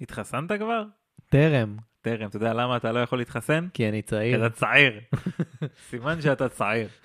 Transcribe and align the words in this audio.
התחסנת 0.00 0.52
כבר? 0.52 0.84
טרם, 1.28 1.76
טרם. 2.00 2.28
אתה 2.28 2.36
יודע 2.36 2.52
למה 2.52 2.76
אתה 2.76 2.92
לא 2.92 2.98
יכול 2.98 3.18
להתחסן? 3.18 3.68
כי 3.74 3.88
אני 3.88 4.02
כי 4.02 4.08
צעיר. 4.08 4.46
אתה 4.46 4.54
צעיר. 4.54 5.00
סימן 5.88 6.20
שאתה 6.20 6.48
צעיר. 6.48 6.88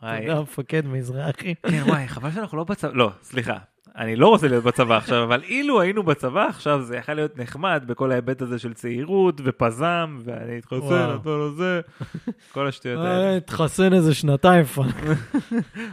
תודה, 0.00 0.40
מפקד 0.42 0.86
מזרחי. 0.86 1.54
כן, 1.54 1.82
וואי, 1.86 2.08
חבל 2.08 2.30
שאנחנו 2.30 2.58
לא 2.58 2.64
בצבא, 2.64 2.92
לא, 2.94 3.10
סליחה. 3.22 3.58
אני 3.96 4.16
לא 4.16 4.28
רוצה 4.28 4.48
להיות 4.48 4.64
בצבא 4.64 4.96
עכשיו, 4.96 5.24
אבל 5.24 5.42
אילו 5.42 5.80
היינו 5.80 6.02
בצבא 6.02 6.46
עכשיו, 6.46 6.82
זה 6.82 6.96
יכול 6.96 7.14
להיות 7.14 7.38
נחמד 7.38 7.84
בכל 7.86 8.12
ההיבט 8.12 8.42
הזה 8.42 8.58
של 8.58 8.74
צעירות 8.74 9.40
ופזם, 9.44 10.18
ואני 10.24 10.58
אתחסן. 10.58 11.16
אתה 11.20 11.28
לא 11.28 11.50
זה, 11.56 11.80
כל 12.52 12.66
השטויות 12.66 12.98
האלה. 12.98 13.34
אה, 13.34 13.40
תחסן 13.40 13.92
איזה 13.92 14.14
שנתיים 14.14 14.64
fuck. 14.64 14.94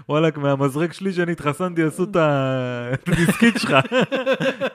וואלכ, 0.10 0.38
מהמזרק 0.38 0.94
שלי 0.94 1.14
שאני 1.14 1.32
התחסנתי 1.32 1.84
עשו 1.84 2.04
את 2.04 2.16
הדיסקית 3.08 3.54
שלך. 3.58 3.76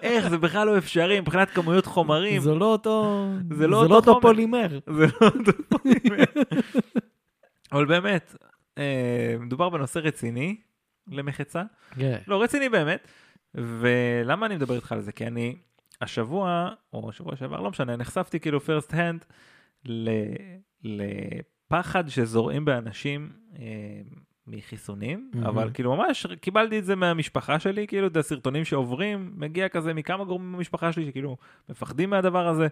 איך, 0.03 0.29
זה 0.29 0.39
בכלל 0.39 0.67
לא 0.67 0.79
אפשרי 0.79 1.21
מבחינת 1.21 1.51
כמויות 1.51 1.87
חומרים. 1.87 2.41
זה 2.41 2.55
לא 2.55 2.65
אותו... 2.65 3.27
זה 3.51 3.67
לא 3.67 3.77
אותו 3.83 4.03
חומר. 4.03 4.21
פולימר. 4.21 4.79
זה 4.97 5.07
לא 5.21 5.27
אותו 5.39 5.53
פולימר. 5.69 6.25
אבל 7.73 7.85
באמת, 7.85 8.37
אה, 8.79 9.37
מדובר 9.41 9.69
בנושא 9.69 9.99
רציני 9.99 10.57
למחצה. 11.09 11.63
כן. 11.99 12.19
לא, 12.29 12.43
רציני 12.43 12.69
באמת. 12.69 13.09
ולמה 13.55 14.47
אני 14.47 14.57
מדבר 14.57 14.75
איתך 14.75 14.93
על 14.93 15.01
זה? 15.01 15.13
כי 15.13 15.27
אני 15.27 15.57
השבוע, 16.01 16.71
או 16.93 17.13
שבוע 17.13 17.37
שעבר, 17.37 17.61
לא 17.61 17.71
משנה, 17.71 17.97
נחשפתי 17.97 18.41
כאילו 18.41 18.59
first 18.59 18.93
hand 18.93 19.25
ל, 19.85 20.11
לפחד 20.85 22.09
שזורעים 22.09 22.65
באנשים 22.65 23.33
אה, 23.59 23.65
מחיסונים, 24.47 25.31
מהמם. 25.35 25.47
אבל 25.47 25.71
כאילו 25.75 25.97
ממש 25.97 26.27
קיבלתי 26.41 26.79
את 26.79 26.85
זה 26.85 26.97
מהמשפחה 26.97 27.59
שלי, 27.59 27.87
כאילו 27.87 28.07
את 28.07 28.17
הסרטונים 28.17 28.65
שעוברים, 28.65 29.33
מגיע 29.37 29.69
כזה 29.69 29.95
מכמה 29.95 30.25
גורמים 30.25 30.53
במשפחה 30.53 30.93
שלי 30.93 31.07
שכאילו 31.07 31.37
מפחדים 31.69 32.11
מהדבר 32.11 32.49
הזה. 32.49 32.69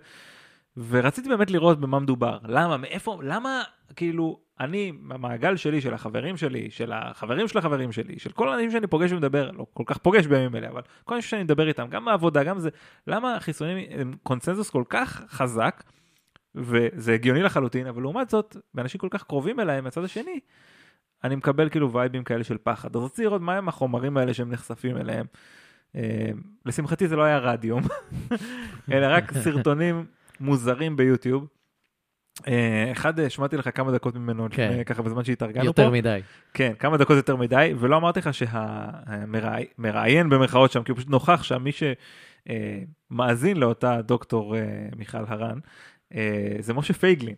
ורציתי 0.76 1.28
באמת 1.28 1.50
לראות 1.50 1.80
במה 1.80 1.98
מדובר. 1.98 2.38
למה? 2.42 2.76
מאיפה? 2.76 3.18
למה 3.22 3.62
כאילו 3.96 4.40
אני, 4.60 4.92
המעגל 5.10 5.56
שלי, 5.56 5.80
של 5.80 5.94
החברים 5.94 6.36
שלי, 6.36 6.70
של 6.70 6.92
החברים 6.92 7.48
של 7.48 7.58
החברים 7.58 7.92
שלי, 7.92 8.18
של 8.18 8.32
כל 8.32 8.48
האנשים 8.48 8.70
שאני 8.70 8.86
פוגש 8.86 9.12
ומדבר, 9.12 9.50
לא 9.50 9.66
כל 9.74 9.82
כך 9.86 9.98
פוגש 9.98 10.26
בימים 10.26 10.56
אלה, 10.56 10.68
אבל 10.68 10.82
כל 11.04 11.14
האנשים 11.14 11.28
שאני 11.28 11.42
מדבר 11.42 11.68
איתם, 11.68 11.86
גם 11.90 12.04
בעבודה, 12.04 12.44
גם 12.44 12.58
זה, 12.58 12.70
למה 13.06 13.36
החיסונים 13.36 13.86
הם 13.90 14.14
קונצנזוס 14.22 14.70
כל 14.70 14.84
כך 14.88 15.22
חזק, 15.28 15.82
וזה 16.54 17.14
הגיוני 17.14 17.42
לחלוטין, 17.42 17.86
אבל 17.86 18.02
לעומת 18.02 18.30
זאת, 18.30 18.56
באנשים 18.74 19.00
כל 19.00 19.08
כך 19.10 19.22
קרובים 19.22 19.60
אליי 19.60 19.80
מהצד 19.80 20.04
השני, 20.04 20.40
אני 21.24 21.36
מקבל 21.36 21.68
כאילו 21.68 21.92
וייבים 21.92 22.24
כאלה 22.24 22.44
של 22.44 22.56
פחד. 22.62 22.96
אז 22.96 23.02
רציתי 23.02 23.24
לראות 23.24 23.40
מהם 23.40 23.68
החומרים 23.68 24.16
האלה 24.16 24.34
שהם 24.34 24.50
נחשפים 24.50 24.96
אליהם. 24.96 25.26
אה, 25.96 26.30
לשמחתי 26.66 27.08
זה 27.08 27.16
לא 27.16 27.22
היה 27.22 27.38
רדיום, 27.38 27.82
אלא 28.92 29.06
רק 29.10 29.32
סרטונים 29.32 30.04
מוזרים 30.40 30.96
ביוטיוב. 30.96 31.46
אה, 32.46 32.92
אחד, 32.92 33.20
אה, 33.20 33.30
שמעתי 33.30 33.56
לך 33.56 33.76
כמה 33.76 33.92
דקות 33.92 34.14
ממנו, 34.14 34.46
כן. 34.50 34.70
לפני, 34.70 34.84
ככה 34.84 35.02
בזמן 35.02 35.24
שהתארגנו 35.24 35.64
יותר 35.64 35.84
פה. 35.84 35.90
מדי. 35.90 36.20
כן, 36.54 36.72
כמה 36.78 36.96
דקות 36.96 37.16
יותר 37.16 37.36
מדי, 37.36 37.74
ולא 37.78 37.96
אמרתי 37.96 38.20
לך 38.20 38.34
שהמראיין 38.34 40.28
במרכאות 40.28 40.72
שם, 40.72 40.82
כי 40.82 40.92
הוא 40.92 40.98
פשוט 40.98 41.10
נוכח 41.10 41.42
שם, 41.42 41.62
מי 41.62 41.70
שמאזין 43.10 43.56
לאותה 43.56 44.02
דוקטור 44.02 44.56
אה, 44.56 44.62
מיכל 44.96 45.24
הרן, 45.28 45.58
אה, 46.14 46.56
זה 46.60 46.74
משה 46.74 46.94
פייגלין. 46.94 47.34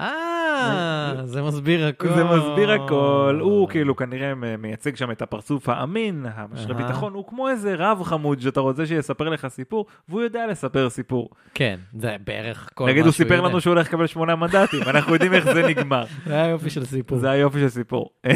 אה, 0.00 1.14
זה 1.24 1.42
מסביר 1.42 1.86
הכל. 1.86 2.08
זה 2.08 2.24
מסביר 2.24 2.72
הכל, 2.72 3.38
הוא 3.40 3.68
כאילו 3.68 3.96
כנראה 3.96 4.32
מייצג 4.58 4.96
שם 4.96 5.10
את 5.10 5.22
הפרצוף 5.22 5.68
האמין, 5.68 6.26
המשרה 6.34 6.74
אהה. 6.74 6.82
ביטחון, 6.86 7.12
הוא 7.12 7.24
כמו 7.28 7.48
איזה 7.48 7.74
רב 7.78 8.02
חמוד 8.02 8.40
שאתה 8.40 8.60
רוצה 8.60 8.86
שיספר 8.86 9.28
לך 9.28 9.48
סיפור, 9.48 9.86
והוא 10.08 10.20
יודע 10.22 10.46
לספר 10.46 10.90
סיפור. 10.90 11.30
כן, 11.54 11.80
זה 11.98 12.16
בערך 12.24 12.68
כל 12.74 12.84
מה 12.84 12.90
נגיד 12.90 13.04
הוא 13.04 13.12
שהוא 13.12 13.24
סיפר 13.24 13.34
יודע. 13.34 13.48
לנו 13.48 13.60
שהוא 13.60 13.74
הולך 13.74 13.86
לקבל 13.88 14.06
שמונה 14.06 14.36
מנדטים, 14.36 14.82
אנחנו 14.82 15.12
יודעים 15.12 15.34
איך 15.34 15.52
זה 15.52 15.62
נגמר. 15.68 16.04
זה 16.26 16.34
היה 16.34 16.46
יופי 16.48 16.70
של 16.70 16.84
סיפור. 16.84 17.18
זה 17.18 17.30
היופי 17.30 17.58
של 17.60 17.68
סיפור. 17.68 18.10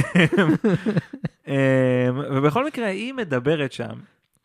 אמ, 1.48 1.54
ובכל 2.30 2.66
מקרה, 2.66 2.86
היא 2.86 3.14
מדברת 3.14 3.72
שם, 3.72 3.94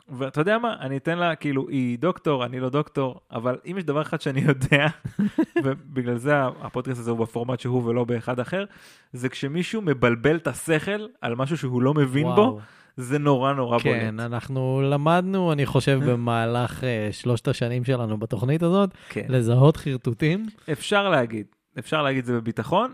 ואתה 0.08 0.40
יודע 0.40 0.58
מה, 0.58 0.76
אני 0.80 0.96
אתן 0.96 1.18
לה, 1.18 1.34
כאילו, 1.34 1.68
היא 1.68 1.98
דוקטור, 1.98 2.44
אני 2.44 2.60
לא 2.60 2.68
דוקטור, 2.68 3.20
אבל 3.32 3.58
אם 3.70 3.78
יש 3.78 3.84
דבר 3.84 4.02
אחד 4.02 4.20
שאני 4.20 4.40
יודע, 4.40 4.86
ובגלל 5.64 6.16
זה 6.16 6.44
הפודקאסט 6.44 7.00
הזה 7.00 7.10
הוא 7.10 7.18
בפורמט 7.18 7.60
שהוא 7.60 7.84
ולא 7.84 8.04
באחד 8.04 8.40
אחר, 8.40 8.64
זה 9.12 9.28
כשמישהו 9.28 9.82
מבלבל 9.82 10.36
את 10.36 10.46
השכל 10.46 11.06
על 11.20 11.34
משהו 11.34 11.56
שהוא 11.56 11.82
לא 11.82 11.94
מבין 11.94 12.26
בו, 12.26 12.30
וואו. 12.30 12.60
זה 12.96 13.18
נורא 13.18 13.52
נורא 13.52 13.78
בולט. 13.78 13.96
כן, 13.96 14.20
אנחנו 14.20 14.82
למדנו, 14.84 15.52
אני 15.52 15.66
חושב, 15.66 16.00
במהלך 16.10 16.84
אה, 16.84 17.08
שלושת 17.12 17.48
השנים 17.48 17.84
שלנו 17.84 18.18
בתוכנית 18.18 18.62
הזאת, 18.62 18.90
כן. 19.08 19.26
לזהות 19.28 19.76
חרטוטים. 19.76 20.46
אפשר 20.72 21.08
להגיד, 21.08 21.46
אפשר 21.78 22.02
להגיד 22.02 22.24
זה 22.24 22.32
בביטחון, 22.32 22.92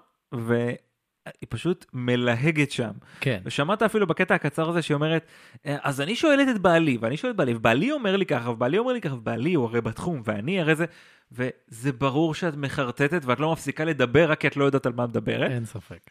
והיא 1.26 1.46
פשוט 1.48 1.86
מלהגת 1.92 2.70
שם. 2.70 2.90
כן. 3.20 3.40
ושמעת 3.44 3.82
אפילו 3.82 4.06
בקטע 4.06 4.34
הקצר 4.34 4.68
הזה 4.68 4.82
שהיא 4.82 4.94
אומרת, 4.94 5.26
"אה, 5.66 5.76
אז 5.82 6.00
אני 6.00 6.16
שואלת 6.16 6.48
את 6.56 6.58
בעלי, 6.58 6.98
ואני 7.00 7.16
שואל 7.16 7.32
את 7.32 7.36
בעלי, 7.36 7.54
ובעלי 7.54 7.92
אומר 7.92 8.16
לי 8.16 8.26
ככה, 8.26 8.50
ובעלי 8.50 8.78
אומר 8.78 8.92
לי 8.92 9.00
ככה, 9.00 9.14
ובעלי 9.14 9.54
הוא 9.54 9.64
הרי 9.64 9.80
בתחום, 9.80 10.22
ואני 10.24 10.60
הרי 10.60 10.74
זה, 10.74 10.84
וזה 11.32 11.92
ברור 11.92 12.34
שאת 12.34 12.56
מחרטטת 12.56 13.22
ואת 13.24 13.40
לא 13.40 13.52
מפסיקה 13.52 13.84
לדבר 13.84 14.30
רק 14.30 14.40
כי 14.40 14.46
את 14.46 14.56
לא 14.56 14.64
יודעת 14.64 14.86
על 14.86 14.92
מה 14.96 15.06
מדברת. 15.06 15.50
אין 15.50 15.64
ספק. 15.64 16.10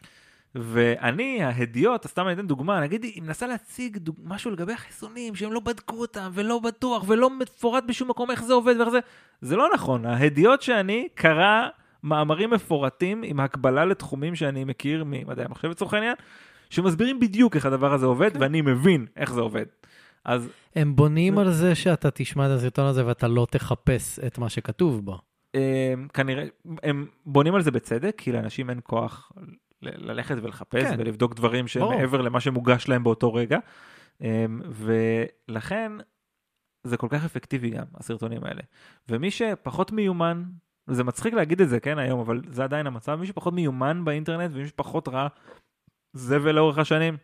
ואני, 0.54 1.42
ההדיוט, 1.42 2.06
סתם 2.06 2.26
אני 2.26 2.32
אתן 2.32 2.46
דוגמה, 2.46 2.80
נגיד, 2.80 3.02
היא 3.02 3.22
מנסה 3.22 3.46
להציג 3.46 3.96
דוג... 3.96 4.16
משהו 4.24 4.50
לגבי 4.50 4.72
החיסונים, 4.72 5.34
שהם 5.34 5.52
לא 5.52 5.60
בדקו 5.60 5.96
אותם, 6.00 6.30
ולא 6.34 6.58
בטוח, 6.58 7.04
ולא 7.06 7.30
מפורט 7.30 7.84
בשום 7.86 8.08
מקום 8.08 8.30
איך 8.30 8.44
זה 8.44 8.52
עובד 8.52 8.74
ואיך 8.78 8.88
זה, 8.88 8.98
זה 9.40 9.56
לא 9.56 9.68
נכון. 9.74 10.06
ההדיוט 10.06 10.62
שאני 10.62 11.08
קרא 11.14 11.68
מאמרים 12.04 12.50
מפורטים 12.50 13.22
עם 13.24 13.40
הקבלה 13.40 13.84
לתחומים 13.84 14.34
שאני 14.34 14.64
מכיר 14.64 15.04
ממדעי 15.06 15.44
המחשב 15.44 15.68
לצורך 15.68 15.94
העניין, 15.94 16.14
שמסבירים 16.70 17.20
בדיוק 17.20 17.56
איך 17.56 17.66
הדבר 17.66 17.92
הזה 17.92 18.06
עובד, 18.06 18.30
ואני 18.40 18.60
מבין 18.60 19.06
איך 19.16 19.32
זה 19.32 19.40
עובד. 19.40 19.66
אז 20.24 20.48
הם 20.76 20.96
בונים 20.96 21.38
על 21.38 21.52
זה 21.52 21.74
שאתה 21.74 22.10
תשמע 22.10 22.46
את 22.46 22.50
הסרטון 22.50 22.86
הזה 22.86 23.06
ואתה 23.06 23.28
לא 23.28 23.46
תחפש 23.50 24.18
את 24.18 24.38
מה 24.38 24.48
שכתוב 24.48 25.04
בו. 25.04 25.18
אה, 25.54 25.94
כנראה, 26.14 26.44
הם 26.82 27.06
בונים 27.26 27.54
על 27.54 27.62
זה 27.62 27.70
בצדק, 27.70 28.14
כי 28.18 28.32
לאנשים 28.32 28.70
אין 28.70 28.80
כוח 28.82 29.32
ל- 29.82 30.10
ללכת 30.10 30.36
ולחפש 30.42 30.82
כן. 30.82 30.96
ולבדוק 30.98 31.34
דברים 31.34 31.68
שהם 31.68 31.82
ברור. 31.82 31.96
מעבר 31.96 32.20
למה 32.20 32.40
שמוגש 32.40 32.88
להם 32.88 33.04
באותו 33.04 33.34
רגע. 33.34 33.58
אה, 34.22 34.46
ולכן 34.70 35.92
זה 36.84 36.96
כל 36.96 37.06
כך 37.10 37.24
אפקטיבי 37.24 37.70
גם, 37.70 37.84
הסרטונים 37.94 38.44
האלה. 38.44 38.62
ומי 39.08 39.30
שפחות 39.30 39.92
מיומן, 39.92 40.42
זה 40.86 41.04
מצחיק 41.04 41.34
להגיד 41.34 41.60
את 41.60 41.68
זה, 41.68 41.80
כן, 41.80 41.98
היום, 41.98 42.20
אבל 42.20 42.40
זה 42.50 42.64
עדיין 42.64 42.86
המצב, 42.86 43.18
מי 43.20 43.26
שפחות 43.26 43.54
מיומן 43.54 44.04
באינטרנט 44.04 44.50
ומי 44.54 44.66
שפחות 44.66 45.08
ראה 45.08 45.26
זבל 46.12 46.52
לאורך 46.52 46.78
השנים, 46.78 47.16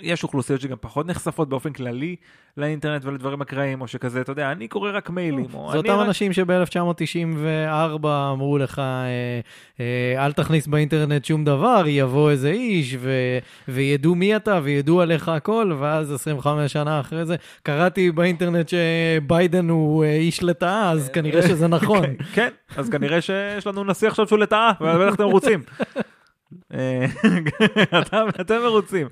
יש 0.00 0.22
אוכלוסיות 0.22 0.60
שגם 0.60 0.76
פחות 0.80 1.06
נחשפות 1.06 1.48
באופן 1.48 1.72
כללי 1.72 2.16
לאינטרנט 2.56 3.04
ולדברים 3.04 3.40
אקראיים, 3.40 3.80
או 3.80 3.88
שכזה, 3.88 4.20
אתה 4.20 4.32
יודע, 4.32 4.52
אני 4.52 4.68
קורא 4.68 4.90
רק 4.94 5.10
מיילים, 5.10 5.46
זה 5.48 5.76
אותם 5.76 5.90
רק... 5.92 6.06
אנשים 6.06 6.32
שב-1994 6.32 8.06
אמרו 8.32 8.58
לך, 8.58 8.78
אה, 8.78 9.40
אה, 9.80 10.26
אל 10.26 10.32
תכניס 10.32 10.66
באינטרנט 10.66 11.24
שום 11.24 11.44
דבר, 11.44 11.82
יבוא 11.86 12.30
איזה 12.30 12.50
איש 12.50 12.96
ו- 12.98 13.38
וידעו 13.68 14.14
מי 14.14 14.36
אתה 14.36 14.60
וידעו 14.62 15.00
עליך 15.00 15.28
הכל, 15.28 15.72
ואז 15.78 16.12
25 16.12 16.72
שנה 16.72 17.00
אחרי 17.00 17.26
זה 17.26 17.36
קראתי 17.62 18.10
באינטרנט 18.10 18.68
שביידן 18.68 19.68
הוא 19.68 20.04
אה, 20.04 20.14
איש 20.14 20.42
לטאה, 20.42 20.90
אז 20.90 21.08
כנראה 21.12 21.42
שזה 21.42 21.68
נכון. 21.68 22.04
כן, 22.34 22.48
אז 22.76 22.88
כנראה 22.88 23.20
שיש 23.20 23.66
לנו 23.66 23.84
נשיא 23.84 24.08
עכשיו 24.08 24.28
שהוא 24.28 24.38
לטאה, 24.38 24.72
ובטח 24.80 25.14
אתם 25.14 25.24
מרוצים. 25.24 25.60
אה, 26.74 27.06
אתם- 28.00 28.26
אתם 28.40 28.56
מרוצים. 28.64 29.06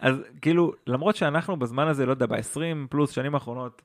אז 0.00 0.22
כאילו, 0.40 0.72
למרות 0.86 1.16
שאנחנו 1.16 1.56
בזמן 1.56 1.88
הזה, 1.88 2.06
לא 2.06 2.10
יודע, 2.10 2.26
ב-20 2.26 2.60
פלוס 2.90 3.10
שנים 3.10 3.34
האחרונות, 3.34 3.82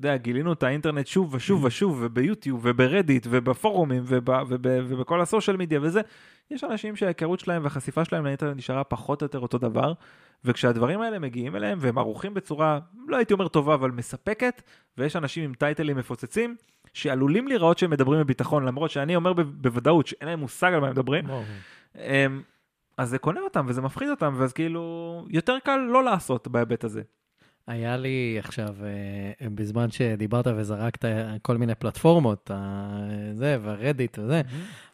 אתה 0.00 0.08
יודע, 0.08 0.16
גילינו 0.16 0.52
את 0.52 0.62
האינטרנט 0.62 1.06
שוב 1.06 1.34
ושוב 1.34 1.64
ושוב, 1.64 1.98
וביוטיוב, 2.02 2.60
וברדיט, 2.64 3.26
ובפורומים, 3.30 4.02
וב, 4.06 4.28
וב, 4.48 4.60
ובכל 4.62 5.20
הסושיאל 5.20 5.56
מדיה 5.56 5.80
וזה, 5.82 6.00
יש 6.50 6.64
אנשים 6.64 6.96
שההיכרות 6.96 7.40
שלהם 7.40 7.64
והחשיפה 7.64 8.04
שלהם 8.04 8.24
לאינטרנט 8.24 8.56
נשארה 8.56 8.84
פחות 8.84 9.22
או 9.22 9.24
יותר 9.24 9.38
אותו 9.38 9.58
דבר, 9.58 9.92
וכשהדברים 10.44 11.00
האלה 11.00 11.18
מגיעים 11.18 11.56
אליהם, 11.56 11.78
והם 11.80 11.98
ערוכים 11.98 12.34
בצורה, 12.34 12.78
לא 13.08 13.16
הייתי 13.16 13.32
אומר 13.32 13.48
טובה, 13.48 13.74
אבל 13.74 13.90
מספקת, 13.90 14.62
ויש 14.98 15.16
אנשים 15.16 15.44
עם 15.44 15.54
טייטלים 15.54 15.96
מפוצצים, 15.96 16.56
שעלולים 16.94 17.48
להיראות 17.48 17.78
שהם 17.78 17.90
מדברים 17.90 18.20
בביטחון, 18.20 18.64
למרות 18.64 18.90
שאני 18.90 19.16
אומר 19.16 19.32
בוודאות 19.32 20.06
שאין 20.06 20.28
להם 20.28 20.40
מושג 20.40 20.72
על 20.72 20.80
מה 20.80 20.86
הם 20.86 20.92
מדברים, 20.92 21.24
אז 23.00 23.08
זה 23.10 23.18
קונה 23.18 23.40
אותם 23.40 23.66
וזה 23.68 23.82
מפחיד 23.82 24.08
אותם, 24.08 24.34
ואז 24.36 24.52
כאילו, 24.52 25.24
יותר 25.30 25.56
קל 25.64 25.76
לא 25.76 26.04
לעשות 26.04 26.48
בהיבט 26.48 26.84
הזה. 26.84 27.02
היה 27.66 27.96
לי 27.96 28.36
עכשיו, 28.38 28.68
אה, 28.84 29.48
בזמן 29.48 29.90
שדיברת 29.90 30.46
וזרקת 30.56 31.04
כל 31.42 31.56
מיני 31.56 31.74
פלטפורמות, 31.74 32.50
זה, 33.32 33.58
והרדיט 33.62 34.18
וזה, 34.18 34.42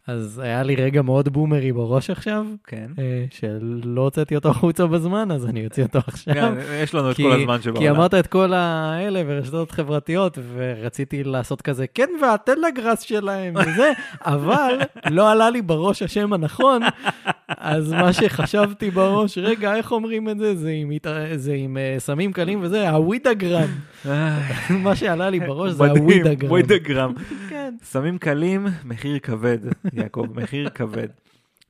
אז 0.07 0.39
היה 0.45 0.63
לי 0.63 0.75
רגע 0.77 1.03
מאוד 1.03 1.29
בומרי 1.29 1.73
בראש 1.73 2.11
עכשיו, 2.11 2.47
כן. 2.67 2.87
אה, 2.99 3.25
שלא 3.31 4.01
הוצאתי 4.01 4.35
אותו 4.37 4.49
החוצה 4.49 4.87
בזמן, 4.87 5.31
אז 5.31 5.47
אני 5.47 5.65
אוציא 5.65 5.83
אותו 5.83 5.99
עכשיו. 6.07 6.35
כן, 6.35 6.55
יש 6.83 6.95
לנו 6.95 7.11
את 7.11 7.17
כי- 7.17 7.23
כל 7.23 7.33
הזמן 7.33 7.57
כי 7.57 7.63
שבעולם. 7.63 7.95
אמרת 7.95 8.15
את 8.15 8.27
כל 8.27 8.53
האלה 8.53 9.25
ברשתות 9.25 9.71
חברתיות, 9.71 10.39
ורציתי 10.55 11.25
לעשות 11.25 11.63
כזה, 11.63 11.87
כן, 11.95 12.09
והטלגראס 12.23 13.01
שלהם 13.01 13.55
וזה, 13.57 13.93
אבל 14.21 14.79
לא 15.11 15.31
עלה 15.31 15.51
לי 15.51 15.63
בראש 15.63 16.03
השם 16.03 16.33
הנכון, 16.33 16.83
אז 17.49 17.93
מה 17.93 18.13
שחשבתי 18.13 18.91
בראש, 18.91 19.39
רגע, 19.39 19.75
איך 19.75 19.93
אומרים 19.93 20.29
את 20.29 20.39
זה? 20.39 20.55
זה 20.57 20.71
עם, 20.71 20.91
זה 21.37 21.53
עם 21.55 21.77
אה, 21.77 21.95
סמים 21.99 22.33
קלים 22.33 22.59
וזה, 22.63 22.91
הווידאגרם. 22.91 23.69
אה, 24.09 24.39
מה 24.85 24.97
שעלה 24.97 25.31
לי 25.31 25.41
בראש 25.41 25.73
זה 25.73 25.83
מדהים, 25.85 26.03
הווידאגרם. 26.05 26.51
ווידאגרם. 26.51 27.13
כן. 27.49 27.75
סמים 27.83 28.19
קלים, 28.19 28.67
מחיר 28.85 29.19
כבד, 29.23 29.59
יעקב, 29.97 30.27
מחיר 30.35 30.69
כבד. 30.69 31.09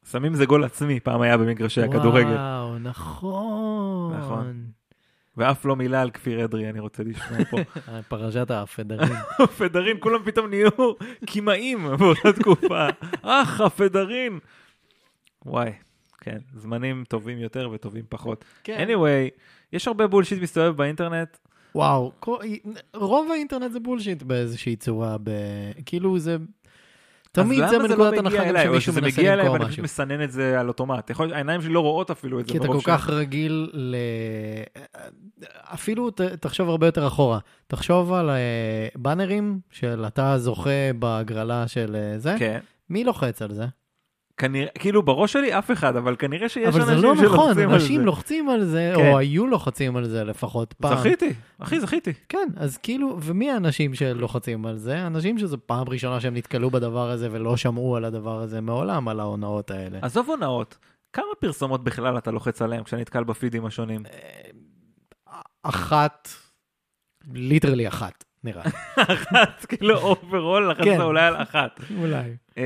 סמים 0.04 0.34
זה 0.34 0.46
גול 0.46 0.64
עצמי, 0.64 1.00
פעם 1.00 1.20
היה 1.20 1.36
במגרשי 1.36 1.82
הכדורגל. 1.82 2.26
וואו, 2.32 2.78
נכון. 2.78 4.16
נכון. 4.18 4.64
ואף 5.36 5.64
לא 5.64 5.76
מילה 5.76 6.02
על 6.02 6.10
כפיר 6.10 6.44
אדרי, 6.44 6.70
אני 6.70 6.80
רוצה 6.80 7.02
לשמוע 7.02 7.44
פה. 7.44 7.56
פרשת 8.08 8.50
הפדרים. 8.50 9.16
פדרין, 9.58 9.96
כולם 10.00 10.22
פתאום 10.24 10.46
נהיו 10.50 10.70
קימאים 11.26 11.86
באותה 11.98 12.32
תקופה. 12.32 12.86
אח, 13.22 13.60
הפדרין. 13.60 14.38
וואי, 15.46 15.70
כן, 16.20 16.38
זמנים 16.54 17.04
טובים 17.08 17.38
יותר 17.38 17.70
וטובים 17.72 18.04
פחות. 18.08 18.44
כן. 18.64 18.86
anyway, 18.88 19.38
יש 19.72 19.88
הרבה 19.88 20.06
בולשיט 20.06 20.42
מסתובב 20.42 20.76
באינטרנט. 20.76 21.36
וואו, 21.74 22.12
כל- 22.20 22.38
רוב 22.94 23.30
האינטרנט 23.32 23.72
זה 23.72 23.80
בולשיט 23.80 24.22
באיזושהי 24.22 24.76
צורה, 24.76 25.16
ב... 25.22 25.30
כאילו 25.86 26.18
זה... 26.18 26.36
תמיד 27.44 27.68
זה 27.68 27.76
למה 27.78 27.88
מנקודת 27.88 28.12
לא 28.12 28.18
הנחה 28.18 28.36
גם 28.36 28.42
אליי, 28.48 28.68
או 28.68 28.72
שמישהו 28.72 28.92
שזה 28.92 29.00
מנסה 29.00 29.20
מגיע 29.20 29.32
אליי 29.32 29.44
למכור 29.44 29.52
ואני 29.52 29.64
פשוט 29.64 29.72
משהו. 29.72 29.84
מסנן 29.84 30.24
את 30.24 30.32
זה 30.32 30.60
על 30.60 30.68
אוטומט. 30.68 31.10
יכול, 31.10 31.34
העיניים 31.34 31.62
שלי 31.62 31.72
לא 31.72 31.80
רואות 31.80 32.10
אפילו 32.10 32.40
את 32.40 32.46
זה. 32.46 32.52
כי 32.52 32.58
אתה 32.58 32.66
כל 32.66 32.78
כך 32.84 33.08
רגיל 33.10 33.70
ל... 33.72 33.96
אפילו 35.74 36.10
ת- 36.10 36.20
תחשוב 36.20 36.68
הרבה 36.68 36.86
יותר 36.86 37.06
אחורה. 37.06 37.38
תחשוב 37.66 38.12
על 38.12 38.30
אה, 38.30 38.36
באנרים 38.94 39.60
של 39.70 40.04
אתה 40.06 40.38
זוכה 40.38 40.70
בהגרלה 40.98 41.68
של 41.68 41.96
אה, 41.96 42.18
זה, 42.18 42.34
כן. 42.38 42.58
מי 42.90 43.04
לוחץ 43.04 43.42
על 43.42 43.52
זה? 43.54 43.64
כנראה, 44.36 44.68
כאילו 44.78 45.02
בראש 45.02 45.32
שלי 45.32 45.58
אף 45.58 45.70
אחד, 45.70 45.96
אבל 45.96 46.16
כנראה 46.18 46.48
שיש 46.48 46.68
אבל 46.68 46.80
אנשים 46.80 46.96
זה 46.96 47.02
לא 47.02 47.14
נכון, 47.14 47.26
שלוחצים 47.26 47.68
על 47.68 47.74
אנשים 47.74 48.00
זה. 48.00 48.06
לוחצים 48.06 48.48
על 48.48 48.64
זה, 48.64 48.92
כן. 48.96 49.10
או 49.12 49.18
היו 49.18 49.46
לוחצים 49.46 49.96
על 49.96 50.08
זה 50.08 50.24
לפחות 50.24 50.72
פעם. 50.72 50.98
זכיתי, 50.98 51.32
אחי, 51.58 51.80
זכיתי. 51.80 52.12
כן, 52.28 52.48
אז 52.56 52.76
כאילו, 52.76 53.18
ומי 53.22 53.50
האנשים 53.50 53.94
שלוחצים 53.94 54.66
על 54.66 54.76
זה? 54.76 55.06
אנשים 55.06 55.38
שזו 55.38 55.56
פעם 55.66 55.88
ראשונה 55.88 56.20
שהם 56.20 56.34
נתקלו 56.34 56.70
בדבר 56.70 57.10
הזה 57.10 57.28
ולא 57.30 57.56
שמעו 57.56 57.96
על 57.96 58.04
הדבר 58.04 58.40
הזה 58.40 58.60
מעולם, 58.60 59.08
על 59.08 59.20
ההונאות 59.20 59.70
האלה. 59.70 59.98
עזוב 60.02 60.30
הונאות, 60.30 60.78
כמה 61.12 61.24
פרסומות 61.40 61.84
בכלל 61.84 62.18
אתה 62.18 62.30
לוחץ 62.30 62.62
עליהם 62.62 62.84
כשאתה 62.84 63.00
נתקל 63.00 63.24
בפידים 63.24 63.66
השונים? 63.66 64.02
אחת, 65.62 66.28
literally 67.34 67.88
אחת, 67.88 68.24
נראה. 68.46 68.62
אחת, 68.96 69.64
כאילו 69.68 69.98
overall, 69.98 70.70
לחצת 70.70 70.84
כן. 70.84 71.00
אולי 71.00 71.22
על 71.26 71.36
אחת. 71.42 71.80
אולי. 71.98 72.22
אמ, 72.56 72.62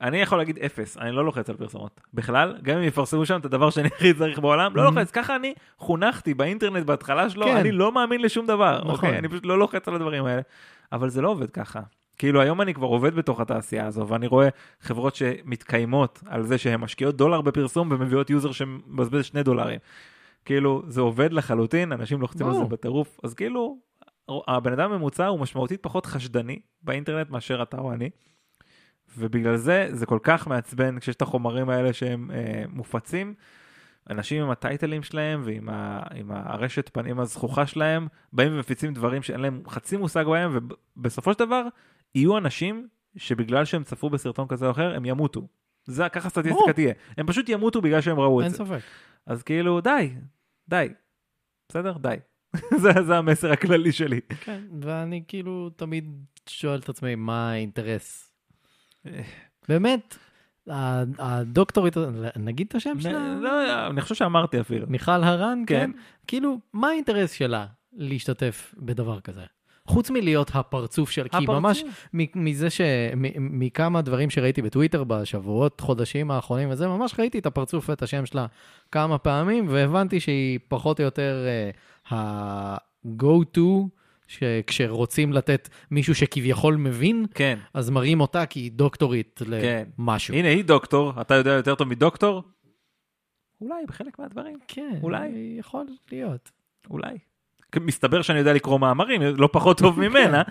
אני 0.00 0.20
יכול 0.20 0.38
להגיד 0.38 0.58
אפס, 0.58 0.98
אני 0.98 1.12
לא 1.12 1.24
לוחץ 1.24 1.50
על 1.50 1.56
פרסומות. 1.56 2.00
בכלל, 2.14 2.56
גם 2.62 2.76
אם 2.76 2.82
יפרסמו 2.82 3.26
שם 3.26 3.40
את 3.40 3.44
הדבר 3.44 3.70
שאני 3.70 3.88
הכי 3.96 4.14
צריך 4.14 4.38
בעולם, 4.38 4.76
לא 4.76 4.82
Mhm. 4.82 4.84
לוחץ. 4.84 5.10
ככה 5.10 5.36
אני 5.36 5.54
חונכתי 5.78 6.34
באינטרנט 6.34 6.86
בהתחלה 6.86 7.30
שלו, 7.30 7.46
כן. 7.46 7.56
אני 7.56 7.72
לא 7.72 7.92
מאמין 7.92 8.20
לשום 8.22 8.46
דבר, 8.46 8.78
נכון. 8.78 8.90
אוקיי? 8.90 9.18
אני 9.18 9.28
פשוט 9.28 9.46
לא 9.46 9.58
לוחץ 9.58 9.88
על 9.88 9.94
הדברים 9.94 10.24
האלה. 10.26 10.42
אבל 10.92 11.08
זה 11.08 11.22
לא 11.22 11.28
עובד 11.28 11.50
ככה. 11.50 11.80
כאילו 12.18 12.40
היום 12.40 12.60
אני 12.60 12.74
כבר 12.74 12.86
עובד 12.86 13.14
בתוך 13.14 13.40
התעשייה 13.40 13.86
הזו, 13.86 14.08
ואני 14.08 14.26
רואה 14.26 14.48
חברות 14.80 15.14
שמתקיימות 15.14 16.20
על 16.26 16.42
זה 16.42 16.58
שהן 16.58 16.80
משקיעות 16.80 17.16
דולר 17.16 17.40
בפרסום 17.40 17.88
ומביאות 17.92 18.30
user 18.30 18.52
שמבזבז 18.52 19.24
שני 19.24 19.42
דולרים. 19.42 19.78
כאילו, 20.44 20.82
זה 20.86 21.00
עובד 21.00 21.32
לחלוטין, 21.32 21.92
אנשים 21.92 22.20
לוחצים 22.20 22.46
על 22.46 22.52
זה. 22.54 22.64
בטירוף, 22.64 23.20
אז 23.24 23.34
כאילו, 23.34 23.76
הבן 24.28 24.72
אדם 24.72 24.92
הממוצע 24.92 25.26
הוא 25.26 25.40
משמעותית 25.40 25.82
פחות 25.82 26.06
חשדני 26.06 26.60
באינטרנט 26.82 27.30
מאשר 27.30 27.62
אתה 27.62 27.78
או 27.78 27.92
אני. 27.92 28.10
ובגלל 29.18 29.56
זה 29.56 29.88
זה 29.92 30.06
כל 30.06 30.18
כך 30.22 30.46
מעצבן 30.46 30.98
כשיש 30.98 31.16
את 31.16 31.22
החומרים 31.22 31.68
האלה 31.70 31.92
שהם 31.92 32.30
אה, 32.30 32.64
מופצים. 32.68 33.34
אנשים 34.10 34.42
עם 34.42 34.50
ה 34.50 34.56
title 34.56 34.89
ים 34.89 35.02
שלהם 35.02 35.42
ועם 35.44 35.68
ה, 35.68 36.02
עם 36.14 36.30
הארשת 36.30 36.90
פנים 36.92 37.20
הזחוחה 37.20 37.66
שלהם 37.66 38.08
באים 38.32 38.54
ומפיצים 38.54 38.94
דברים 38.94 39.22
שאין 39.22 39.40
להם 39.40 39.62
חצי 39.68 39.96
מושג 39.96 40.24
בהם 40.24 40.58
ובסופו 40.96 41.32
של 41.32 41.38
דבר 41.38 41.62
יהיו 42.14 42.38
אנשים 42.38 42.88
שבגלל 43.16 43.64
שהם 43.64 43.84
צפו 43.84 44.10
בסרטון 44.10 44.48
כזה 44.48 44.66
או 44.66 44.70
אחר 44.70 44.94
הם 44.94 45.04
ימותו. 45.04 45.48
זה 45.84 46.08
ככה 46.08 46.28
סטטיסטיקה. 46.28 46.72
תהיה. 46.72 46.94
הם 47.18 47.26
פשוט 47.26 47.48
ימותו 47.48 47.80
בגלל 47.80 48.00
שהם 48.00 48.20
ראו 48.20 48.40
את 48.40 48.44
אין 48.44 48.52
זה. 48.52 48.58
ספק. 48.58 48.80
אז 49.26 49.42
כאילו 49.42 49.80
די, 49.80 50.14
די. 50.68 50.88
בסדר? 51.68 51.98
די. 51.98 52.16
זה, 52.82 53.02
זה 53.06 53.18
המסר 53.18 53.52
הכללי 53.52 53.92
שלי. 53.92 54.20
כן, 54.40 54.60
ואני 54.80 55.22
כאילו 55.28 55.70
תמיד 55.76 56.04
שואל 56.48 56.78
את 56.78 56.88
עצמי, 56.88 57.14
מה 57.14 57.50
האינטרס? 57.50 58.32
באמת, 59.68 60.18
הדוקטורית, 61.18 61.96
נגיד 62.36 62.66
את 62.68 62.74
השם 62.74 63.00
שלה? 63.00 63.34
לא, 63.40 63.86
אני 63.90 64.00
חושב 64.00 64.14
שאמרתי 64.14 64.60
אפילו. 64.60 64.86
מיכל 64.88 65.12
הרן, 65.12 65.62
כן? 65.66 65.90
כן. 65.94 65.98
כאילו, 66.26 66.58
מה 66.72 66.88
האינטרס 66.88 67.32
שלה 67.32 67.66
להשתתף 67.92 68.74
בדבר 68.78 69.20
כזה? 69.20 69.42
חוץ 69.88 70.10
מלהיות 70.10 70.50
הפרצוף 70.54 71.10
של... 71.10 71.22
כי 71.22 71.36
הפרצוף. 71.36 71.54
ממש 71.54 71.84
מ- 72.14 72.44
מזה 72.44 72.70
ש... 72.70 72.80
מכמה 73.36 74.02
דברים 74.02 74.30
שראיתי 74.30 74.62
בטוויטר 74.62 75.04
בשבועות, 75.04 75.80
חודשים 75.80 76.30
האחרונים 76.30 76.70
וזה, 76.70 76.88
ממש 76.88 77.14
ראיתי 77.18 77.38
את 77.38 77.46
הפרצוף 77.46 77.88
ואת 77.88 78.02
השם 78.02 78.26
שלה 78.26 78.46
כמה 78.92 79.18
פעמים, 79.18 79.66
והבנתי 79.68 80.20
שהיא 80.20 80.58
פחות 80.68 81.00
או 81.00 81.04
יותר 81.04 81.46
uh, 81.72 81.76
ה-go-to, 82.10 83.60
שכשרוצים 84.26 85.32
לתת 85.32 85.68
מישהו 85.90 86.14
שכביכול 86.14 86.76
מבין, 86.76 87.26
כן. 87.34 87.58
אז 87.74 87.90
מראים 87.90 88.20
אותה 88.20 88.46
כי 88.46 88.60
היא 88.60 88.72
דוקטורית 88.72 89.40
כן. 89.60 89.84
למשהו. 89.98 90.34
הנה 90.34 90.48
היא 90.48 90.64
דוקטור, 90.64 91.12
אתה 91.20 91.34
יודע 91.34 91.50
יותר 91.50 91.74
טוב 91.74 91.88
מדוקטור? 91.88 92.42
אולי 93.60 93.86
בחלק 93.88 94.18
מהדברים, 94.18 94.58
כן, 94.68 94.98
אולי. 95.02 95.28
יכול 95.58 95.86
להיות. 96.12 96.50
אולי. 96.90 97.18
מסתבר 97.80 98.22
שאני 98.22 98.38
יודע 98.38 98.52
לקרוא 98.52 98.78
מאמרים 98.80 99.22
לא 99.22 99.48
פחות 99.52 99.78
טוב 99.78 100.00
ממנה, 100.00 100.42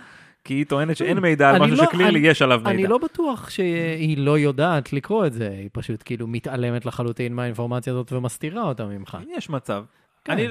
כי 0.44 0.53
היא 0.53 0.65
טוענת 0.65 0.97
שאין 0.97 1.19
מידע 1.19 1.49
על 1.49 1.56
אני 1.56 1.63
משהו 1.65 1.75
לא- 1.77 1.83
שקלירלי 1.85 2.19
אני- 2.19 2.27
יש 2.27 2.41
עליו 2.41 2.57
מידע. 2.57 2.71
אני 2.71 2.88
לא 2.88 2.97
בטוח 2.97 3.49
שהיא 3.49 4.17
לא 4.17 4.39
יודעת 4.39 4.94
לקרוא 4.94 5.25
את 5.25 5.33
זה, 5.33 5.49
היא 5.49 5.69
פשוט 5.73 6.01
כאילו 6.06 6.27
מתעלמת 6.27 6.85
לחלוטין 6.85 7.33
מהאינפורמציה 7.33 7.94
הזאת 7.94 8.11
ומסתירה 8.11 8.63
אותה 8.63 8.85
ממך. 8.85 9.17
יש 9.38 9.49
מצב. 9.49 9.83
כן. 10.25 10.33
אני, 10.33 10.47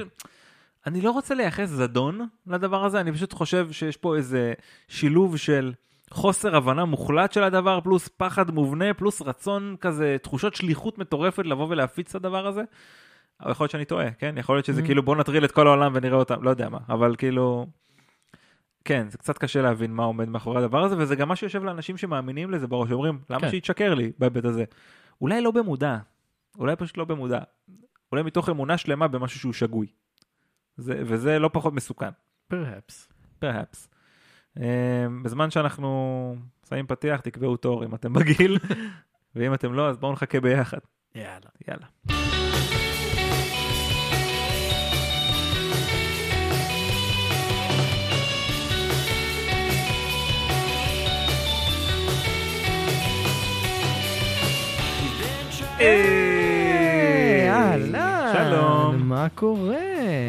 אני 0.87 1.01
לא 1.01 1.11
רוצה 1.11 1.35
לייחס 1.35 1.69
זדון 1.69 2.27
לדבר 2.47 2.85
הזה, 2.85 2.99
אני 2.99 3.11
פשוט 3.11 3.33
חושב 3.33 3.71
שיש 3.71 3.97
פה 3.97 4.15
איזה 4.15 4.53
שילוב 4.87 5.37
של 5.37 5.73
חוסר 6.11 6.55
הבנה 6.55 6.85
מוחלט 6.85 7.31
של 7.31 7.43
הדבר, 7.43 7.81
פלוס 7.81 8.09
פחד 8.17 8.51
מובנה, 8.51 8.93
פלוס 8.93 9.21
רצון 9.21 9.75
כזה, 9.81 10.17
תחושות 10.21 10.55
שליחות 10.55 10.97
מטורפת 10.97 11.45
לבוא 11.45 11.67
ולהפיץ 11.69 12.09
את 12.09 12.15
הדבר 12.15 12.47
הזה. 12.47 12.63
אבל 13.41 13.51
יכול 13.51 13.63
להיות 13.63 13.71
שאני 13.71 13.85
טועה, 13.85 14.11
כן? 14.11 14.35
יכול 14.37 14.55
להיות 14.55 14.65
שזה 14.65 14.81
Mm. 14.81 14.85
כאילו 14.85 15.03
בוא 15.03 15.15
נטריל 15.15 15.45
את 15.45 15.51
כל 15.51 15.67
העולם 15.67 15.91
ונראה 15.95 16.17
אותם, 16.17 16.43
לא 16.43 16.49
יודע 16.49 16.69
מה, 16.69 16.77
אבל 16.89 17.15
כאילו... 17.15 17.67
כן, 18.85 19.09
זה 19.09 19.17
קצת 19.17 19.37
קשה 19.37 19.61
להבין 19.61 19.93
מה 19.93 20.03
עומד 20.03 20.29
מאחורי 20.29 20.57
הדבר 20.57 20.83
הזה, 20.83 20.97
וזה 20.97 21.15
גם 21.15 21.27
מה 21.27 21.35
שיושב 21.35 21.63
לאנשים 21.63 21.97
שמאמינים 21.97 22.51
לזה 22.51 22.67
בראש, 22.67 22.89
שאומרים, 22.89 23.19
למה 23.29 23.39
כן. 23.39 23.49
שהיא 23.49 23.61
תשקר 23.61 23.93
לי 23.93 24.11
בהיבט 24.19 24.45
הזה? 24.45 24.63
אולי 25.21 25.41
לא 25.41 25.51
במודע, 25.51 25.97
אולי 26.59 26.75
פשוט 26.75 26.97
לא 26.97 27.05
במודע. 27.05 27.39
אולי 28.11 28.23
מתוך 28.23 28.49
אמונה 28.49 28.77
שלמה 28.77 29.07
במשהו 29.07 29.39
שהוא 29.39 29.53
שגוי. 29.53 29.87
זה, 30.77 31.01
וזה 31.05 31.39
לא 31.39 31.49
פחות 31.53 31.73
מסוכן, 31.73 32.09
פרהפס. 32.47 33.13
perhaps. 33.43 33.87
Um, 34.57 34.61
בזמן 35.23 35.51
שאנחנו 35.51 36.35
שמים 36.69 36.87
פתיח, 36.87 37.21
תקבעו 37.21 37.57
תור 37.57 37.85
אם 37.85 37.95
אתם 37.95 38.13
בגיל, 38.13 38.57
ואם 39.35 39.53
אתם 39.53 39.73
לא, 39.73 39.89
אז 39.89 39.97
בואו 39.97 40.11
נחכה 40.11 40.39
ביחד. 40.39 40.77
יאללה. 41.15 41.49
יאללה. 41.67 41.85
שלום. 55.51 56.32
מה 59.13 59.27
קורה? 59.35 59.75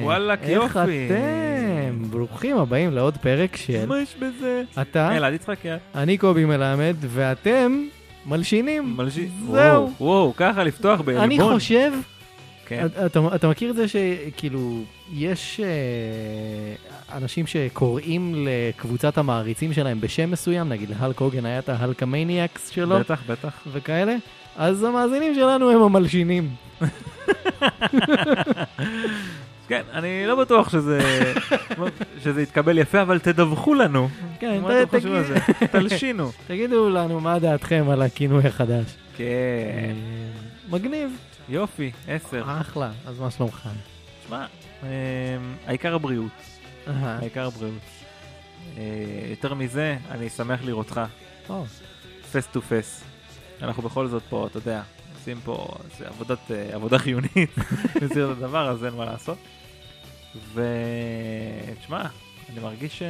וואלכ, 0.03 0.39
איך 0.43 0.51
יופי. 0.51 1.07
אתם? 1.07 2.03
ברוכים 2.11 2.57
הבאים 2.59 2.93
לעוד 2.93 3.17
פרק 3.17 3.57
של 3.57 3.87
מה 3.87 4.01
יש 4.01 4.15
בזה? 4.17 4.63
אתה, 4.83 5.17
אלעד 5.17 5.33
יצחק, 5.35 5.65
יאללה. 5.65 5.79
אני 5.95 6.19
קובי 6.19 6.45
מלמד, 6.45 6.97
ואתם 7.01 7.85
מלשינים. 8.27 8.95
מלשי... 8.97 9.29
זהו. 9.51 9.91
וואו, 10.01 10.33
ככה 10.37 10.65
לפתוח 10.65 11.01
בעלבון. 11.01 11.25
אני 11.25 11.41
חושב 11.41 11.93
כן. 12.67 12.87
אתה- 12.87 13.07
אתה, 13.07 13.21
אתה 13.35 13.49
מכיר 13.49 13.71
את 13.71 13.77
זה 13.77 13.87
שכאילו, 13.89 14.81
יש 15.15 15.61
אה, 15.61 15.67
אנשים 17.17 17.47
שקוראים 17.47 18.35
לקבוצת 18.49 19.19
המעריצים 19.19 19.73
שלהם 19.73 20.01
בשם 20.01 20.31
מסוים, 20.31 20.69
נגיד 20.69 20.89
להלק 21.01 21.19
הוגן 21.21 21.47
היה 21.47 21.59
את 21.59 21.69
ההלקמניאקס 21.69 22.69
שלו 22.69 22.99
בטח, 22.99 23.23
בטח. 23.29 23.53
וכאלה, 23.73 24.17
אז 24.57 24.85
המאזינים 24.85 25.35
שלנו 25.35 25.71
הם 25.71 25.83
המלשינים. 25.83 26.49
כן, 29.69 29.83
אני 29.93 30.27
לא 30.27 30.35
בטוח 30.37 30.69
שזה 30.69 30.99
שזה 32.23 32.43
יתקבל 32.43 32.79
יפה, 32.79 33.03
אבל 33.03 33.19
תדווחו 33.19 33.75
לנו. 33.75 34.09
כן, 34.39 34.61
מה 34.61 34.83
אתם 34.83 34.91
חושבים 34.91 35.15
על 35.15 35.25
זה? 35.25 35.35
תלשינו. 35.73 36.31
תגידו 36.47 36.91
לנו 36.91 37.21
מה 37.21 37.39
דעתכם 37.39 37.85
על 37.91 38.03
הכינוי 38.03 38.47
החדש. 38.47 38.85
כן. 39.17 39.25
אה, 39.25 39.93
מגניב, 40.71 41.17
יופי, 41.49 41.91
עשר. 42.09 42.43
אחלה, 42.47 42.91
אז 43.07 43.21
מה 43.21 43.31
שלומך? 43.31 43.69
שמע, 44.29 44.47
אמ, 44.83 44.89
העיקר 45.67 45.95
הבריאות. 45.95 46.33
העיקר 46.87 47.47
הבריאות. 47.47 47.83
אה, 48.77 48.83
יותר 49.31 49.55
מזה, 49.55 49.97
אני 50.11 50.29
שמח 50.29 50.61
לראותך. 50.65 51.01
או, 51.49 51.65
פס 52.33 52.47
טו 52.53 52.63
פס. 52.63 53.05
אנחנו 53.63 53.83
בכל 53.83 54.07
זאת 54.07 54.23
פה, 54.29 54.47
אתה 54.51 54.59
יודע, 54.59 54.83
עושים 55.25 55.41
פה 55.45 55.69
זה 55.99 56.09
עבודת, 56.09 56.51
אה, 56.51 56.75
עבודה 56.75 56.99
חיונית 56.99 57.51
במסגרת 57.95 58.37
הדבר, 58.37 58.69
אז 58.69 58.85
אין 58.85 58.95
מה 58.95 59.05
לעשות. 59.05 59.39
ותשמע, 60.55 62.03
אני 62.53 62.61
מרגיש, 62.63 62.99
ש... 62.99 63.03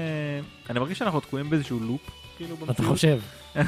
אני 0.71 0.79
מרגיש 0.79 0.99
שאנחנו 0.99 1.21
תקועים 1.21 1.51
באיזשהו 1.51 1.81
לופ, 1.81 2.01
כאילו 2.37 2.55
אתה 2.55 2.65
במציאות. 2.65 2.91
חושב. 2.91 3.21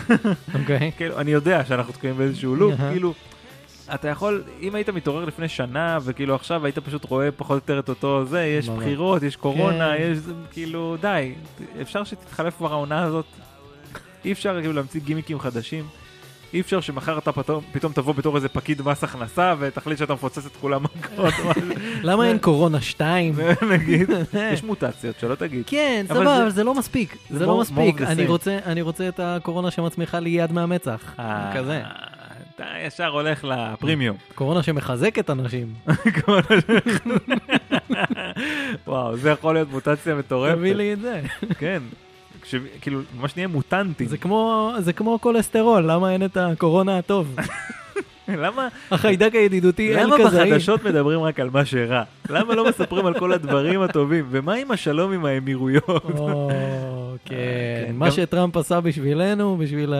אוקיי. 0.60 0.92
כאילו, 0.96 1.20
אני 1.20 1.30
יודע 1.30 1.64
שאנחנו 1.64 1.92
תקועים 1.92 2.16
באיזשהו 2.16 2.56
לופ. 2.56 2.74
כאילו, 2.90 3.14
אתה 3.94 4.08
יכול, 4.08 4.44
אם 4.60 4.74
היית 4.74 4.88
מתעורר 4.88 5.24
לפני 5.24 5.48
שנה, 5.48 5.98
וכאילו 6.02 6.34
עכשיו 6.34 6.64
היית 6.64 6.78
פשוט 6.78 7.04
רואה 7.04 7.32
פחות 7.32 7.50
או 7.50 7.56
יותר 7.56 7.78
את 7.78 7.88
אותו 7.88 8.24
זה, 8.24 8.44
יש. 8.44 8.68
בחירות, 8.68 9.22
יש 9.22 9.36
קורונה, 9.36 9.92
כן. 9.98 10.12
יש, 10.12 10.18
כאילו, 10.52 10.96
די, 11.00 11.34
אפשר 11.82 12.04
שתתחלף 12.04 12.56
כבר 12.56 12.72
העונה 12.72 13.02
הזאת. 13.02 13.26
אי 14.24 14.32
אפשר 14.32 14.60
כאילו 14.60 14.72
להמציא 14.72 15.00
גימיקים 15.00 15.38
חדשים. 15.40 15.84
אי 16.54 16.60
אפשר 16.60 16.80
שמחר 16.80 17.18
אתה 17.18 17.32
פתאום, 17.32 17.64
פתאום 17.72 17.92
תבוא 17.92 18.14
בתור 18.14 18.36
איזה 18.36 18.48
פקיד 18.48 18.82
מס 18.82 19.04
הכנסה 19.04 19.54
ותחליט 19.58 19.98
שאתה 19.98 20.14
מפוצץ 20.14 20.46
את 20.46 20.56
כולם 20.60 20.82
מכות. 20.84 21.34
למה 22.02 22.28
אין 22.28 22.38
קורונה 22.38 22.80
2? 22.80 23.34
נגיד. 23.70 24.10
יש 24.52 24.64
מוטציות, 24.64 25.16
שלא 25.20 25.34
תגיד. 25.34 25.62
כן, 25.66 26.04
סבבה, 26.08 26.42
אבל 26.42 26.50
זה 26.50 26.64
לא 26.64 26.74
מספיק. 26.74 27.16
זה 27.30 27.46
לא 27.46 27.60
מספיק. 27.60 28.02
אני. 28.02 28.26
רוצה- 28.82 29.08
את 29.08 29.20
הקורונה 29.22 29.70
שמצמיחה 29.70 30.18
לי 30.20 30.30
יד 30.30 30.52
מהמצח. 30.52 31.14
אה, 31.18 31.52
כזה. 31.54 31.82
אתה 32.54 32.64
ישר 32.86 33.06
הולך 33.06 33.44
לפרימיום. 33.44 34.16
קורונה 34.34 34.62
שמחזקת 34.62 35.30
אנשים. 35.30 35.74
וואו, 38.86 39.16
זה 39.16 39.30
יכול 39.30 39.54
להיות 39.54 39.70
מוטציה 39.70 40.14
מטורפת. 40.14 40.56
תביא 40.56 40.74
לי 40.74 40.92
את 40.92 41.00
זה. 41.00 41.22
כן. 41.58 41.82
כאילו, 42.80 43.00
ממש 43.20 43.36
נהיה 43.36 43.48
מוטנטים. 43.48 44.06
זה 44.08 44.18
כמו- 44.18 44.72
זה 44.78 44.92
כמו 44.92 45.18
כולסטרול, 45.20 45.82
למה 45.90 46.12
אין 46.12 46.24
את 46.24 46.36
הקורונה 46.36 46.98
הטוב? 46.98 47.36
למה 48.28 48.68
החיידק 48.90 49.34
הידידותי 49.34 49.94
למה 49.94 50.16
אל-קזאי. 50.16 50.50
בחדשות 50.50 50.84
מדברים 50.84 51.20
רק 51.20 51.40
על 51.40 51.50
מה 51.50 51.64
שרע? 51.64 52.02
למה 52.30 52.54
לא 52.54 52.68
מספרים 52.68 53.06
על 53.06 53.18
כל 53.18 53.32
הדברים 53.32 53.82
הטובים? 53.82 54.24
ומה 54.30 54.54
עם 54.54 54.70
השלום 54.70 55.12
עם 55.12 55.24
האמירויות? 55.24 55.88
או, 56.18 56.50
כן, 57.24 57.34
כן, 57.86 57.92
מה 57.94 58.10
שטראמפ 58.10 58.56
עשה 58.56 58.80
בשבילנו, 58.80 59.56
בשביל 59.56 59.94
אה, 59.94 59.98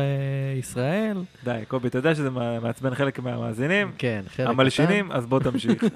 ישראל. 0.59 1.17
די, 1.45 1.59
קובי, 1.69 1.89
אתה 1.89 1.99
יודע 1.99 2.15
שזה 2.15 2.31
מע- 2.31 2.61
מעצבן 2.61 2.95
חלק 2.95 3.19
מהמאזינים? 3.19 3.91
כן, 3.99 4.23
חלק 4.37 4.47
המלשינים, 4.47 5.13
אז 5.13 5.27
בוא 5.27 5.41
תמשיך. 5.41 5.85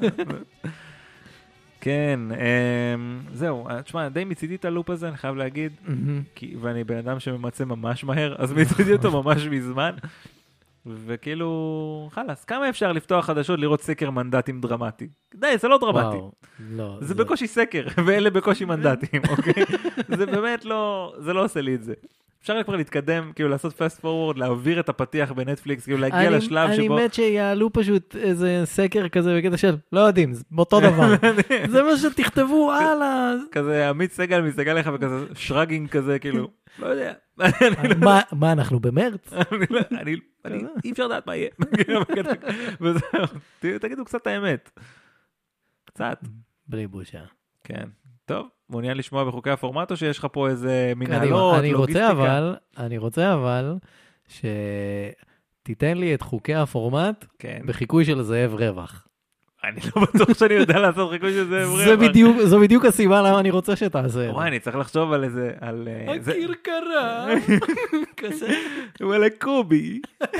כן, 1.80 2.20
אמ, 2.32 3.20
זהו, 3.32 3.68
אה, 3.68 3.82
תשמע, 3.82 4.08
די 4.08 4.24
מיציתי 4.24 4.54
את 4.54 4.64
הלופ 4.64 4.90
הזה, 4.90 5.08
אני 5.08 5.16
חייב 5.16 5.36
להגיד. 5.36 5.72
מהמם. 5.88 6.22
כי- 6.34 6.56
ואני 6.60 6.84
בן 6.84 6.96
אדם 6.96 7.20
שממצה 7.20 7.64
ממש 7.64 8.04
מהר, 8.04 8.34
אז 8.38 8.52
מיציתי 8.52 8.92
אותו 8.92 9.10
ממש 9.22 9.46
מזמן. 9.46 9.94
וכאילו, 10.86 11.50
חלאס, 12.12 12.44
כמה 12.44 12.68
אפשר 12.68 12.92
לפתוח 12.92 13.24
חדשות 13.26 13.58
לראות 13.60 13.82
סקר 13.82 14.10
מנדטים 14.10 14.60
דרמטי? 14.60 15.08
די, 15.34 15.58
זה 15.58 15.68
לא 15.68 15.78
דרמטי. 15.78 15.98
וואו, 16.16 16.32
לא. 16.70 16.98
זה 17.00 17.14
בקושי 17.14 17.46
סקר, 17.46 17.86
ואלה 18.06 18.30
בקושי 18.30 18.64
מנדטים, 18.70 19.22
אוקיי? 19.28 19.64
זה 20.16 20.26
באמת 20.26 20.64
לא, 20.64 21.14
זה 21.18 21.32
לא 21.32 21.44
עושה 21.44 21.60
לי 21.60 21.74
את 21.74 21.82
זה. 21.84 21.94
אפשר 22.42 22.62
כבר 22.62 22.76
להתקדם, 22.76 23.32
כאילו 23.34 23.48
לעשות 23.48 23.72
פסט 23.72 24.00
פורוורד, 24.00 24.38
להעביר 24.38 24.80
את 24.80 24.88
הפתיח 24.88 25.32
בנטפליקס, 25.32 25.84
כאילו 25.84 25.98
להגיע 25.98 26.28
אני- 26.28 26.36
לשלב 26.36 26.72
שבו... 26.74 26.96
אני 26.96 27.04
מת 27.04 27.14
שיעלו 27.14 27.72
פשוט 27.72 28.16
איזה 28.16 28.62
סקר 28.64 29.08
כזה 29.08 29.38
בקטע 29.38 29.56
של, 29.56 29.76
לא 29.92 30.00
יודעים, 30.00 30.32
זה 30.34 30.44
אותו 30.58 30.80
דבר. 30.80 31.14
זה 31.72 31.82
מה 31.82 31.96
שתכתבו, 31.96 32.72
הלאה. 32.72 33.32
כזה 33.52 33.88
עמית 33.88 34.12
סגל 34.12 34.40
מסתכל 34.40 34.70
עליך 34.70 34.90
וכזה 34.94 35.26
שרגינג 35.34 35.88
כזה, 35.88 36.18
כאילו, 36.18 36.50
לא 36.78 36.86
יודע. 36.86 37.12
אני 37.40 37.88
לא- 37.88 37.96
מה- 38.40 38.52
אנחנו 38.52 38.80
במרץ? 38.80 39.32
אני 39.32 39.66
לא- 39.70 39.80
אני, 40.00 40.16
אני, 40.44 40.62
אי 40.84 40.92
אפשר 40.92 41.06
לדעת 41.06 41.26
מה 41.26 41.36
יהיה. 41.36 41.48
כאילו, 41.76 42.00
תגידו 43.80 44.04
קצת 44.04 44.26
האמת. 44.26 44.70
קצת, 45.84 46.18
בלי 46.66 46.86
בושה. 46.86 47.22
כן. 47.64 47.88
טוב, 48.24 48.46
מעוניין 48.70 48.96
לשמוע 48.96 49.24
בחוקי 49.24 49.50
הפורמט 49.50 49.90
או 49.90 49.96
שיש 49.96 50.18
לך 50.18 50.26
פה 50.32 50.48
איזה. 50.48 50.92
מנהלות, 50.96 51.58
אני 51.58 51.72
לוגיסטיקה? 51.72 52.08
רוצה 52.08 52.22
אבל, 52.22 52.54
אני 52.78 52.98
רוצה 52.98 53.34
אבל, 53.34 53.74
שתיתן 54.28 55.98
לי 55.98 56.14
את 56.14 56.22
חוקי 56.22 56.54
הפורמט 56.54 57.24
כן. 57.38 57.60
בחיקוי 57.66 58.04
של 58.04 58.22
זאב 58.22 58.54
רווח. 58.54 59.06
אני 59.64 59.80
לא 59.96 60.02
בטוח 60.02 60.38
שאני 60.38 60.54
יודע 60.54 60.78
לעשות 60.78 61.10
חיקוי 61.10 61.32
של 61.32 61.48
זה. 61.48 61.66
זה 61.66 61.96
בדיוק, 61.96 62.36
זו 62.38 62.60
בדיוק 62.60 62.84
הסיבה 62.84 63.22
למה 63.22 63.40
אני 63.40 63.50
רוצה 63.50 63.76
שתעשה 63.76 64.06
את 64.06 64.10
זה. 64.10 64.30
וואי, 64.32 64.48
אני 64.48 64.58
צריך 64.60 64.76
לחשוב 64.76 65.12
על 65.12 65.24
איזה, 65.24 65.52
על... 65.60 65.88
אה, 66.08 66.14
זה- 66.20 66.32
הכרכרה. 66.44 67.26
כזה. 68.16 68.48
וואלה 69.00 69.26
קובי. 69.38 70.00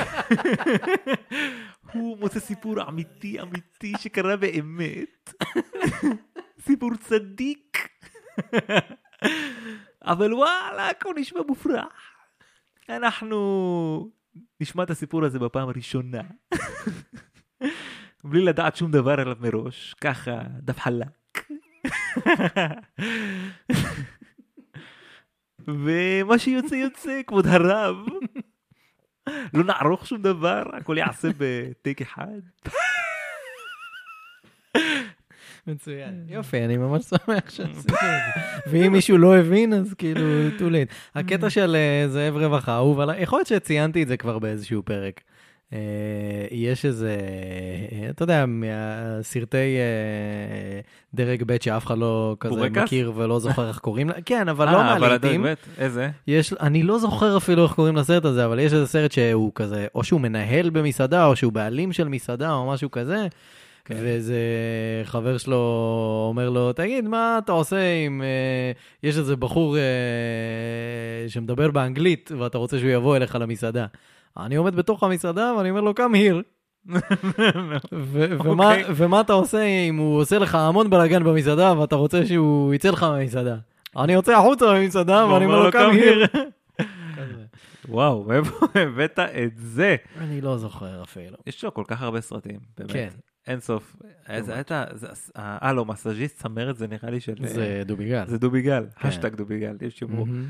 הוא 1.93 2.19
מוצא 2.21 2.41
סיפור 2.41 2.89
אמיתי 2.89 3.41
אמיתי 3.41 3.93
שקרה 3.99 4.37
באמת. 4.37 5.35
סיפור 6.67 6.91
צדיק. 7.01 7.80
אבל 10.05 10.35
וואלכ, 10.35 11.05
הוא 11.05 11.15
נשמע 11.17 11.41
מופרח. 11.49 12.17
אנחנו 12.89 14.11
נשמע 14.61 14.83
את 14.83 14.91
הסיפור 14.91 15.25
הזה 15.25 15.39
בפעם 15.39 15.69
הראשונה. 15.69 16.23
בלי 18.25 18.45
לדעת 18.45 18.77
שום 18.77 18.91
דבר 18.91 19.21
עליו 19.21 19.37
מראש, 19.41 19.95
ככה, 20.01 20.41
דף 20.63 20.79
חלק. 20.79 21.09
ומה 25.69 26.39
שיוצא 26.39 26.75
יוצא, 26.75 27.21
כבוד 27.27 27.47
הרב. 27.47 27.97
לא 29.55 29.65
נערוך 29.65 30.07
שום 30.07 30.23
דבר, 30.23 30.63
הכל 30.73 30.99
יעשה 30.99 31.29
בטייק 31.39 32.01
אחד. 32.01 32.41
מצוין. 35.67 36.25
יופי, 36.29 36.65
אני 36.65 36.77
ממש 36.77 37.05
שמח 37.05 37.51
שעשית 37.51 37.87
את 37.87 38.01
זה. 38.01 38.41
ואם 38.71 38.93
מישהו 38.93 39.19
לא 39.19 39.37
הבין, 39.37 39.73
אז 39.73 39.95
כאילו, 39.95 40.21
too 40.59 40.73
late. 40.73 40.95
הקטע 41.15 41.51
של 41.51 41.77
אה, 41.77 42.09
זאב 42.09 42.37
רווח 42.37 42.69
האהוב 42.69 43.01
עליי, 43.01 43.23
יכול 43.23 43.39
להיות 43.39 43.47
שציינתי 43.47 44.03
את 44.03 44.09
זה 44.09 44.17
כבר 44.17 44.39
באיזשהו 44.39 44.83
פרק. 44.83 45.21
אה, 45.73 45.79
יש 46.51 46.85
איזה, 46.85 47.17
אה, 47.93 48.11
אתה 48.11 48.23
יודע, 48.23 48.45
מהסרטי 48.47 49.57
אה, 49.57 50.81
דרג 51.15 51.43
ב' 51.47 51.63
שאף 51.63 51.87
אחד 51.87 51.99
לא 51.99 52.37
כזה 52.41 52.55
בורקס? 52.55 52.83
מכיר 52.83 53.13
ולא 53.17 53.39
זוכר 53.39 53.69
איך 53.69 53.79
קוראים 53.79 54.09
לה, 54.09 54.15
כן, 54.25 54.49
אבל 54.49 54.69
אה, 54.69 54.73
לא 54.73 54.83
מהלעיתים. 54.83 55.43
באמת, 55.43 55.59
איזה? 55.79 56.11
יש, 56.27 56.53
אני 56.53 56.83
לא 56.83 56.99
זוכר 56.99 57.37
אפילו 57.37 57.63
איך 57.65 57.73
קוראים 57.73 57.97
לסרט 57.97 58.25
הזה, 58.25 58.45
אבל 58.47 58.59
יש 58.59 58.73
איזה 58.73 58.87
סרט 58.87 59.13
שהוא 59.13 59.53
כזה, 59.55 59.87
או 59.95 60.05
שהוא 60.05 60.21
מנהל 60.21 60.71
במסעדה, 60.71 61.27
או 61.27 61.37
שהוא 61.37 61.53
בעלים 61.53 61.93
של 61.93 62.09
מסעדה, 62.09 62.53
או 62.53 62.71
משהו 62.73 62.91
כזה. 62.91 63.27
כן. 63.91 63.97
ואיזה 64.03 64.37
חבר 65.05 65.39
שלו 65.39 66.27
אומר 66.29 66.51
לו, 66.51 66.73
תגיד, 66.73 67.09
מה 67.09 67.39
אתה 67.45 67.53
עושה 67.53 67.93
אם 68.07 68.23
אה, 68.23 68.73
יש 69.03 69.19
איזה 69.19 69.37
בחור 69.37 69.77
אה, 69.77 69.83
שמדבר 71.29 71.71
באנגלית 71.71 72.33
ואתה 72.39 72.59
רוצה 72.59 72.79
שהוא 72.79 72.91
יבוא 72.91 73.17
אליך 73.17 73.35
למסעדה? 73.41 73.87
אני 74.39 74.57
עומד 74.57 74.77
בתוך 74.77 75.03
המסעדה 75.03 75.55
ואני 75.57 75.71
אומר 75.71 75.81
לו, 75.81 75.91
come 75.91 76.15
here. 76.15 76.43
ומה, 77.93 78.71
אוקיי. 78.71 78.85
ומה 78.97 79.21
אתה 79.21 79.33
עושה 79.33 79.63
אם 79.63 79.97
הוא 79.97 80.21
עושה 80.21 80.39
לך 80.39 80.55
המון 80.55 80.91
בלאגן 80.91 81.25
במסעדה 81.25 81.79
ואתה 81.79 81.97
רוצה 81.97 82.27
שהוא 82.27 82.75
יצא 82.75 82.91
לך 82.91 83.03
מהמסעדה? 83.03 83.57
אני 83.97 84.13
יוצא 84.13 84.37
החוצה 84.37 84.67
מהמסעדה 84.67 85.27
ואני 85.27 85.45
אומר 85.45 85.63
לו, 85.63 85.69
come 85.69 85.95
here. 85.95 86.39
וואו, 87.89 88.25
מאיפה 88.25 88.67
הבאת 88.75 89.19
את 89.19 89.53
זה? 89.57 89.97
אני 90.19 90.41
לא 90.41 90.59
זוכר 90.59 91.03
אפילו. 91.03 91.37
יש 91.47 91.65
לו 91.65 91.75
כל 91.75 91.85
כך 91.87 92.03
הרבה 92.03 92.21
סרטים, 92.21 92.59
באמת. 92.79 92.93
כן. 92.93 93.09
אין 93.51 93.61
סוף. 93.61 93.97
איזה, 94.29 94.55
הייתה, 94.55 94.85
זה- 94.93 95.07
אה, 95.37 95.73
לא, 95.73 95.85
מסאז'יסט 95.85 96.37
צמרת 96.43 96.77
זה 96.77 96.87
נראה 96.87 97.11
לי 97.11 97.21
של... 97.21 97.35
זה 97.45 97.83
דוביגל. 97.87 98.25
זה 98.27 98.39
דוביגל, 98.39 98.85
כן. 98.99 99.09
השטג 99.09 99.35
דוביגל, 99.35 99.77
יש. 99.81 100.03
מהמם. 100.03 100.45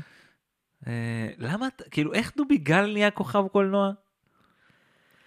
אה, 0.87 1.27
למה, 1.37 1.67
כאילו, 1.91 2.13
איך 2.13 2.31
דוביגל 2.37 2.91
נהיה 2.93 3.11
כוכב 3.11 3.47
קולנוע? 3.51 3.91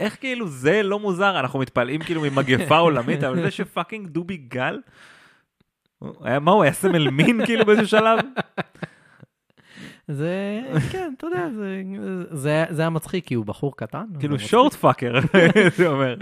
איך 0.00 0.20
כאילו 0.20 0.48
זה 0.48 0.82
לא 0.82 0.98
מוזר? 0.98 1.40
אנחנו 1.40 1.58
מתפלאים 1.58 2.00
כאילו 2.02 2.20
ממגפה 2.22 2.76
עולמית, 2.76 3.24
אבל 3.24 3.42
זה 3.42 3.50
שפאקינג 3.50 4.08
דובי 4.08 4.36
גל, 4.36 4.80
מה 6.40 6.50
הוא 6.50 6.62
היה 6.62 6.72
סמל 6.72 7.10
מין 7.10 7.46
כאילו 7.46 7.64
באיזשהו 7.66 7.86
שלב? 7.88 8.18
זה, 10.08 10.60
כן, 10.92 11.12
אתה 11.18 11.26
יודע, 11.26 11.48
זה- 11.50 11.82
זה 12.30 12.64
זה 12.70 12.82
היה 12.82 12.90
מצחיק, 12.90 13.26
כי 13.26 13.34
הוא 13.34 13.44
בחור 13.46 13.76
קטן. 13.76 14.04
כאילו. 14.20 14.38
שורט 14.38 14.72
פאקר, 14.74 15.14
זה 15.78 15.88
אומר. 15.88 16.14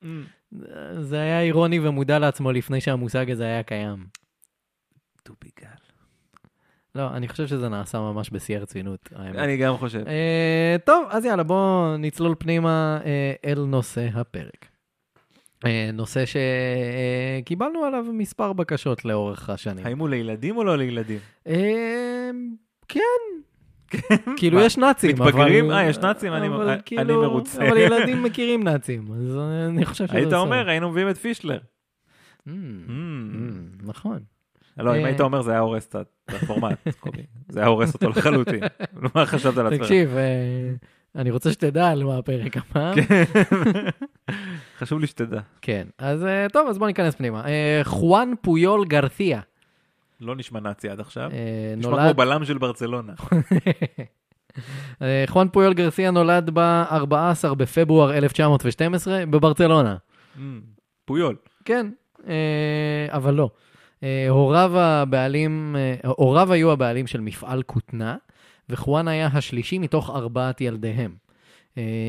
כן. 0.00 1.00
זה 1.00 1.16
היה 1.16 1.40
אירוני 1.40 1.88
ומודע 1.88 2.18
לעצמו 2.18 2.52
לפני 2.52 2.80
שהמושג 2.80 3.30
הזה 3.30 3.44
היה 3.44 3.62
קיים. 3.62 4.06
דובי 5.28 5.50
גל. 5.60 5.68
לא, 6.94 7.10
אני 7.16 7.28
חושב 7.28 7.46
שזה 7.46 7.68
נעשה 7.68 7.98
ממש 7.98 8.30
בשיא 8.32 8.56
הרצינות. 8.56 9.12
אני 9.16 9.56
גם 9.56 9.76
חושב. 9.76 10.02
אה, 10.06 10.76
טוב, 10.84 11.06
אז 11.10 11.24
יאללה, 11.24 11.42
בואו 11.42 11.96
נצלול 11.96 12.34
פנימה 12.38 13.00
אה, 13.04 13.32
אל 13.44 13.60
נושא 13.60 14.08
הפרק. 14.14 14.66
אה, 15.66 15.90
נושא 15.92 16.24
שקיבלנו 17.40 17.84
עליו 17.84 18.04
מספר 18.12 18.52
בקשות 18.52 19.04
לאורך 19.04 19.50
השנים. 19.50 19.86
האם 19.86 19.98
הוא 19.98 20.08
לילדים 20.08 20.56
או 20.56 20.64
לא 20.64 20.78
לילדים? 20.78 21.18
אה, 21.46 22.30
כן. 22.88 23.00
כאילו 24.36 24.58
מה, 24.58 24.64
יש 24.64 24.78
נאצים, 24.78 25.16
אבל... 25.16 25.26
מתבגרים? 25.26 25.70
אה, 25.70 25.84
יש 25.88 25.98
נאצים? 25.98 26.32
אני- 26.32 26.46
אני 26.46 26.76
כאילו- 26.86 27.22
מרוצה. 27.22 27.68
אבל 27.68 27.76
ילדים 27.86 28.22
מכירים 28.22 28.64
נאצים, 28.64 29.04
אז 29.12 29.36
אני 29.68 29.84
חושב 29.84 30.06
שזה 30.06 30.16
היית. 30.16 30.32
אומר, 30.32 30.68
היינו 30.68 30.90
מביאים 30.90 31.08
את 31.08 31.16
פישלר. 31.16 31.58
Mm, 31.58 32.50
Mm. 32.50 32.50
mm, 32.88 33.86
נכון. 33.88 34.18
לא, 34.78 34.96
אם 34.96 35.00
אה. 35.00 35.06
היית 35.06 35.20
אומר, 35.20 35.42
זה 35.42 35.50
היה 35.50 35.60
הורס 35.60 35.86
את 35.88 35.96
הפורמט, 36.28 36.78
קובי. 37.00 37.22
זה 37.48 37.60
היה 37.60 37.68
הורס 37.68 37.94
אותו 37.94 38.08
לחלוטין. 38.08 38.60
מה 39.14 39.26
חשבת 39.26 39.58
על 39.58 39.66
עצמך? 39.66 39.80
תקשיב, 39.80 40.16
אה, 40.16 40.70
אני 41.16 41.30
רוצה 41.30 41.52
שתדע 41.52 41.88
על 41.90 42.04
מה 42.04 42.18
הפרק 42.18 42.56
הפעם. 42.56 42.94
חשוב 44.78 45.00
לי 45.00 45.06
שתדע. 45.06 45.40
כן, 45.62 45.86
אז 45.98 46.24
אה, 46.24 46.46
טוב, 46.52 46.68
אז 46.68 46.78
בוא 46.78 46.86
ניכנס 46.86 47.14
פנימה. 47.14 47.44
אה, 47.46 47.80
חואן 47.84 48.32
פויול 48.42 48.84
גרתיה. 48.84 49.40
לא 50.20 50.36
נשמע 50.36 50.60
נאצי 50.60 50.88
עד 50.88 51.00
עכשיו. 51.00 51.30
אה, 51.32 51.74
נשמע 51.76 52.04
כמו. 52.04 52.14
בלם 52.14 52.44
של 52.44 52.58
ברצלונה. 52.58 53.12
אה, 55.02 55.24
חואן 55.26 55.48
פויול 55.48 55.74
גרסיה 55.74 56.10
נולד 56.10 56.50
ב-14 56.54 57.54
בפברואר 57.54 58.14
1912 58.14 59.26
בברצלונה. 59.26 59.96
Mm, 60.36 60.40
פויול. 61.04 61.36
כן, 61.64 61.90
אה, 62.28 63.06
אבל 63.08 63.34
לא. 63.34 63.50
הוריו 64.28 64.78
הבעלים, 64.78 65.76
הוריו 66.04 66.52
היו 66.52 66.72
הבעלים 66.72 67.06
של 67.06 67.20
מפעל 67.20 67.62
כותנה, 67.62 68.16
וחואן 68.68 69.08
היה 69.08 69.26
השלישי 69.26 69.78
מתוך 69.78 70.10
ארבעת 70.10 70.60
ילדיהם. 70.60 71.14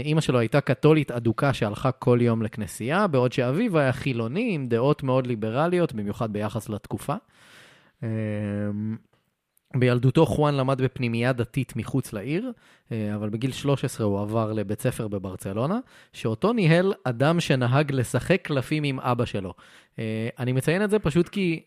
אימא 0.03 0.21
שלו 0.21 0.39
הייתה 0.39 0.61
קתולית 0.61 1.11
אדוקה 1.11 1.53
שהלכה 1.53 1.91
כל 1.91 2.19
יום 2.21 2.41
לכנסייה, 2.41 3.07
בעוד 3.07 3.31
שאביו 3.31 3.79
היה 3.79 3.91
חילוני 3.91 4.51
עם 4.55 4.67
דעות 4.67 5.03
מאוד 5.03 5.27
ליברליות, 5.27 5.93
במיוחד 5.93 6.33
ביחס 6.33 6.69
לתקופה. 6.69 7.15
אה, 8.03 8.09
בילדותו 9.75 10.25
חואן 10.25 10.55
למד 10.55 10.81
בפנימייה 10.81 11.33
דתית 11.33 11.75
מחוץ 11.75 12.13
לעיר, 12.13 12.51
אה, 12.91 13.15
אבל 13.15 13.29
בגיל 13.29 13.51
13 13.51 14.07
הוא 14.07 14.21
עבר 14.21 14.53
לבית 14.53 14.81
ספר 14.81 15.07
בברצלונה, 15.07 15.79
שאותו 16.13 16.53
ניהל 16.53 16.93
אדם 17.03 17.39
שנהג 17.39 17.91
לשחק 17.91 18.41
קלפים 18.43 18.83
עם 18.83 18.99
אבא 18.99 19.25
שלו. 19.25 19.53
אה, 19.99 20.29
אני 20.39 20.51
מציין 20.51 20.83
את 20.83 20.89
זה 20.89 20.99
פשוט 20.99 21.29
כי 21.29 21.63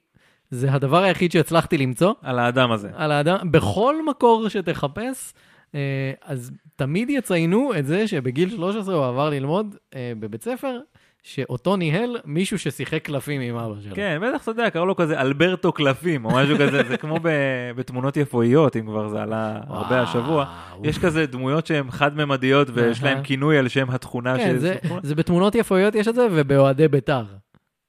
זה 0.50 0.72
הדבר 0.72 1.02
היחיד 1.02 1.32
שהצלחתי 1.32 1.78
למצוא 1.78 2.12
על 2.22 2.38
האדם 2.38 2.72
הזה. 2.72 2.90
על 2.94 3.12
האדם, 3.12 3.52
בכל 3.52 4.06
מקור 4.06 4.48
שתחפש, 4.48 5.32
אה, 5.74 6.12
אז 6.22 6.52
תמיד 6.76 7.10
יציינו 7.10 7.72
את 7.78 7.86
זה 7.86 8.08
שבגיל 8.08 8.50
13 8.50 8.94
הוא 8.94 9.04
עבר 9.04 9.30
ללמוד 9.30 9.76
בבית 9.94 10.42
ספר, 10.42 10.78
שאותו 11.26 11.76
ניהל 11.76 12.16
מישהו 12.24 12.58
ששיחק 12.58 13.04
קלפים 13.04 13.40
עם 13.40 13.56
אבא 13.56 13.80
שלו. 13.80 13.94
כן, 13.94 14.20
בטח 14.22 14.42
אתה 14.42 14.50
יודע, 14.50 14.70
קראו 14.70 14.86
לו 14.86 14.96
כזה 14.96 15.20
אלברטו 15.20 15.72
קלפים 15.72 16.24
או 16.24 16.30
משהו 16.30 16.56
כזה, 16.58 16.82
זה 16.88 16.96
כמו 16.96 17.18
ב- 17.22 17.28
בתמונות 17.76 18.16
יפואיות, 18.16 18.76
אם 18.76 18.86
כבר 18.86 19.08
זה 19.08 19.22
עלה 19.22 19.60
הרבה 19.66 20.02
השבוע. 20.02 20.46
יש 20.82 20.98
כזה 20.98 21.26
דמויות 21.26 21.66
שהן 21.66 21.90
חד-ממדיות 21.90 22.68
ויש. 22.72 23.02
להם 23.02 23.22
כינוי 23.22 23.58
על 23.58 23.68
שם 23.68 23.90
התכונה 23.90 24.36
כן, 24.36 24.50
של... 24.50 24.58
זה, 24.58 24.76
זה 25.02 25.14
בתמונות 25.14 25.54
יפויות 25.54 25.94
יש 25.94 26.08
את 26.08 26.14
זה, 26.14 26.26
ובאוהדי 26.32 26.88
בית"ר. 26.88 27.24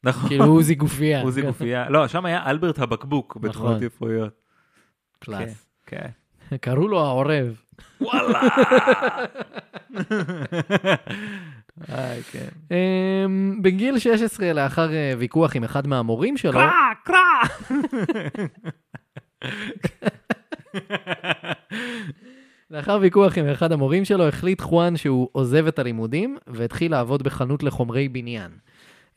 נכון, 0.03 0.29
כאילו 0.29 0.45
עוזי 0.45 0.75
גופייה. 0.75 1.21
עוזי 1.21 1.41
גופייה. 1.41 1.89
לא, 1.89 2.07
שם 2.07 2.25
היה 2.25 2.43
אלברט 2.45 2.79
הבקבוק 2.79 3.37
בתמונות 3.37 3.75
נכון. 3.75 3.83
יפואיות. 3.83 4.33
קלאס. 5.19 5.67
כן. 5.85 6.07
קראו 6.61 6.87
לו 6.87 6.99
העורב. 6.99 7.61
וואלה! 8.01 8.41
איי, 11.89 12.21
כן. 12.23 12.47
אמ, 12.71 13.61
בגיל 13.61 13.99
16, 13.99 14.53
לאחר 14.53 14.93
אה, 14.93 15.13
ויכוח 15.17 15.55
עם 15.55 15.63
אחד 15.63 15.87
מהמורים 15.87 16.37
שלו, 16.37 16.51
קרא, 16.51 16.93
קרא! 17.03 17.15
לאחר 22.71 22.97
ויכוח 23.01 23.37
עם 23.37 23.47
אחד 23.47 23.71
המורים 23.71 24.05
שלו, 24.05 24.27
החליט 24.27 24.61
חואן 24.61 24.97
שהוא 24.97 25.29
עוזב 25.31 25.67
את 25.67 25.79
הלימודים 25.79 26.37
והתחיל 26.47 26.91
לעבוד 26.91 27.23
בחנות 27.23 27.63
לחומרי 27.63 28.09
בניין. 28.09 28.51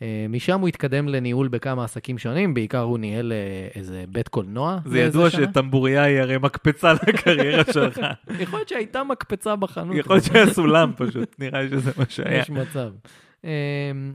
אה, 0.03 0.27
משם 0.29 0.61
הוא 0.61 0.69
התקדם 0.69 1.09
לניהול 1.09 1.49
בכמה 1.49 1.85
עסקים 1.85 2.19
שונים, 2.19 2.55
בעיקר 2.55 2.81
הוא 2.81 2.99
ניהל 2.99 3.33
אה, 3.33 3.69
איזה 3.75 4.05
בית 4.09 4.29
קולנוע. 4.29 4.79
זה 4.85 4.99
ידוע. 4.99 5.31
שטמבוריה 5.31 6.03
היא 6.03 6.21
הרי 6.21 6.39
מקפצה 6.39 6.93
לקריירה 6.93 7.63
שלך. 7.73 8.01
יכול 8.41 8.59
להיות 8.59 8.69
שהייתה 8.69 9.05
מקפצה 9.05 9.57
בחנות. 9.57 9.97
יכול 9.97 10.17
להיות 10.17 10.25
שהיה 10.25 10.47
סולם 10.51 10.93
פשוט, 10.97 11.37
נראה 11.39 11.63
לי 11.63 11.69
שזה 11.69 11.91
מה 11.97 12.05
שהיה. 12.09 12.39
יש 12.39 12.51
מצב. 12.51 12.91
Um, 13.43 13.47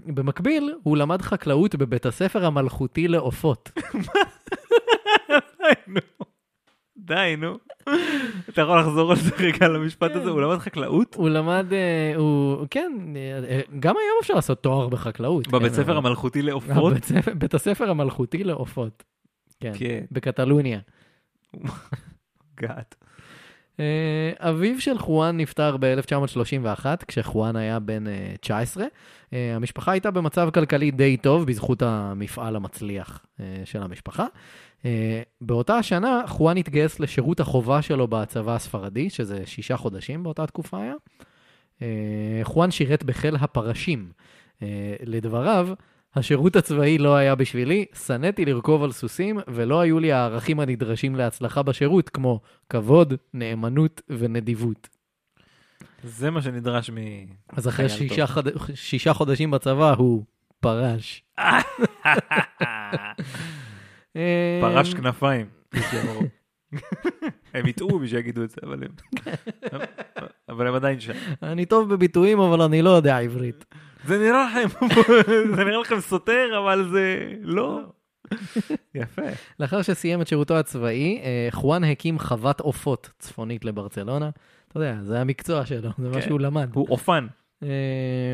במקביל, 0.06 0.74
הוא 0.84 0.98
למד 0.98 1.22
חקלאות 1.22 1.76
בבית 1.76 2.06
הספר 2.06 2.46
המלכותי 2.46 3.08
לעופות. 3.08 3.72
נו. 5.88 6.26
די, 7.04 7.36
נו. 7.38 7.58
אתה 8.50 8.62
יכול 8.62 8.80
לחזור 8.80 9.12
על 9.12 9.18
זה 9.18 9.32
רגע 9.40 9.68
למשפט 9.68 10.12
הזה? 10.12 10.30
הוא 10.30 10.42
למד 10.42 10.58
חקלאות? 10.58 11.16
הוא 11.16 11.30
למד, 11.30 11.66
uh, 11.70 12.18
הוא, 12.18 12.68
כן, 12.70 12.92
uh, 13.14 13.76
גם 13.80 13.96
היום 13.98 14.18
אפשר 14.22 14.34
לעשות 14.34 14.64
תואר 14.64 14.90
בחקלאות. 14.90 15.48
בבית 15.48 15.72
כן, 15.72 15.84
ספר 15.84 15.98
המלכותי 15.98 16.42
לעופות? 16.42 16.94
בית 17.38 17.54
הספר 17.54 17.90
המלכותי 17.90 18.44
לעופות. 18.44 19.04
כן, 19.60 19.72
כן, 19.78 20.06
בקטלוניה. 20.12 20.80
גאט. 22.62 22.96
אה, 23.80 24.32
אביו 24.50 24.82
של 24.82 24.98
חואן 24.98 25.38
נפטר 25.38 25.78
ב-1931, 25.78 26.86
כשחואן 27.08 27.56
היה 27.56 27.80
בן 27.80 28.08
אה, 28.08 28.34
19. 28.42 28.86
אה, 29.34 29.56
המשפחה 29.56 29.92
הייתה 29.92 30.12
במצב 30.12 30.50
כלכלי 30.54 30.92
די 30.92 31.18
טוב 31.18 31.46
בזכות 31.48 31.82
המפעל 31.82 32.56
המצליח 32.56 33.26
אה, 33.40 33.62
של 33.66 33.84
המשפחה. 33.84 34.26
אה, 34.86 35.22
באותה 35.42 35.76
השנה 35.76 36.22
חואן 36.28 36.58
התגייס 36.58 37.00
לשירות 37.00 37.40
החובה 37.40 37.82
שלו 37.82 38.08
בצבא 38.08 38.56
הספרדי, 38.56 39.10
שזה 39.10 39.42
שישה 39.46 39.78
חודשים 39.78 40.24
באותה 40.24 40.48
תקופה 40.48 40.82
היה. 40.82 40.94
אה, 41.82 42.40
חואן 42.44 42.72
שירת 42.72 43.04
בחיל 43.04 43.36
הפרשים. 43.36 44.12
אה, 44.62 44.96
לדבריו, 45.06 45.70
השירות 46.16 46.56
הצבאי 46.56 46.98
לא 46.98 47.16
היה 47.16 47.36
בשבילי, 47.36 47.86
שנאתי 48.06 48.46
לרכוב 48.46 48.84
על 48.84 48.92
סוסים, 48.92 49.40
ולא 49.48 49.82
היו 49.82 50.00
לי 50.00 50.12
הערכים 50.12 50.60
הנדרשים 50.60 51.16
להצלחה 51.16 51.64
בשירות, 51.64 52.10
כמו 52.10 52.40
כבוד, 52.70 53.14
נאמנות 53.34 54.02
ונדיבות. 54.10 54.90
זה 56.04 56.30
מה 56.32 56.42
שנדרש 56.42 56.90
מ... 56.90 56.98
אז 57.50 57.68
אחרי 57.68 57.90
שישה, 57.90 58.28
חד... 58.28 58.44
שישה 58.76 59.14
חודשים 59.14 59.52
בצבא 59.52 59.94
הוא 59.94 60.24
פרש. 60.60 61.24
אה, 64.16 64.60
פרש 64.62 64.94
כנפיים. 64.94 65.46
הם 67.54 67.68
יטעו 67.68 68.00
מי 68.00 68.08
שיגידו 68.08 68.44
את 68.44 68.50
זה, 68.50 68.58
אבל 68.64 68.84
הם... 68.84 68.92
אבל 70.50 70.68
הם 70.68 70.76
עדיין 70.76 71.00
שם. 71.00 71.14
אני 71.44 71.66
טוב 71.66 71.94
בביטויים, 71.94 72.40
אבל 72.40 72.62
אני 72.62 72.82
לא 72.82 72.90
יודע 72.90 73.18
עברית. 73.18 73.66
זה 74.06 74.20
נראה 74.20 74.46
לכם, 74.46 74.86
זה 75.56 75.64
נראה 75.64 75.82
לכם 75.82 76.00
סותר, 76.00 76.64
אבל 76.64 76.90
זה 76.92 77.34
לא. 77.42 77.82
יפה. 78.96 79.22
לאחר 79.60 79.82
שסיים 79.82 80.22
את 80.22 80.28
שירותו 80.28 80.58
הצבאי, 80.58 81.22
אה, 81.24 81.48
חואן 81.52 81.84
הקים 81.84 82.20
חוות 82.20 82.60
עופות 82.60 83.10
צפונית 83.20 83.66
לברצלונה. 83.66 84.30
אתה 84.68 84.78
יודע, 84.78 84.98
זה 85.04 85.22
המקצוע 85.22 85.66
שלו, 85.66 85.90
זה 85.98 86.10
מה 86.10 86.14
כן. 86.14 86.22
שהוא 86.22 86.40
למד. 86.40 86.70
הוא 86.74 86.88
אופן, 86.90 87.28
אה, 87.64 87.68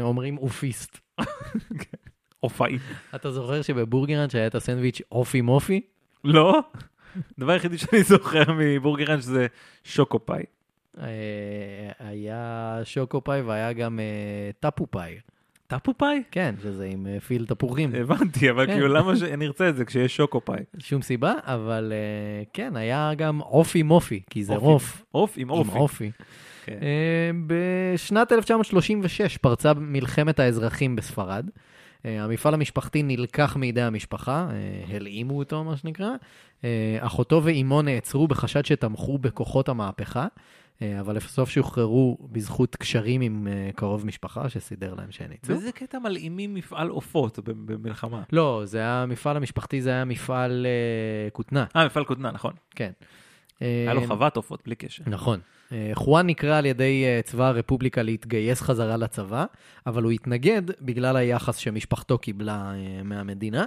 אומרים 0.02 0.38
אופיסט. 0.38 0.98
אופאי. 2.44 2.78
אתה 3.16 3.32
זוכר 3.32 3.62
שבבורגראנץ' 3.62 4.36
היה 4.36 4.48
את 4.48 4.56
הסנדוויץ' 4.56 5.02
אופי 5.12 5.42
מופי? 5.42 5.82
לא? 6.24 6.60
הדבר 7.38 7.52
היחידי 7.52 7.78
שאני 7.78 8.04
זוכר 8.04 8.44
מבורגראנץ' 8.58 9.24
זה 9.24 9.48
שוקו 9.84 10.26
פאי. 10.26 10.44
אה, 11.02 11.06
היה 12.00 12.80
שוקו 12.84 13.24
פאי 13.24 13.42
והיה 13.42 13.74
גם 13.74 14.00
אה, 14.00 14.52
טפו 14.60 14.88
פאי. 14.90 15.16
טפו 15.68 15.94
פאי? 15.98 16.24
כן, 16.32 16.56
שזה 16.62 16.86
עם 16.86 17.08
אה, 17.08 17.20
פיל 17.20 17.46
תפוחים. 17.46 17.96
הבנתי, 17.96 18.50
אבל 18.50 18.66
כן. 18.66 18.74
כאילו 18.74 18.88
למה 18.88 19.16
שנרצה 19.16 19.70
את 19.70 19.76
זה 19.76 19.86
כשיש 19.86 20.16
שוקו 20.16 20.46
פאי? 20.46 20.64
שום 20.80 21.02
סיבה, 21.02 21.34
אבל 21.44 21.94
כן, 22.54 22.76
היה 22.76 23.12
גם 23.18 23.42
אופי 23.42 23.84
מופי, 23.84 24.22
כי 24.30 24.44
זה 24.44 24.54
אופי. 24.54 24.66
רוף. 24.66 25.04
עוף 25.12 25.34
עם 25.38 25.52
עם 25.52 25.58
אופי. 25.58 25.78
אופי. 25.78 26.12
כן. 26.66 26.80
בשנת 27.48 28.32
1936 28.32 29.38
פרצה 29.38 29.74
מלחמת 29.74 30.40
האזרחים 30.40 30.96
בספרד. 30.96 31.50
אה, 32.06 32.24
המפעל 32.24 32.54
המשפחתי 32.54 33.04
נלקח 33.04 33.56
מידי 33.56 33.82
המשפחה, 33.82 34.48
אה, 34.52 34.96
הלאימו 34.96 35.38
אותו, 35.38 35.64
מה 35.64 35.78
שנקרא. 35.78 36.10
אה, 36.64 36.98
אחותו 37.00 37.42
ואימו 37.44 37.82
נעצרו 37.82 38.28
בחשד 38.28 38.66
שתמכו 38.66 39.18
בכוחות 39.18 39.70
המהפכה, 39.70 40.28
אבל 41.00 41.16
לבסוף 41.16 41.50
שוחררו 41.50 42.18
בזכות 42.32 42.76
קשרים 42.76 43.22
עם 43.22 43.48
קרוב 43.76 44.06
משפחה 44.06 44.50
שסידר 44.50 44.94
להם 44.94 45.12
שהם 45.12 45.32
יצאו. 45.32 45.56
באיזה 45.56 45.72
קטע 45.72 46.00
מלאימים 46.00 46.54
מפעל 46.54 46.90
עופות 46.90 47.40
במלחמה? 47.44 48.24
לא, 48.32 48.62
זה 48.66 48.78
היה 48.78 49.04
המפעל 49.04 49.38
המשפחתי, 49.38 49.82
זה 49.82 49.90
היה 49.90 50.06
מפעל 50.06 50.66
אה, 50.66 51.30
כותנה, 51.30 51.66
אה, 51.76 51.86
מפעל 51.86 52.06
כותנה, 52.06 52.32
נכון. 52.32 52.54
כן. 52.76 52.92
היה 53.62 53.94
לו 53.94 54.02
אה, 54.02 54.08
חוות 54.08 54.38
עופות, 54.38 54.62
בלי 54.66 54.76
קשר. 54.76 55.04
נכון. 55.08 55.40
אה, 55.72 55.92
חואן 55.94 56.28
נקרא 56.28 56.58
על 56.58 56.66
ידי 56.66 57.04
אה, 57.06 57.22
צבא 57.24 57.48
הרפובליקה 57.48 58.04
להתגייס 58.04 58.62
חזרה 58.62 58.98
לצבא, 58.98 59.46
אבל 59.88 60.04
הוא 60.04 60.12
התנגד 60.12 60.62
בגלל 60.82 61.16
היחס 61.16 61.58
שמשפחתו 61.58 62.18
קיבלה 62.18 62.74
מהמדינה, 63.04 63.66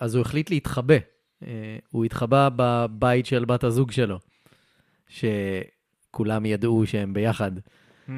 אז 0.00 0.14
הוא 0.14 0.22
החליט 0.22 0.50
להתחבא. 0.50 0.94
הוא 1.90 2.04
התחבא 2.04 2.48
בבית 2.56 3.26
של 3.26 3.44
בת 3.44 3.64
הזוג 3.64 3.90
שלו, 3.90 4.18
שכולם 5.08 6.46
ידעו 6.46 6.86
שהם 6.86 7.14
ביחד. 7.14 7.50
Hmm. 8.06 8.10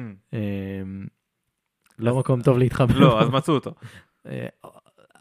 לא 1.99 2.19
מקום 2.19 2.41
טוב 2.41 2.57
להתחבא. 2.57 2.93
לא, 2.93 3.21
אז 3.21 3.29
מצאו 3.29 3.53
אותו. 3.53 3.71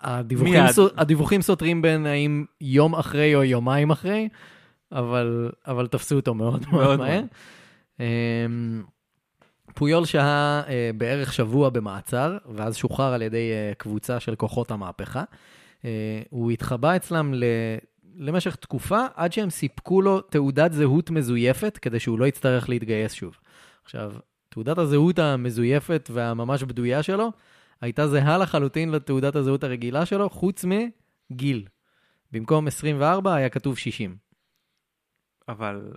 הדיווחים. 0.01 0.73
סו, 0.73 0.89
הדיווחים 0.97 1.43
סותרים 1.43 1.83
בין 1.83 2.07
האם 2.07 2.45
יום 2.61 2.95
אחרי 2.95 3.35
או 3.35 3.45
יומיים 3.45 3.91
אחרי, 3.91 4.29
אבל, 4.93 5.51
אבל 5.67 5.87
תפסו 5.87 6.17
אותו 6.17 6.35
מאוד 6.35 6.63
מאוד 6.73 6.99
מהר. 6.99 7.23
אמ, 8.01 8.83
פויול 9.75 10.05
שהה 10.05 10.63
אה, 10.69 10.91
בערך 10.97 11.33
שבוע 11.33 11.71
במעצר, 11.71 12.37
ואז 12.55 12.77
שוחרר 12.77 13.13
על 13.13 13.23
ידי 13.23 13.51
אה, 13.53 13.73
קבוצה 13.79 14.21
של 14.21 14.35
כוחות 14.35 14.71
המהפכה. 14.71 15.25
אה, 15.85 16.23
הוא 16.31 16.51
התחבא 16.51 16.97
אצלם 16.97 17.35
ל... 17.35 17.45
למשך 18.19 18.57
תקופה, 18.57 19.01
עד 19.15 19.33
שהם 19.33 19.51
סיפקו 19.51 20.03
לו 20.03 20.21
תעודת 20.21 20.73
זהות 20.73 21.11
מזויפת, 21.11 21.79
כדי 21.83 22.01
שהוא 22.01 22.19
לא 22.19 22.27
יצטרך 22.27 22.69
להתגייס 22.69 23.13
שוב. 23.13 23.39
עכשיו, 23.85 24.13
תעודת 24.49 24.79
הזהות 24.79 25.19
המזויפת 25.19 26.11
והממש 26.13 26.63
בדויה 26.63 27.03
שלו, 27.03 27.33
הייתה 27.81 28.09
זהה 28.09 28.39
לחלוטין 28.39 28.91
לתעודת 28.91 29.37
הזהות 29.37 29.65
הרגילה 29.65 30.07
שלו, 30.07 30.31
חוץ 30.31 30.65
מגיל. 30.65 31.67
במקום 32.33 32.67
24 32.67 33.35
היה 33.35 33.49
כתוב 33.49 33.79
60. 33.79 34.26
אבל 35.49 35.93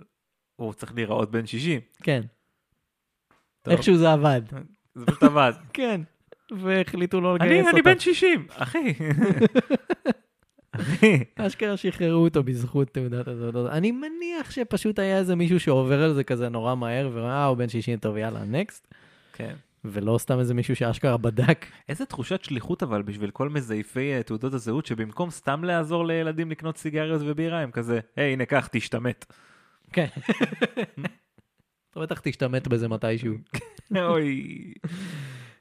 הוא 0.56 0.72
צריך 0.72 0.94
להיראות 0.94 1.30
בן 1.30 1.46
60. 1.46 1.80
כן. 2.02 2.22
טוב. 3.62 3.74
איכשהו 3.74 3.96
זה 3.96 4.12
עבד. 4.12 4.42
זה 4.94 5.06
פשוט 5.06 5.22
עבד. 5.22 5.52
כן. 5.72 6.00
והחליטו 6.58 7.20
לא 7.20 7.34
לגייס 7.34 7.66
אותו. 7.66 7.76
אני 7.76 7.82
בן 7.82 7.98
60, 7.98 8.46
אחי. 8.50 8.92
אחי. 10.72 11.24
אשכרה 11.36 11.76
שחררו 11.76 12.24
אותו 12.24 12.42
בזכות 12.42 12.88
תעודת 12.88 13.28
הזהות. 13.28 13.70
אני 13.70 13.92
מניח 13.92 14.50
שפשוט 14.50 14.98
היה 14.98 15.18
איזה 15.18 15.36
מישהו 15.36 15.60
שעובר 15.60 16.02
על 16.02 16.14
זה 16.14 16.24
כזה 16.24 16.48
נורא 16.48 16.74
מהר, 16.74 17.10
ואה, 17.14 17.44
הוא 17.44 17.56
בן 17.56 17.68
60 17.68 17.98
טוב, 17.98 18.16
יאללה, 18.16 18.44
נקסט. 18.44 18.94
כן. 19.32 19.54
ולא 19.84 20.18
סתם 20.18 20.38
איזה 20.38 20.54
מישהו 20.54 20.76
שאשכרה 20.76 21.16
בדק. 21.16 21.66
איזה 21.88 22.06
תחושת 22.06 22.44
שליחות 22.44 22.82
אבל 22.82 23.02
בשביל 23.02 23.30
כל 23.30 23.48
מזייפי 23.48 24.12
אה, 24.12 24.22
תעודות 24.22 24.54
הזהות 24.54 24.86
שבמקום 24.86 25.30
סתם 25.30 25.64
לעזור 25.64 26.06
לילדים 26.06 26.50
לקנות 26.50 26.76
סיגריות 26.76 27.22
ובירה 27.24 27.60
הם 27.60 27.70
כזה 27.70 28.00
היי 28.16 28.32
הנה 28.32 28.44
קח 28.44 28.68
תשתמט. 28.72 29.32
כן. 29.92 30.06
אתה 31.90 32.00
בטח 32.00 32.20
תשתמט 32.20 32.66
בזה 32.66 32.88
מתישהו. 32.88 33.34
אוי. 33.96 34.72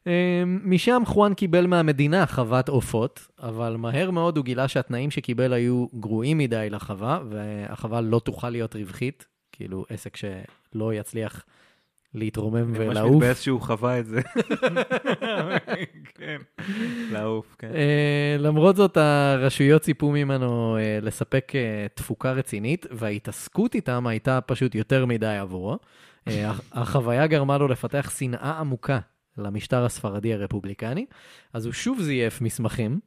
אמ, 0.07 0.59
משם 0.63 1.01
חואן 1.05 1.33
קיבל 1.33 1.67
מהמדינה 1.67 2.25
חוות 2.25 2.69
עופות, 2.69 3.27
אבל 3.39 3.75
מהר 3.75 4.11
מאוד 4.11 4.37
הוא 4.37 4.45
גילה 4.45 4.67
שהתנאים 4.67 5.11
שקיבל 5.11 5.53
היו 5.53 5.87
גרועים 5.99 6.37
מדי 6.37 6.67
לחווה, 6.69 7.19
והחווה 7.29 8.01
לא 8.01 8.19
תוכל 8.19 8.49
להיות 8.49 8.75
רווחית, 8.75 9.25
כאילו 9.51 9.85
עסק 9.89 10.15
שלא 10.15 10.93
יצליח 10.93 11.45
להתרומם 12.13 12.57
אני 12.75 12.85
ממש 12.85 12.97
ולעוף. 12.97 13.15
מתבאס 13.15 13.41
שהוא 13.41 13.61
חווה 13.61 13.99
את 13.99 14.05
זה. 14.05 14.21
כן. 16.15 16.37
לעוף 17.11 17.55
כן. 17.59 17.71
אה, 17.75 18.35
למרות 18.39 18.75
זאת, 18.75 18.97
הרשויות 18.97 19.81
ציפו 19.81 20.11
ממנו 20.11 20.77
אה, 20.77 20.99
לספק 21.01 21.51
אה, 21.55 21.87
תפוקה 21.93 22.31
רצינית, 22.31 22.85
וההתעסקות 22.91 23.75
איתם 23.75 24.07
הייתה 24.07 24.41
פשוט 24.41 24.75
יותר 24.75 25.05
מדי 25.05 25.37
עבורו. 25.37 25.77
הח- 26.27 26.61
החוויה 26.71 27.27
גרמה 27.27 27.57
לו 27.57 27.67
לפתח 27.67 28.11
שנאה 28.19 28.59
עמוקה 28.59 28.99
למשטר 29.37 29.85
הספרדי 29.85 30.33
הרפובליקני, 30.33 31.05
אז 31.53 31.65
הוא 31.65 31.73
שוב 31.73 32.01
זייף 32.01 32.41
מסמכים, 32.41 32.99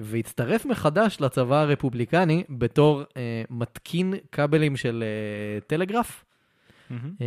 והצטרף 0.00 0.66
מחדש 0.66 1.16
לצבא 1.20 1.60
הרפובליקני 1.60 2.44
בתור 2.50 3.02
אה, 3.16 3.42
מתקין 3.50 4.14
כבלים 4.32 4.76
של 4.76 5.04
אה, 5.06 5.60
טלגרף. 5.60 6.24
אה, 6.92 7.26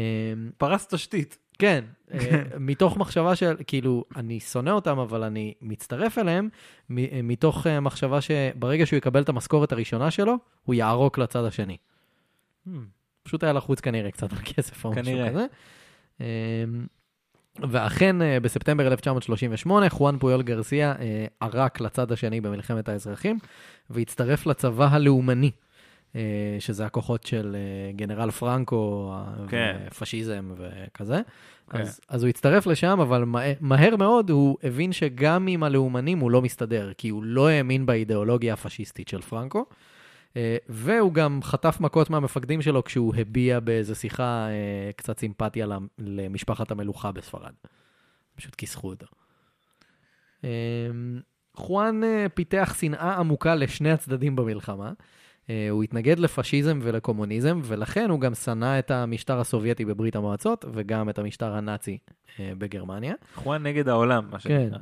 פרס 0.57 0.87
תשתית. 0.87 1.37
כן, 1.59 1.83
אה, 2.13 2.43
מתוך 2.59 2.97
מחשבה 2.97 3.35
של, 3.35 3.55
כאילו, 3.67 4.03
אני 4.15 4.39
שונא 4.39 4.69
אותם, 4.69 4.99
אבל 4.99 5.23
אני 5.23 5.53
מצטרף 5.61 6.17
אליהם, 6.17 6.49
אה, 6.97 7.19
מתוך 7.23 7.67
מחשבה 7.81 8.21
שברגע 8.21 8.85
שהוא 8.85 8.97
יקבל 8.97 9.21
את 9.21 9.29
המשכורת 9.29 9.71
הראשונה 9.71 10.11
שלו, 10.11 10.35
הוא 10.63 10.75
יערוק 10.75 11.17
לצד 11.17 11.43
השני. 11.43 11.77
פשוט 13.23 13.43
היה 13.43 13.53
לחוץ 13.53 13.79
כנראה 13.79 14.11
קצת 14.11 14.33
על 14.33 14.39
כסף 14.45 14.85
או 14.85 14.91
משהו. 14.91 15.03
כזה. 15.29 15.45
אה, 16.21 16.25
ואכן, 17.69 18.15
בספטמבר 18.41 18.87
1938, 18.87 19.89
חואן 19.89 20.17
פויול 20.19 20.41
גרסיה 20.41 20.93
ערק 21.39 21.81
לצד 21.81 22.11
השני 22.11 22.41
במלחמת 22.41 22.89
האזרחים, 22.89 23.39
והצטרף 23.89 24.45
לצבא 24.45 24.87
הלאומני, 24.91 25.51
שזה 26.59 26.85
הכוחות 26.85 27.23
של 27.23 27.55
אה, 27.55 27.91
גנרל 27.91 28.31
פרנקו, 28.31 29.13
אה, 29.13 29.47
כן. 29.47 29.77
ופשיזם 29.91 30.51
וכזה. 30.57 31.21
כן. 31.69 31.81
אז, 31.81 31.99
אז 32.09 32.23
הוא 32.23 32.29
הצטרף 32.29 32.67
לשם, 32.67 32.99
אבל 32.99 33.23
מה, 33.23 33.39
מהר 33.59 33.95
מאוד 33.95 34.29
הוא 34.29 34.57
הבין 34.63 34.91
שגם 34.91 35.47
עם 35.47 35.63
הלאומנים 35.63 36.19
הוא 36.19 36.31
לא 36.31 36.41
מסתדר, 36.41 36.91
כי 36.97 37.09
הוא 37.09 37.23
לא 37.23 37.47
האמין 37.47 37.85
באידיאולוגיה 37.85 38.53
הפשיסטית 38.53 39.07
של 39.07 39.21
פרנקו. 39.21 39.65
אה, 40.37 40.57
והוא 40.69 41.13
גם 41.13 41.39
חטף 41.43 41.77
מכות 41.79 42.09
מהמפקדים 42.09 42.61
שלו 42.61 42.83
כשהוא 42.83 43.13
הביע 43.17 43.59
באיזו 43.59 43.95
שיחה 43.95 44.47
אה, 44.49 44.91
קצת 44.95 45.19
סימפתיה 45.19 45.65
למ- 45.65 45.87
למשפחת 45.97 46.71
המלוכה 46.71 47.11
בספרד. 47.11 47.53
פשוט 48.35 48.55
כיסחו 48.55 48.89
אותו. 48.89 49.05
אה, 50.43 50.49
חואן 51.55 52.03
אה, 52.03 52.25
פיתח 52.33 52.75
שנאה 52.79 53.15
עמוקה 53.17 53.55
לשני 53.55 53.91
הצדדים 53.91 54.35
במלחמה. 54.35 54.91
אה, 55.49 55.67
הוא 55.69 55.83
התנגד 55.83 56.19
לפשיזם 56.19 56.79
ולקומוניזם, 56.81 57.59
ולכן 57.63 58.09
הוא 58.09 58.19
גם 58.19 58.35
שנא 58.35 58.79
את 58.79 58.91
המשטר 58.91 59.39
הסובייטי 59.39 59.85
בברית 59.85 60.15
המועצות, 60.15 60.65
וגם 60.73 61.09
את 61.09 61.19
המשטר 61.19 61.53
הנאצי 61.53 61.97
אה, 62.39 62.51
בגרמניה. 62.57 63.13
חואן 63.35 63.63
נגד 63.63 63.89
העולם 63.89 64.27
מה 64.31 64.39
כן. 64.39 64.39
שנקרא. 64.39 64.79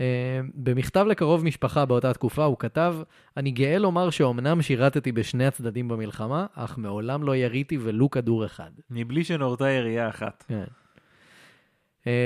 אה, 0.00 0.40
במכתב 0.54 1.04
לקרוב 1.08 1.44
משפחה 1.44 1.84
באותה 1.84 2.12
תקופה 2.12 2.44
הוא 2.44 2.56
כתב, 2.58 2.96
אני 3.36 3.50
גאה 3.50 3.78
לומר 3.78 4.10
שאומנם 4.10 4.62
שירתתי 4.62 5.12
בשני 5.12 5.46
הצדדים 5.46 5.88
במלחמה, 5.88 6.46
אך 6.54 6.78
מעולם 6.78 7.22
לא 7.22 7.36
יריתי 7.36 7.78
ולו 7.80 8.10
כדור 8.10 8.46
אחד. 8.46 8.70
מבלי 8.90 9.24
שנורתה 9.24 9.70
ירייה 9.70 10.08
אחת. 10.08 10.44
כן. 10.48 10.64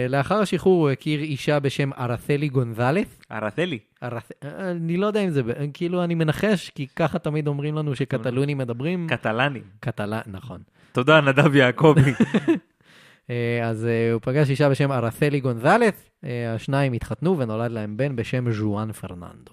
לאחר 0.08 0.34
השחרור 0.34 0.82
הוא 0.82 0.90
הכיר 0.90 1.20
אישה 1.20 1.60
בשם 1.60 1.90
ארתלי 1.92 2.48
גונזלס. 2.48 3.20
ארתלי. 3.32 3.78
ארת... 4.02 4.32
אה, 4.44 4.70
אני 4.70 4.96
לא 4.96 5.06
יודע 5.06 5.20
אם 5.20 5.30
זה, 5.30 5.42
ב- 5.42 5.52
כאילו 5.74 6.04
אני 6.04 6.14
מנחש, 6.14 6.70
כי 6.70 6.86
ככה 6.96 7.18
תמיד 7.18 7.46
אומרים 7.46 7.74
לנו 7.74 7.96
שקטלונים 7.96 8.58
מדברים. 8.58 9.06
קטלנים. 9.08 9.62
קטלה, 9.80 10.20
נכון. 10.26 10.60
תודה 10.92 11.20
נדב 11.20 11.54
יעקבי. 11.54 12.00
אה, 13.30 13.68
אז 13.68 13.86
אה, 13.86 14.12
הוא 14.12 14.20
פגש 14.24 14.50
אישה 14.50 14.68
בשם 14.68 14.92
ארתלי 14.92 15.40
גונזלס, 15.40 16.10
אה, 16.24 16.54
השניים 16.54 16.92
התחתנו 16.92 17.38
ונולד 17.38 17.70
להם 17.70 17.96
בן 17.96 18.16
בשם 18.16 18.52
ז'ואן 18.52 18.92
פרננדו. 18.92 19.52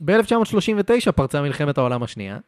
ב-1939 0.00 1.12
פרצה 1.12 1.42
מלחמת 1.42 1.78
העולם 1.78 2.02
השנייה. 2.02 2.38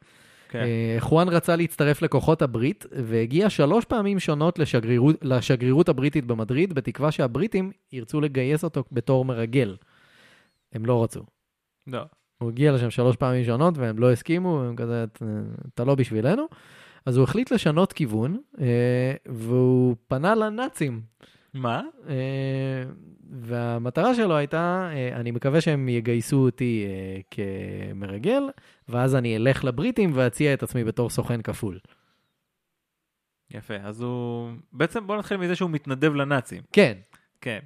כן. 0.50 0.58
אה, 0.58 0.96
חואן 0.98 1.28
רצה 1.28 1.56
להצטרף 1.56 2.02
לכוחות 2.02 2.42
הברית, 2.42 2.86
והגיע 3.04 3.50
שלוש 3.50 3.84
פעמים 3.84 4.18
שונות 4.18 4.58
לשגרירות, 4.58 5.16
לשגרירות 5.22 5.88
הבריטית 5.88 6.24
במדריד, 6.24 6.72
בתקווה 6.72 7.10
שהבריטים 7.10 7.70
ירצו 7.92 8.20
לגייס 8.20 8.64
אותו 8.64 8.84
בתור 8.92 9.24
מרגל. 9.24 9.76
הם 10.72 10.86
לא 10.86 11.04
רצו. 11.04 11.20
לא. 11.86 12.02
הוא 12.38 12.50
הגיע 12.50 12.72
לשם 12.72 12.90
שלוש 12.90 13.16
פעמים 13.16 13.44
שונות 13.44 13.78
והם 13.78 13.98
לא 13.98 14.12
הסכימו, 14.12 14.62
הם 14.62 14.76
כזה, 14.76 15.04
"אתה- 15.04 15.24
אתה 15.74 15.84
לא 15.84 15.94
בשבילנו. 15.94 16.42
אז 17.06 17.16
הוא 17.16 17.24
החליט 17.24 17.50
לשנות 17.52 17.92
כיוון, 17.92 18.40
אה, 18.60 18.66
והוא 19.28 19.96
פנה 20.08 20.34
לנאצים. 20.34 21.00
מה? 21.54 21.82
אה, 22.08 22.84
והמטרה 23.30 24.14
שלו 24.14 24.36
הייתה, 24.36 24.90
אה, 24.92 25.16
אני 25.16 25.30
מקווה 25.30 25.60
שהם 25.60 25.88
יגייסו 25.88 26.36
אותי 26.36 26.86
אה, 26.88 27.20
כמרגל, 27.30 28.42
ואז 28.88 29.14
אני 29.14 29.36
אלך 29.36 29.64
לבריטים 29.64 30.10
ואציע 30.14 30.54
את 30.54 30.62
עצמי 30.62 30.84
בתור 30.84 31.10
סוכן 31.10 31.42
כפול. 31.42 31.78
יפה, 33.50 33.76
אז 33.76 34.00
הוא... 34.00 34.50
בעצם 34.72 35.06
בוא 35.06 35.16
נתחיל 35.16 35.36
מזה 35.36 35.56
שהוא 35.56 35.70
מתנדב 35.70 36.14
לנאצים. 36.14 36.62
כן. 36.72 36.98
כן. 37.40 37.58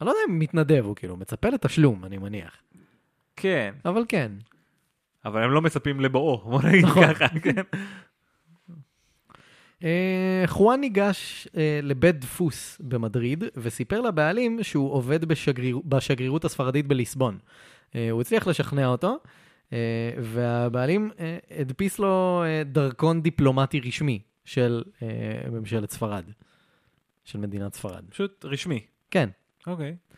אני 0.00 0.06
לא 0.06 0.10
יודע 0.10 0.20
אם 0.28 0.38
מתנדב, 0.38 0.84
הוא 0.84 0.96
כאילו 0.96 1.16
מצפה 1.16 1.48
לתשלום, 1.48 2.04
אני 2.04 2.18
מניח. 2.18 2.62
כן, 3.36 3.74
אבל 3.84 4.04
כן. 4.08 4.32
אבל 5.24 5.44
הם 5.44 5.50
לא 5.50 5.62
מצפים 5.62 6.00
לבואו, 6.00 6.38
בוא 6.38 6.62
נגיד 6.62 6.84
נכון. 6.84 7.14
ככה, 7.14 7.28
כן. 7.40 7.62
אה, 9.84 10.42
חואן 10.46 10.80
ניגש 10.80 11.48
אה, 11.56 11.80
לבית 11.82 12.18
דפוס 12.20 12.80
במדריד 12.80 13.44
וסיפר 13.56 14.00
לבעלים 14.00 14.62
שהוא 14.62 14.92
עובד 14.92 15.24
בשגריר, 15.24 15.80
בשגרירות 15.84 16.44
הספרדית 16.44 16.86
בליסבון. 16.86 17.38
אה, 17.94 18.10
הוא 18.10 18.20
הצליח 18.20 18.46
לשכנע 18.46 18.86
אותו, 18.86 19.18
והבעלים 20.18 21.10
הדפיס 21.58 21.98
לו 21.98 22.42
דרכון 22.64 23.22
דיפלומטי 23.22 23.80
רשמי 23.80 24.22
של 24.44 24.82
ממשלת 25.52 25.90
ספרד, 25.90 26.24
של 27.24 27.38
מדינת 27.38 27.74
ספרד. 27.74 28.04
פשוט 28.10 28.44
רשמי. 28.44 28.80
כן. 29.10 29.28
אוקיי. 29.66 29.86
אה, 29.88 30.11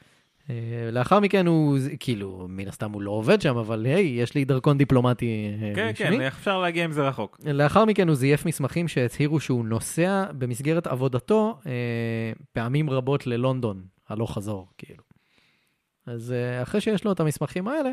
לאחר 0.93 1.21
מכן 1.21 1.47
הוא, 1.47 1.79
כאילו, 2.01 2.47
מן 2.49 2.69
הסתם 2.69 2.93
הוא 2.93 3.03
לא 3.03 3.11
עובד 3.11 3.41
שם, 3.41 3.57
אבל 3.57 3.87
היי, 3.87 4.07
יש 4.07 4.35
לי 4.35 4.45
דרכון 4.45 4.79
דיפלומטי 4.79 5.51
אה, 5.63 5.73
כן, 5.75 5.89
רשמי. 5.93 6.19
כן, 6.19 6.23
אפשר 6.23 6.61
להגיע 6.61 6.85
עם 6.85 6.93
זה 6.93 7.09
רחוק. 7.09 7.41
לאחר 7.45 7.85
מכן 7.85 8.09
הוא 8.09 8.17
זייף 8.17 8.47
מסמכים 8.47 8.89
שהצהירו 8.89 9.41
שהוא 9.41 9.65
נוסע 9.65 10.25
במסגרת 10.39 10.87
עבודתו 10.87 11.59
אה, 11.67 11.73
פעמים 12.53 12.91
רבות 12.91 13.27
ללונדון, 13.27 13.83
הלוך 14.09 14.35
חזור, 14.35 14.69
כאילו. 14.79 15.03
אז 16.07 16.33
אה, 16.33 16.63
אחרי 16.63 16.81
שיש 16.81 17.05
לו 17.05 17.13
את 17.13 17.21
המסמכים 17.21 17.69
האלה, 17.69 17.91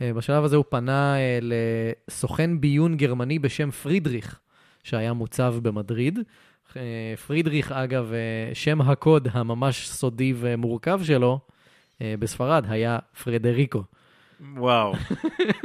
אה, 0.00 0.12
בשלב 0.12 0.44
הזה 0.44 0.56
הוא 0.56 0.64
פנה 0.68 1.16
אה, 1.16 1.38
לסוכן 1.42 2.60
ביון 2.60 2.96
גרמני 2.96 3.38
בשם 3.38 3.70
פרידריך, 3.70 4.40
שהיה 4.82 5.12
מוצב 5.12 5.54
במדריד. 5.62 6.18
אה, 6.76 7.14
פרידריך, 7.26 7.72
אגב, 7.72 8.12
אה, 8.12 8.54
שם 8.54 8.80
הקוד 8.80 9.28
הממש 9.32 9.88
סודי 9.88 10.34
ומורכב 10.36 11.00
שלו 11.04 11.32
אה, 11.32 11.53
בספרד 12.18 12.64
היה 12.68 12.98
פרדריקו. 13.24 13.82
וואו. 14.56 14.92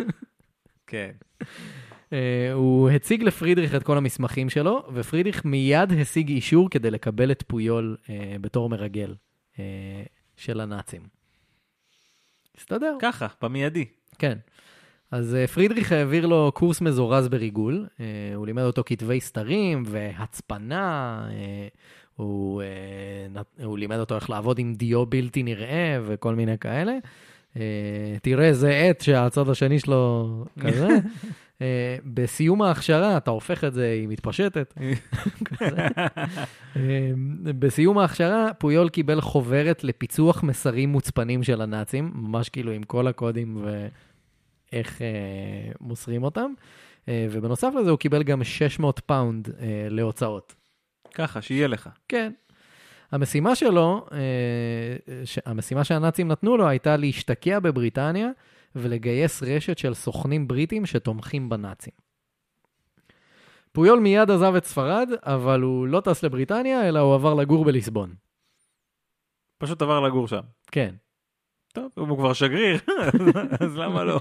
כן. 0.88 1.12
Uh, 1.42 2.14
הוא 2.54 2.90
הציג 2.90 3.24
לפרידריך 3.24 3.76
את 3.76 3.84
כל 3.84 3.98
המסמכים 3.98 4.50
שלו, 4.50 4.88
ופרידריך 4.94 5.46
מיד 5.46 5.94
השיג 6.02 6.30
אישור 6.30 6.70
כדי 6.70 6.92
לקבל 6.92 7.32
את 7.32 7.44
פויול 7.48 7.98
uh, 8.04 8.10
בתור 8.42 8.70
מרגל 8.70 9.16
של 10.38 10.60
הנאצים. 10.60 11.02
הסתדר. 12.58 12.98
ככה, 13.02 13.28
במיידי. 13.42 13.86
כן. 14.20 14.38
אז 15.12 15.38
פרידריך 15.54 15.92
העביר 15.92 16.26
לו 16.26 16.52
קורס 16.56 16.82
מזורז 16.82 17.28
בריגול, 17.28 17.88
הוא 18.36 18.46
לימד 18.46 18.64
אותו 18.64 18.84
כתבי 18.86 19.22
סתרים 19.22 19.84
והצפנה, 19.86 21.28
הוא, 22.20 22.62
נת- 23.30 23.60
הוא 23.64 23.78
לימד 23.78 23.98
אותו 23.98 24.16
איך 24.16 24.30
לעבוד 24.30 24.60
עם 24.60 24.74
דיו 24.74 25.06
בלתי 25.06 25.44
נראה 25.44 26.00
וכל 26.06 26.36
מיני 26.36 26.58
כאלה. 26.58 26.94
Uh, 27.54 27.60
תראה, 28.22 28.54
זה 28.54 28.72
עט 28.76 29.02
שהצד 29.02 29.50
השני 29.50 29.80
שלו 29.80 30.46
כזה. 30.60 30.88
Uh, 30.88 31.62
בסיום 32.14 32.62
ההכשרה, 32.62 33.18
אתה 33.18 33.32
הופך 33.32 33.64
את 33.64 33.74
זה, 33.74 33.92
היא 33.92 34.08
מתפשטת. 34.08 34.74
אה, 36.76 37.12
בסיום 37.60 37.98
ההכשרה, 37.98 38.54
פויול 38.58 38.90
קיבל 38.90 39.22
חוברת 39.22 39.84
לפיצוח 39.84 40.44
מסרים 40.44 40.90
מוצפנים 40.90 41.44
של 41.44 41.62
הנאצים, 41.62 42.12
ממש 42.16 42.50
כאילו 42.50 42.72
עם 42.72 42.84
כל 42.84 43.08
הקודים 43.08 43.66
ואיך 44.72 45.02
אה, 45.02 45.08
מוסרים 45.82 46.24
אותם. 46.24 46.52
אה, 47.08 47.28
ובנוסף 47.32 47.72
לזה, 47.80 47.90
הוא 47.90 48.00
קיבל 48.00 48.24
גם 48.24 48.44
600 48.44 49.00
פאונד 49.00 49.50
אה, 49.62 49.88
להוצאות. 49.90 50.56
ככה, 51.14 51.42
שיהיה 51.42 51.68
לך. 51.68 51.90
כן. 52.08 52.32
המשימה 53.12 53.56
שלו, 53.56 54.06
אה, 54.12 54.18
ש- 55.26 55.40
המשימה 55.46 55.84
שהנאצים 55.84 56.28
נתנו 56.28 56.58
לו 56.58 56.68
הייתה 56.68 56.98
להשתקע 56.98 57.60
בבריטניה 57.60 58.30
ולגייס 58.76 59.44
רשת 59.44 59.78
של 59.78 59.94
סוכנים 59.94 60.48
בריטים 60.48 60.86
שתומכים 60.86 61.50
בנאצים. 61.50 61.94
פויול 63.72 64.00
מיד 64.00 64.32
עזב 64.32 64.56
את 64.56 64.66
ספרד, 64.66 65.10
אבל 65.24 65.62
הוא 65.62 65.88
לא 65.88 66.02
טס 66.02 66.24
לבריטניה, 66.24 66.88
אלא 66.90 67.00
הוא 67.00 67.16
עבר 67.16 67.34
לגור 67.34 67.66
בליסבון. 67.66 68.14
פשוט 69.58 69.82
עבר 69.82 70.00
לגור 70.00 70.28
שם. 70.28 70.42
כן. 70.72 70.96
טוב, 71.74 71.92
הוא 71.96 72.18
כבר 72.18 72.34
שגריר, 72.34 72.80
אז 73.66 73.78
למה 73.78 74.04
לא? 74.04 74.20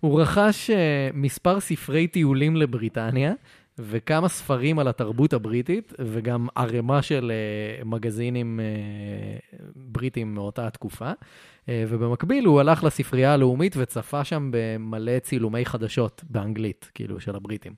הוא 0.00 0.20
רכש 0.22 0.70
uh, 0.70 0.72
מספר 1.14 1.60
ספרי 1.60 2.06
טיולים 2.08 2.56
לבריטניה, 2.56 3.32
וכמה 3.80 4.28
ספרים 4.28 4.78
על 4.78 4.88
התרבות 4.88 5.32
הבריטית, 5.32 5.92
וגם 5.98 6.46
ערימה 6.54 7.02
של 7.02 7.32
uh, 7.80 7.84
מגזינים 7.84 8.60
uh, 8.60 9.56
בריטים 9.76 10.34
מאותה 10.34 10.66
התקופה. 10.66 11.10
Uh, 11.10 11.66
ובמקביל 11.88 12.46
הוא 12.46 12.60
הלך 12.60 12.84
לספרייה 12.84 13.32
הלאומית 13.32 13.74
וצפה 13.76 14.24
שם 14.24 14.50
במלא 14.52 15.18
צילומי 15.18 15.64
חדשות 15.64 16.24
באנגלית, 16.30 16.90
כאילו, 16.94 17.20
של 17.20 17.36
הבריטים. 17.36 17.72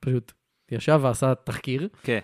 פשוט 0.00 0.32
ישב 0.70 1.00
ועשה 1.02 1.34
תחקיר, 1.34 1.88
כן. 2.02 2.18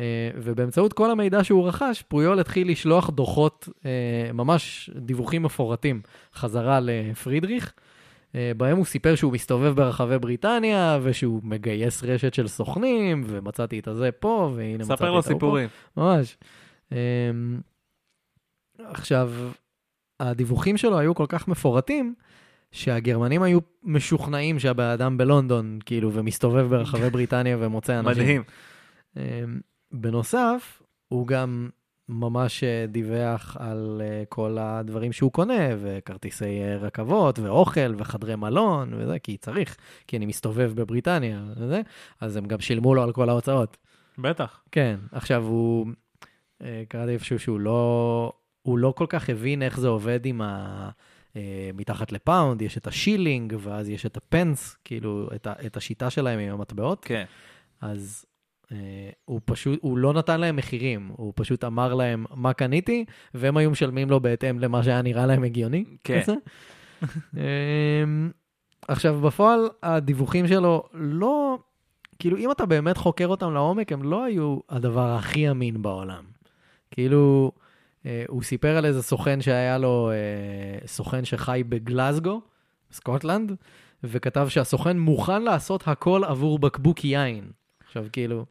אה, 0.00 0.30
ובאמצעות 0.36 0.92
כל 0.92 1.10
המידע 1.10 1.44
שהוא 1.44 1.68
רכש, 1.68 2.02
פרויול 2.02 2.40
התחיל 2.40 2.70
לשלוח 2.70 3.10
דוחות, 3.10 3.68
אה, 3.84 4.32
ממש 4.32 4.90
דיווחים 4.96 5.42
מפורטים, 5.42 6.02
חזרה 6.34 6.80
לפרידריך, 6.82 7.72
בהם 8.56 8.76
הוא 8.76 8.84
סיפר 8.84 9.14
שהוא 9.14 9.32
מסתובב 9.32 9.76
ברחבי 9.76 10.18
בריטניה, 10.18 10.98
ושהוא 11.02 11.40
מגייס 11.44 12.04
רשת 12.04 12.34
של 12.34 12.48
סוכנים, 12.48 13.24
ומצאתי 13.26 13.78
את 13.78 13.88
הזה 13.88 14.12
פה, 14.12 14.52
והנה 14.54 14.74
מצאתי 14.74 14.92
את 14.92 14.96
ספר 14.98 15.06
ההוא 15.06 15.16
לו 15.16 15.22
פה. 15.22 15.28
סיפורים. 15.28 15.68
ממש. 15.96 16.38
אמ, 16.92 16.96
עכשיו, 18.78 19.32
הדיווחים 20.20 20.76
שלו 20.76 20.98
היו 20.98 21.14
כל 21.14 21.26
כך 21.28 21.48
מפורטים, 21.48 22.14
שהגרמנים 22.72 23.42
היו 23.42 23.58
משוכנעים 23.82 24.58
שהבן 24.58 24.84
אדם 24.84 25.18
בלונדון, 25.18 25.78
כאילו, 25.86 26.12
ומסתובב 26.12 26.66
ברחבי 26.70 27.10
בריטניה 27.10 27.56
ומוצא 27.60 27.98
אנשים. 27.98 28.22
מדהים. 28.22 28.42
אמ, 29.16 29.60
בנוסף, 29.92 30.82
הוא 31.08 31.26
גם 31.26 31.68
ממש 32.12 32.64
אה, 32.64 32.86
דיווח 32.88 33.56
על 33.60 34.02
אה, 34.04 34.22
כל 34.28 34.56
הדברים 34.60 35.12
שהוא 35.12 35.32
קונה, 35.32 35.68
וכרטיסי 35.78 36.60
אה, 36.62 36.76
רכבות, 36.76 37.38
ואוכל, 37.38 37.94
וחדרי 37.98 38.36
מלון, 38.36 38.94
וזה, 38.94 39.18
כי 39.18 39.36
צריך, 39.36 39.76
כי 40.06 40.16
אני 40.16 40.26
מסתובב 40.26 40.72
בבריטניה, 40.74 41.42
וזה, 41.56 41.80
אז 42.20 42.36
הם 42.36 42.44
גם 42.44 42.60
שילמו 42.60 42.94
לו 42.94 43.02
על 43.02 43.12
כל 43.12 43.28
ההוצאות. 43.28 43.76
בטח. 44.18 44.62
כן, 44.72 44.96
עכשיו 45.12 45.44
הוא, 45.44 45.86
קראתי 46.88 47.12
איפשהו 47.12 47.38
שהוא 47.38 47.60
לא, 47.60 48.32
הוא 48.62 48.78
לא 48.78 48.92
כל 48.96 49.06
כך 49.08 49.30
הבין 49.30 49.62
איך 49.62 49.80
זה 49.80 49.88
עובד 49.88 50.26
עם 50.26 50.40
ה... 50.40 50.90
מתחת 51.74 52.12
לפאונד, 52.12 52.62
יש 52.62 52.78
את 52.78 52.86
השילינג, 52.86 53.54
ואז 53.60 53.88
יש 53.88 54.06
את 54.06 54.16
הפנס, 54.16 54.76
כאילו, 54.84 55.28
את, 55.34 55.46
ה, 55.46 55.52
את 55.66 55.76
השיטה 55.76 56.10
שלהם 56.10 56.38
עם 56.38 56.52
המטבעות. 56.52 57.04
כן. 57.04 57.24
אז 57.80 58.24
הוא 59.24 59.40
פשוט, 59.44 59.78
הוא 59.82 59.98
לא 59.98 60.12
נתן 60.12 60.40
להם 60.40 60.56
מחירים, 60.56 61.10
הוא 61.16 61.32
פשוט 61.36 61.64
אמר 61.64 61.94
להם 61.94 62.24
מה 62.34 62.52
קניתי, 62.52 63.04
והם 63.34 63.56
היו 63.56 63.70
משלמים 63.70 64.10
לו 64.10 64.20
בהתאם 64.20 64.58
למה 64.58 64.82
שהיה 64.82 65.02
נראה 65.02 65.26
להם 65.26 65.44
הגיוני. 65.44 65.84
כן. 66.04 66.20
אמ, 67.36 68.30
עכשיו, 68.88 69.20
בפועל, 69.20 69.68
הדיווחים 69.82 70.48
שלו 70.48 70.82
לא, 70.92 71.58
כאילו, 72.18 72.36
אם 72.36 72.50
אתה 72.50 72.66
באמת 72.66 72.96
חוקר 72.96 73.26
אותם 73.26 73.54
לעומק, 73.54 73.92
הם 73.92 74.02
לא 74.02 74.24
היו 74.24 74.58
הדבר 74.68 75.16
הכי 75.16 75.50
אמין 75.50 75.82
בעולם. 75.82 76.24
כאילו, 76.90 77.52
אה, 78.06 78.24
הוא 78.28 78.42
סיפר 78.42 78.76
על 78.76 78.84
איזה 78.84 79.02
סוכן 79.02 79.40
שהיה 79.40 79.78
לו, 79.78 80.10
אה, 80.10 80.86
סוכן 80.86 81.24
שחי 81.24 81.62
בגלזגו, 81.68 82.40
סקוטלנד, 82.92 83.52
וכתב 84.04 84.46
שהסוכן 84.48 84.98
מוכן 84.98 85.42
לעשות 85.42 85.88
הכל 85.88 86.24
עבור 86.24 86.58
בקבוק 86.58 87.04
יין. 87.04 87.50
עכשיו, 87.86 88.06
כאילו, 88.12 88.44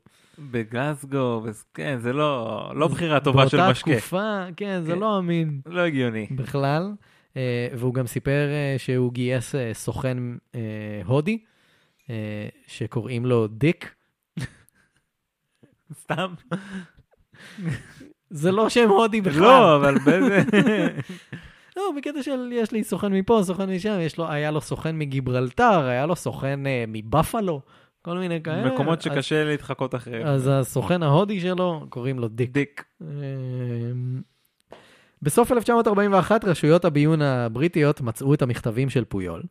בגלסגו, 0.52 1.46
כן, 1.74 1.98
זה 2.00 2.14
לא 2.14 2.72
לא 2.76 2.88
בחירה 2.88 3.20
טובה 3.20 3.50
של 3.50 3.58
באותה 3.58 3.72
משקה. 3.72 3.92
תקופה, 3.92 4.44
כן, 4.58 4.82
זה 4.84 4.94
כן. 4.94 5.00
לא 5.00 5.20
אמין. 5.20 5.62
לא 5.66 5.82
הגיוני. 5.82 6.28
בכלל, 6.32 6.92
אה, 7.38 7.68
והוא 7.74 7.94
גם 7.94 8.08
סיפר 8.08 8.48
אה, 8.50 8.76
שהוא 8.78 9.14
גייס 9.14 9.56
אה, 9.56 9.74
סוכן 9.74 10.18
אה, 10.56 10.60
הודי, 11.06 11.38
אה, 12.10 12.48
שקוראים 12.68 13.26
לו 13.26 13.48
דיק. 13.48 13.96
סתם. 16.04 16.34
זה 18.30 18.52
לא 18.52 18.70
שם 18.70 18.90
הודי 18.90 19.22
בכלל. 19.22 19.42
לא, 19.42 19.76
אבל 19.76 19.98
באיזה... 20.00 20.44
לא, 21.78 21.92
בקטע 21.98 22.24
של 22.24 22.50
יש 22.54 22.72
לי 22.72 22.84
סוכן 22.84 23.14
מפה, 23.14 23.42
סוכן 23.44 23.70
משם, 23.76 23.98
יש 24.00 24.18
לו, 24.18 24.30
היה 24.32 24.52
לו 24.52 24.62
סוכן 24.62 24.98
מגיברלטר, 24.98 25.84
היה 25.84 26.06
לו 26.06 26.16
סוכן 26.16 26.68
אה, 26.68 26.84
מבפלו, 26.88 27.62
כל 28.02 28.18
מיני 28.18 28.42
כאלה. 28.42 28.74
מקומות 28.74 28.98
אז- 29.00 29.04
שקשה 29.04 29.44
להתחקות 29.44 29.96
אחריהם. 29.96 30.28
אז 30.28 30.50
הסוכן 30.54 31.04
ההודי 31.04 31.40
שלו, 31.40 31.86
קוראים 31.90 32.20
לו 32.20 32.28
דיק. 32.28 32.52
דיק. 32.52 32.84
אמ, 33.02 34.22
בסוף 35.22 35.52
1941 35.52 36.46
רשויות 36.46 36.86
הביון 36.86 37.22
הבריטיות 37.22 38.02
מצאו 38.02 38.34
את 38.34 38.42
המכתבים 38.42 38.90
של 38.90 39.06
פויול. 39.06 39.44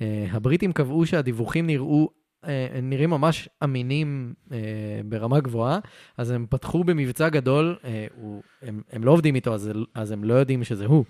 אה, 0.00 0.26
הבריטים 0.32 0.72
קבעו 0.72 1.06
שהדיווחים 1.06 1.66
נראו 1.66 2.10
אה, 2.46 2.68
נראים 2.82 3.10
ממש 3.10 3.48
אמינים 3.64 4.34
אה, 4.52 4.58
ברמה 5.04 5.40
גבוהה, 5.40 5.78
אז 6.18 6.30
הם 6.30 6.46
פתחו 6.50 6.84
במבצע 6.84 7.28
גדול, 7.28 7.76
אה, 7.84 8.06
הוא, 8.14 8.42
הם, 8.62 8.82
הם 8.92 9.04
לא 9.04 9.10
עובדים 9.10 9.34
איתו, 9.34 9.54
אז, 9.54 9.70
אז 9.94 10.10
הם 10.10 10.24
לא 10.24 10.34
יודעים 10.34 10.64
שזה 10.64 10.86
הוא. 10.86 11.04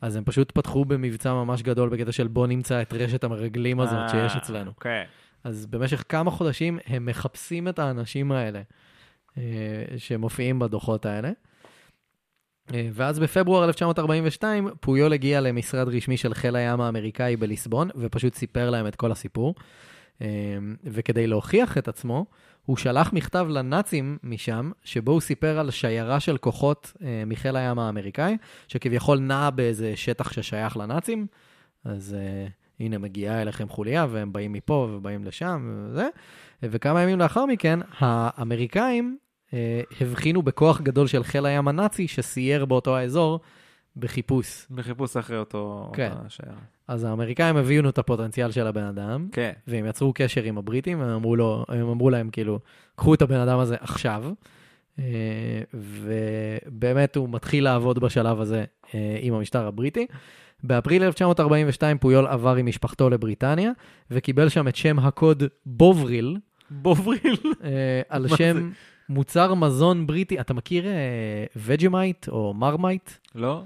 אז 0.00 0.16
הם 0.16 0.24
פשוט 0.24 0.50
פתחו 0.52 0.84
במבצע 0.84 1.32
ממש 1.32 1.62
גדול 1.62 1.88
בקטע 1.88 2.12
של 2.12 2.28
בוא 2.28 2.46
נמצא 2.46 2.82
את 2.82 2.92
רשת 2.92 3.24
המרגלים 3.24 3.80
הזאת 3.80 3.98
אה, 3.98 4.08
שיש 4.08 4.36
אצלנו. 4.36 4.70
אוקיי. 4.70 5.04
אז 5.44 5.66
במשך 5.66 6.04
כמה 6.08 6.30
חודשים 6.30 6.78
הם 6.86 7.06
מחפשים 7.06 7.68
את 7.68 7.78
האנשים 7.78 8.32
האלה 8.32 8.62
אה, 9.38 9.42
שמופיעים 9.96 10.58
בדוחות 10.58 11.06
האלה. 11.06 11.30
אה, 12.74 12.88
ואז 12.92 13.18
בפברואר 13.18 13.64
1942 13.64 14.68
פויול 14.80 15.12
הגיע 15.12 15.40
למשרד 15.40 15.88
רשמי 15.88 16.16
של 16.16 16.34
חיל 16.34 16.56
הים 16.56 16.80
האמריקאי 16.80 17.36
בליסבון 17.36 17.88
ופשוט 17.96 18.34
סיפר 18.34 18.70
להם 18.70 18.86
את 18.86 18.96
כל 18.96 19.12
הסיפור. 19.12 19.54
אה, 20.22 20.28
וכדי 20.84 21.26
להוכיח 21.26 21.78
את 21.78 21.88
עצמו, 21.88 22.26
הוא 22.66 22.76
שלח 22.76 23.12
מכתב 23.12 23.46
לנאצים 23.50 24.18
משם, 24.22 24.70
שבו 24.84 25.12
הוא 25.12 25.20
סיפר 25.20 25.58
על 25.58 25.70
שיירה 25.70 26.20
של 26.20 26.36
כוחות 26.36 26.92
מחיל 27.26 27.56
הים 27.56 27.78
האמריקאי, 27.78 28.36
שכביכול 28.68 29.18
נעה 29.18 29.50
באיזה 29.50 29.96
שטח 29.96 30.32
ששייך 30.32 30.76
לנאצים. 30.76 31.26
אז 31.84 32.16
הנה 32.80 32.98
מגיעה 32.98 33.42
אליכם 33.42 33.68
חוליה, 33.68 34.06
והם 34.10 34.32
באים 34.32 34.52
מפה 34.52 34.88
ובאים 34.92 35.24
לשם 35.24 35.86
וזה. 35.90 36.08
וכמה 36.62 37.02
ימים 37.02 37.18
לאחר 37.18 37.46
מכן, 37.46 37.78
האמריקאים 37.98 39.16
אה, 39.54 39.80
הבחינו 40.00 40.42
בכוח 40.42 40.80
גדול 40.80 41.06
של 41.06 41.24
חיל 41.24 41.46
הים 41.46 41.68
הנאצי 41.68 42.08
שסייר 42.08 42.64
באותו 42.64 42.96
האזור 42.96 43.40
בחיפוש. 43.96 44.66
בחיפוש 44.70 45.16
אחרי 45.16 45.38
אותו... 45.38 45.92
כן. 45.94 46.12
שיירה. 46.28 46.54
אז 46.88 47.04
האמריקאים 47.04 47.56
הבינו 47.56 47.88
את 47.88 47.98
הפוטנציאל 47.98 48.50
של 48.50 48.66
הבן 48.66 48.84
אדם, 48.84 49.28
כן. 49.32 49.52
והם 49.66 49.86
יצרו 49.86 50.12
קשר 50.14 50.42
עם 50.42 50.58
הבריטים, 50.58 51.00
הם 51.00 51.08
אמרו, 51.08 51.36
לו, 51.36 51.64
הם 51.68 51.88
אמרו 51.88 52.10
להם 52.10 52.30
כאילו, 52.30 52.58
קחו 52.96 53.14
את 53.14 53.22
הבן 53.22 53.40
אדם 53.40 53.58
הזה 53.58 53.76
עכשיו. 53.80 54.24
אה, 54.98 55.04
ובאמת 55.74 57.16
הוא 57.16 57.28
מתחיל 57.28 57.64
לעבוד 57.64 57.98
בשלב 57.98 58.40
הזה 58.40 58.64
אה, 58.94 59.18
עם 59.20 59.34
המשטר 59.34 59.66
הבריטי. 59.66 60.06
באפריל 60.64 61.02
1942 61.02 61.98
פויול 61.98 62.26
עבר 62.26 62.56
עם 62.56 62.66
משפחתו 62.66 63.10
לבריטניה, 63.10 63.70
וקיבל 64.10 64.48
שם 64.48 64.68
את 64.68 64.76
שם 64.76 64.98
הקוד 64.98 65.42
בובריל, 65.66 66.36
בובריל. 66.70 67.36
אה, 67.64 68.02
על 68.08 68.28
שם 68.28 68.70
מוצר 69.08 69.54
מזון 69.54 70.06
בריטי. 70.06 70.40
אתה 70.40 70.54
מכיר 70.54 70.84
וג'מייט 71.56 72.28
או 72.28 72.54
מרמייט? 72.54 73.10
לא? 73.34 73.64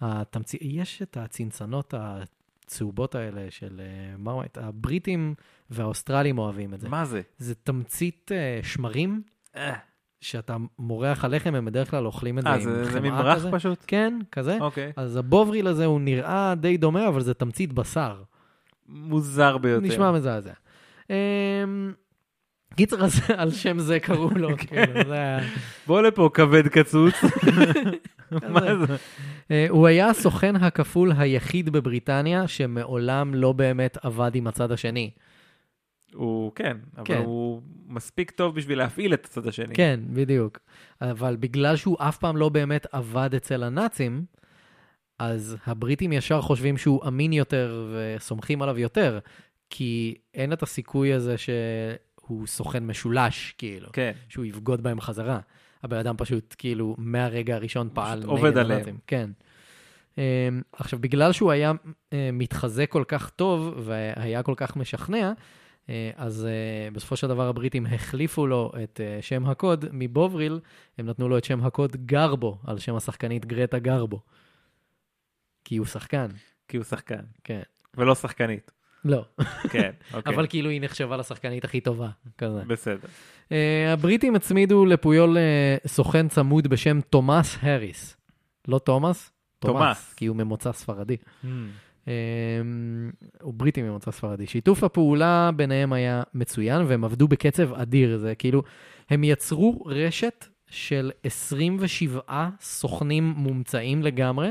התמציא, 0.00 0.58
יש 0.62 1.02
את 1.02 1.16
הצנצנות 1.16 1.94
הצהובות 1.96 3.14
האלה 3.14 3.46
של 3.50 3.80
אה, 3.80 4.16
מרמייט. 4.18 4.58
הבריטים 4.58 5.34
והאוסטרלים 5.70 6.38
אוהבים 6.38 6.74
את 6.74 6.80
זה. 6.80 6.88
מה 6.88 7.04
זה? 7.04 7.22
זה 7.38 7.54
תמצית 7.54 8.30
אה, 8.32 8.60
שמרים, 8.62 9.22
אה, 9.56 9.74
שאתה 10.24 10.56
מורח 10.78 11.24
על 11.24 11.36
לחם, 11.36 11.54
הם 11.54 11.64
בדרך 11.64 11.90
כלל 11.90 12.06
אוכלים 12.06 12.38
את 12.38 12.42
זה 12.42 12.48
אה, 12.48 12.54
עם 12.54 12.60
זה 12.60 12.84
זה 12.84 12.90
חמאה 12.90 13.10
ממרח 13.10 13.38
כזה. 13.38 13.52
פשוט? 13.52 13.84
כן, 13.86 14.18
כזה. 14.32 14.58
אוקיי. 14.60 14.92
אז 14.96 15.16
הבובריל 15.16 15.66
הזה 15.66 15.84
הוא 15.84 16.00
נראה 16.00 16.54
די 16.54 16.76
דומה, 16.76 17.08
אבל 17.08 17.20
זה 17.20 17.34
תמצית 17.34 17.72
בשר. 17.72 18.22
מוזר 18.88 19.58
ביותר. 19.58 19.86
נשמע 19.86 20.12
מזעזע. 20.12 20.52
אמ, 21.10 21.14
קיצר, 22.76 23.04
אז 23.04 23.20
על 23.36 23.50
שם 23.50 23.78
זה 23.78 24.00
קראו 24.00 24.30
לו, 24.30 24.48
כאילו, 24.58 25.04
זה 25.06 25.14
היה... 25.14 25.40
בוא 25.86 26.02
לפה, 26.02 26.30
כבד 26.34 26.68
קצוץ. 26.68 27.14
מה 28.54 28.86
זה? 28.86 28.96
אה, 29.50 29.66
הוא 29.68 29.86
היה 29.86 30.08
הסוכן 30.08 30.56
הכפול 30.56 31.12
היחיד 31.16 31.70
בבריטניה 31.70 32.48
שמעולם 32.48 33.34
לא 33.34 33.52
באמת 33.52 33.98
עבד 34.02 34.34
עם 34.34 34.46
הצד 34.46 34.72
השני. 34.72 35.10
הוא 36.14 36.52
כן, 36.54 36.76
אבל 36.96 37.04
כן. 37.04 37.22
הוא 37.24 37.62
מספיק 37.88 38.30
טוב 38.30 38.56
בשביל 38.56 38.78
להפעיל 38.78 39.14
את 39.14 39.24
הצד 39.24 39.46
השני. 39.46 39.74
כן, 39.74 40.00
בדיוק. 40.12 40.58
אבל 41.00 41.36
בגלל 41.36 41.76
שהוא 41.76 41.96
אף 42.00 42.18
פעם 42.18 42.36
לא 42.36 42.48
באמת 42.48 42.86
עבד 42.92 43.34
אצל 43.34 43.62
הנאצים, 43.62 44.24
אז 45.18 45.56
הבריטים 45.66 46.12
ישר 46.12 46.40
חושבים 46.40 46.76
שהוא 46.76 47.06
אמין 47.08 47.32
יותר 47.32 47.92
וסומכים 47.92 48.62
עליו 48.62 48.78
יותר, 48.78 49.18
כי 49.70 50.14
אין 50.34 50.52
את 50.52 50.62
הסיכוי 50.62 51.12
הזה 51.12 51.38
שהוא 51.38 52.46
סוכן 52.46 52.86
משולש, 52.86 53.54
כאילו, 53.58 53.88
כן. 53.92 54.12
שהוא 54.28 54.44
יבגוד 54.44 54.82
בהם 54.82 55.00
חזרה. 55.00 55.40
הבן 55.82 55.96
אדם 55.96 56.14
פשוט, 56.18 56.54
כאילו, 56.58 56.94
מהרגע 56.98 57.54
הראשון 57.54 57.88
פעל 57.94 58.18
נגד 58.18 58.28
עובד 58.28 58.58
עליהם. 58.58 58.78
הנאצים. 58.78 58.98
כן. 59.06 59.30
Um, 60.14 60.18
עכשיו, 60.72 60.98
בגלל 60.98 61.32
שהוא 61.32 61.50
היה 61.50 61.72
uh, 61.72 62.14
מתחזה 62.32 62.86
כל 62.86 63.04
כך 63.08 63.30
טוב 63.30 63.74
והיה 63.84 64.42
כל 64.42 64.54
כך 64.56 64.76
משכנע, 64.76 65.32
אז 66.16 66.46
uh, 66.46 66.94
בסופו 66.94 67.16
של 67.16 67.26
דבר 67.26 67.48
הבריטים 67.48 67.86
החליפו 67.86 68.46
לו 68.46 68.72
את 68.82 69.00
uh, 69.00 69.22
שם 69.22 69.46
הקוד 69.46 69.84
מבובריל, 69.92 70.60
הם 70.98 71.06
נתנו 71.06 71.28
לו 71.28 71.38
את 71.38 71.44
שם 71.44 71.64
הקוד 71.64 71.96
גרבו, 72.06 72.58
על 72.66 72.78
שם 72.78 72.96
השחקנית 72.96 73.46
גרטה 73.46 73.78
גרבו. 73.78 74.20
כי 75.64 75.76
הוא 75.76 75.86
שחקן, 75.86 76.26
כי 76.68 76.76
הוא 76.76 76.84
שחקן. 76.84 77.20
כן. 77.44 77.60
ולא 77.94 78.14
שחקנית. 78.14 78.70
לא, 79.04 79.24
כן, 79.70 79.90
אוקיי. 80.14 80.34
אבל 80.34 80.46
כאילו 80.46 80.70
היא 80.70 80.80
נחשבה 80.80 81.16
לשחקנית 81.16 81.64
הכי 81.64 81.80
טובה, 81.80 82.08
כזה. 82.38 82.62
בסדר. 82.66 83.08
Uh, 83.48 83.52
הבריטים 83.92 84.34
הצמידו 84.34 84.86
לפויול 84.86 85.36
uh, 85.36 85.88
סוכן 85.88 86.28
צמוד 86.28 86.66
בשם 86.66 87.00
תומאס 87.00 87.58
האריס. 87.60 88.16
לא 88.68 88.78
תומאס, 88.78 89.32
תומאס. 89.58 90.14
כי 90.14 90.26
הוא 90.26 90.36
ממוצא 90.36 90.72
ספרדי. 90.72 91.16
Um, 91.16 91.46
הוא 93.42 93.54
בריטי 93.54 93.82
ממוצא 93.82 94.10
ספרדי. 94.10 94.46
שיתוף 94.46 94.84
הפעולה 94.84 95.50
ביניהם 95.56 95.92
היה 95.92 96.22
מצוין, 96.34 96.82
והם 96.86 97.04
עבדו 97.04 97.28
בקצב 97.28 97.72
אדיר. 97.74 98.18
זה 98.18 98.34
כאילו, 98.34 98.62
הם 99.10 99.24
יצרו 99.24 99.82
רשת 99.86 100.46
של 100.70 101.10
27 101.22 102.48
סוכנים 102.60 103.24
מומצאים 103.36 104.02
לגמרי, 104.02 104.50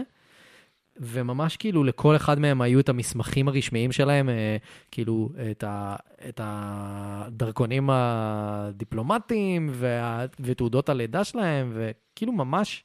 וממש 0.97 1.57
כאילו 1.57 1.83
לכל 1.83 2.15
אחד 2.15 2.39
מהם 2.39 2.61
היו 2.61 2.79
את 2.79 2.89
המסמכים 2.89 3.47
הרשמיים 3.47 3.91
שלהם, 3.91 4.29
אה, 4.29 4.57
כאילו 4.91 5.29
את, 5.51 5.63
ה, 5.67 5.95
את 6.29 6.41
הדרכונים 6.43 7.89
הדיפלומטיים 7.91 9.69
וה, 9.71 10.25
ותעודות 10.39 10.89
הלידה 10.89 11.23
שלהם, 11.23 11.71
וכאילו 11.75 12.31
ממש 12.31 12.83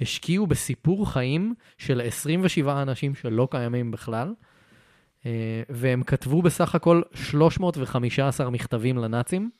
השקיעו 0.00 0.46
בסיפור 0.46 1.10
חיים 1.10 1.54
של 1.78 2.00
27 2.00 2.82
אנשים 2.82 3.14
שלא 3.14 3.48
קיימים 3.50 3.90
בכלל, 3.90 4.34
אה, 5.26 5.62
והם 5.68 6.02
כתבו 6.02 6.42
בסך 6.42 6.74
הכל 6.74 7.02
315 7.14 8.50
מכתבים 8.50 8.98
לנאצים. 8.98 9.50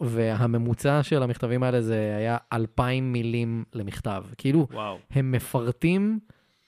והממוצע 0.00 1.02
של 1.02 1.22
המכתבים 1.22 1.62
האלה 1.62 1.82
זה 1.82 2.14
היה 2.18 2.36
2,000 2.52 3.12
מילים 3.12 3.64
למכתב. 3.72 4.24
כאילו, 4.38 4.66
וואו. 4.72 4.98
הם 5.10 5.32
מפרטים 5.32 6.18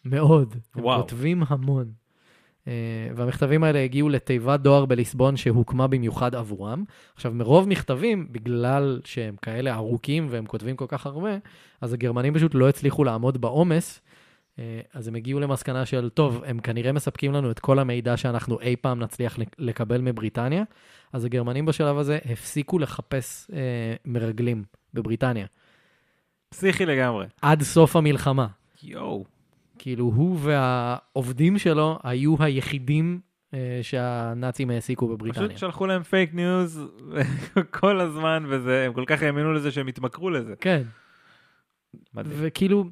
מאוד, 0.05 0.57
הם 0.75 0.85
וואו. 0.85 1.01
כותבים 1.01 1.43
המון. 1.49 2.04
Uh, 2.65 2.67
והמכתבים 3.17 3.65
האלה 3.65 3.85
הגיעו 3.85 4.09
לתיבת 4.09 4.61
דואר 4.61 4.85
בליסבון 4.85 5.37
שהוקמה 5.37 5.87
במיוחד 5.87 6.35
עבורם. 6.35 6.85
עכשיו, 7.15 7.33
מרוב 7.33 7.69
מכתבים, 7.69 8.27
בגלל 8.31 9.01
שהם 9.05 9.37
כאלה 9.43 9.75
ארוכים 9.75 10.27
והם 10.31 10.47
כותבים 10.47 10.77
כל 10.77 10.85
כך 10.89 11.07
הרבה, 11.07 11.37
אז 11.81 11.93
הגרמנים 11.93 12.35
פשוט 12.35 12.55
לא 12.55 12.69
הצליחו 12.69 13.05
לעמוד 13.05 13.41
בעומס, 13.41 14.01
uh, 14.57 14.61
אז 14.95 15.09
הם 15.09 15.15
הגיעו 15.15 15.41
למסקנה 15.41 15.87
של, 15.87 16.11
טוב, 16.15 16.43
הם 16.47 16.61
כנראה 16.61 16.93
מספקים 16.93 17.33
לנו 17.33 17.51
את 17.51 17.59
כל 17.59 17.79
המידע 17.79 18.17
שאנחנו 18.17 18.61
אי 18.61 18.77
פעם 18.77 18.99
נצליח 18.99 19.39
לק- 19.39 19.57
לקבל 19.59 20.01
מבריטניה, 20.01 20.63
אז 21.13 21.25
הגרמנים 21.25 21.67
בשלב 21.67 21.99
הזה 21.99 22.19
הפסיקו 22.33 22.79
לחפש 22.79 23.51
uh, 23.51 23.55
מרגלים 24.05 24.65
בבריטניה, 24.95 25.47
פסיכי 26.49 26.87
לגמרי. 26.87 27.27
עד 27.43 27.63
סוף 27.63 27.97
המלחמה. 27.97 28.47
יואו. 28.83 29.34
כאילו, 29.79 30.05
הוא 30.05 30.39
והעובדים 30.41 31.59
שלו 31.59 31.99
היו 32.03 32.37
היחידים 32.39 33.21
אה, 33.55 33.79
שהנאצים 33.83 34.71
העסיקו 34.71 35.09
בבריטניה. 35.09 35.49
פשוט 35.49 35.59
שלחו 35.59 35.87
להם 35.87 36.03
פייק 36.03 36.35
ניוז 36.35 36.81
כל 37.81 38.01
הזמן, 38.01 38.45
וזה, 38.49 38.85
הם 38.87 38.93
כל 38.93 39.05
כך 39.07 39.23
האמינו 39.23 39.53
לזה 39.53 39.71
שהם 39.71 39.87
התמכרו 39.87 40.31
לזה. 40.31 40.55
כן, 40.61 40.83
מדהים. 42.15 42.37
וכאילו, 42.39 42.85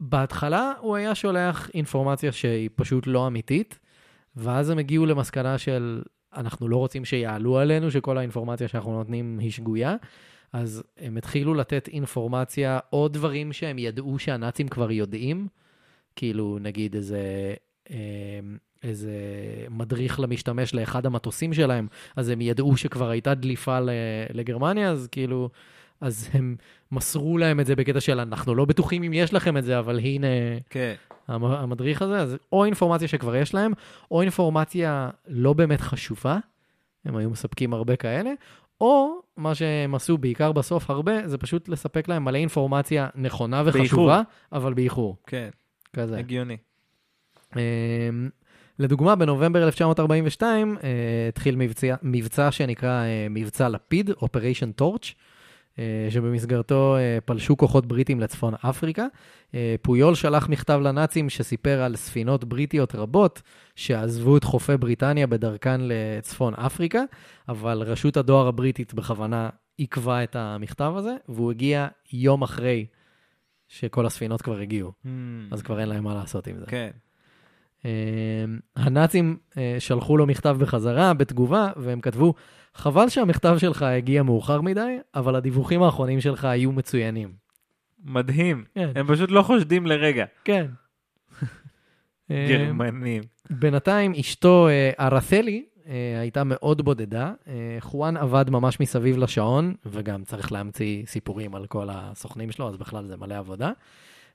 בהתחלה 0.00 0.72
הוא 0.80 0.96
היה 0.96 1.14
שולח 1.14 1.70
אינפורמציה 1.74 2.32
שהיא 2.32 2.70
פשוט 2.74 3.06
לא 3.06 3.26
אמיתית, 3.26 3.78
ואז 4.36 4.70
הם 4.70 4.78
הגיעו 4.78 5.06
למסקנה 5.06 5.58
של, 5.58 6.02
אנחנו 6.36 6.68
לא 6.68 6.76
רוצים 6.76 7.04
שיעלו 7.04 7.58
עלינו, 7.58 7.90
שכל 7.90 8.18
האינפורמציה 8.18 8.68
שאנחנו 8.68 8.92
נותנים 8.92 9.38
היא 9.38 9.50
שגויה, 9.50 9.96
אז 10.52 10.82
הם 10.98 11.16
התחילו 11.16 11.54
לתת 11.54 11.88
אינפורמציה 11.88 12.78
או 12.92 13.08
דברים 13.08 13.52
שהם 13.52 13.78
ידעו 13.78 14.18
שהנאצים 14.18 14.68
כבר 14.68 14.90
יודעים, 14.90 15.48
כאילו 16.16 16.58
נגיד 16.60 16.94
איזה... 16.94 17.54
אה, 17.90 17.96
איזה 18.82 19.10
מדריך 19.70 20.20
למשתמש 20.20 20.74
לאחד 20.74 21.06
המטוסים 21.06 21.54
שלהם, 21.54 21.86
אז 22.16 22.28
הם 22.28 22.40
ידעו 22.40 22.76
שכבר 22.76 23.10
הייתה 23.10 23.34
דליפה 23.34 23.78
לגרמניה, 24.34 24.90
אז 24.90 25.08
כאילו, 25.12 25.50
אז 26.00 26.28
הם 26.32 26.56
מסרו 26.92 27.38
להם 27.38 27.60
את 27.60 27.66
זה 27.66 27.76
בקטע 27.76 28.00
של 28.00 28.20
אנחנו 28.20 28.54
לא 28.54 28.64
בטוחים 28.64 29.02
אם 29.02 29.12
יש 29.12 29.34
לכם 29.34 29.56
את 29.56 29.64
זה, 29.64 29.78
אבל 29.78 29.98
הנה 29.98 30.26
כן. 30.70 30.94
המ- 31.28 31.44
המדריך 31.44 32.02
הזה, 32.02 32.18
אז 32.18 32.36
או 32.52 32.64
אינפורמציה 32.64 33.08
שכבר 33.08 33.36
יש 33.36 33.54
להם, 33.54 33.72
או 34.10 34.22
אינפורמציה 34.22 35.10
לא 35.28 35.52
באמת 35.52 35.80
חשובה, 35.80 36.38
הם 37.04 37.16
היו 37.16 37.30
מספקים 37.30 37.74
הרבה 37.74 37.96
כאלה, 37.96 38.30
או 38.80 39.20
מה 39.36 39.54
שהם 39.54 39.94
עשו 39.94 40.18
בעיקר 40.18 40.52
בסוף 40.52 40.90
הרבה, 40.90 41.28
זה 41.28 41.38
פשוט 41.38 41.68
לספק 41.68 42.08
להם 42.08 42.24
מלא 42.24 42.38
אינפורמציה 42.38 43.08
נכונה 43.14 43.62
וחשובה, 43.66 44.22
אבל 44.52 44.74
באיחור. 44.74 45.16
כן, 45.26 45.48
כזה. 45.96 46.18
הגיוני. 46.18 46.56
אמ, 47.56 47.60
לדוגמה, 48.78 49.14
בנובמבר 49.14 49.66
1942 49.66 50.76
אה, 50.84 50.88
התחיל 51.28 51.56
מבצע, 51.56 51.94
מבצע 52.02 52.50
שנקרא 52.50 53.04
אה, 53.04 53.26
מבצע 53.30 53.68
לפיד, 53.68 54.10
Operation 54.10 54.80
Torch, 54.82 55.12
אה, 55.78 56.08
שבמסגרתו 56.10 56.96
פלשו 57.24 57.56
כוחות 57.56 57.86
בריטים 57.86 58.20
לצפון 58.20 58.54
אפריקה. 58.54 59.06
פויול 59.82 60.14
שלח 60.14 60.48
מכתב 60.48 60.80
לנאצים 60.82 61.30
שסיפר 61.30 61.82
על 61.82 61.96
ספינות 61.96 62.44
בריטיות 62.44 62.94
רבות 62.94 63.42
שעזבו 63.76 64.36
את 64.36 64.44
חופי 64.44 64.76
בריטניה 64.76 65.26
בדרכן 65.26 65.80
לצפון 65.80 66.54
אפריקה, 66.54 67.02
אבל 67.48 67.82
רשות 67.82 68.16
הדואר 68.16 68.46
הבריטית 68.46 68.94
בכוונה 68.94 69.48
עיכבה 69.76 70.24
את 70.24 70.36
המכתב 70.36 70.92
הזה, 70.96 71.16
והוא 71.28 71.50
הגיע 71.50 71.86
יום 72.12 72.42
אחרי 72.42 72.86
שכל 73.68 74.06
הספינות 74.06 74.42
כבר 74.42 74.58
הגיעו, 74.58 74.92
אז 75.50 75.62
כבר 75.62 75.80
אין 75.80 75.88
להם 75.88 76.04
מה 76.04 76.14
לעשות 76.14 76.46
עם 76.46 76.58
זה. 76.58 76.66
כן. 76.66 76.90
אה, 77.84 78.44
הנאצים 78.76 79.36
אה, 79.58 79.76
שלחו 79.78 80.16
לו 80.16 80.26
מכתב 80.26 80.56
בחזרה 80.60 81.14
בתגובה, 81.14 81.70
והם 81.76 82.00
כתבו, 82.00 82.34
חבל 82.74 83.08
שהמכתב 83.08 83.56
שלך 83.58 83.82
הגיע 83.82 84.22
מאוחר 84.22 84.60
מדי, 84.60 84.98
אבל 85.14 85.36
הדיווחים 85.36 85.82
האחרונים 85.82 86.20
שלך 86.20 86.44
היו 86.44 86.72
מצוינים. 86.72 87.32
מדהים. 88.04 88.64
כן. 88.74 88.90
הם 88.94 89.06
פשוט 89.06 89.30
לא 89.30 89.42
חושדים 89.42 89.86
לרגע. 89.86 90.24
כן. 90.44 90.66
גרמנים. 92.30 93.22
בינתיים 93.50 94.12
אשתו 94.20 94.68
ארתלי 95.00 95.64
אה, 95.66 95.75
הייתה 96.20 96.44
מאוד 96.44 96.82
בודדה. 96.82 97.32
אה, 97.48 97.76
חואן 97.80 98.16
עבד 98.16 98.50
ממש 98.50 98.80
מסביב 98.80 99.16
לשעון, 99.16 99.74
וגם 99.86 100.24
צריך 100.24 100.52
להמציא 100.52 101.06
סיפורים 101.06 101.54
על 101.54 101.66
כל 101.66 101.88
הסוכנים 101.90 102.52
שלו, 102.52 102.68
אז 102.68 102.76
בכלל 102.76 103.06
זה 103.06 103.16
מלא 103.16 103.34
עבודה. 103.34 103.70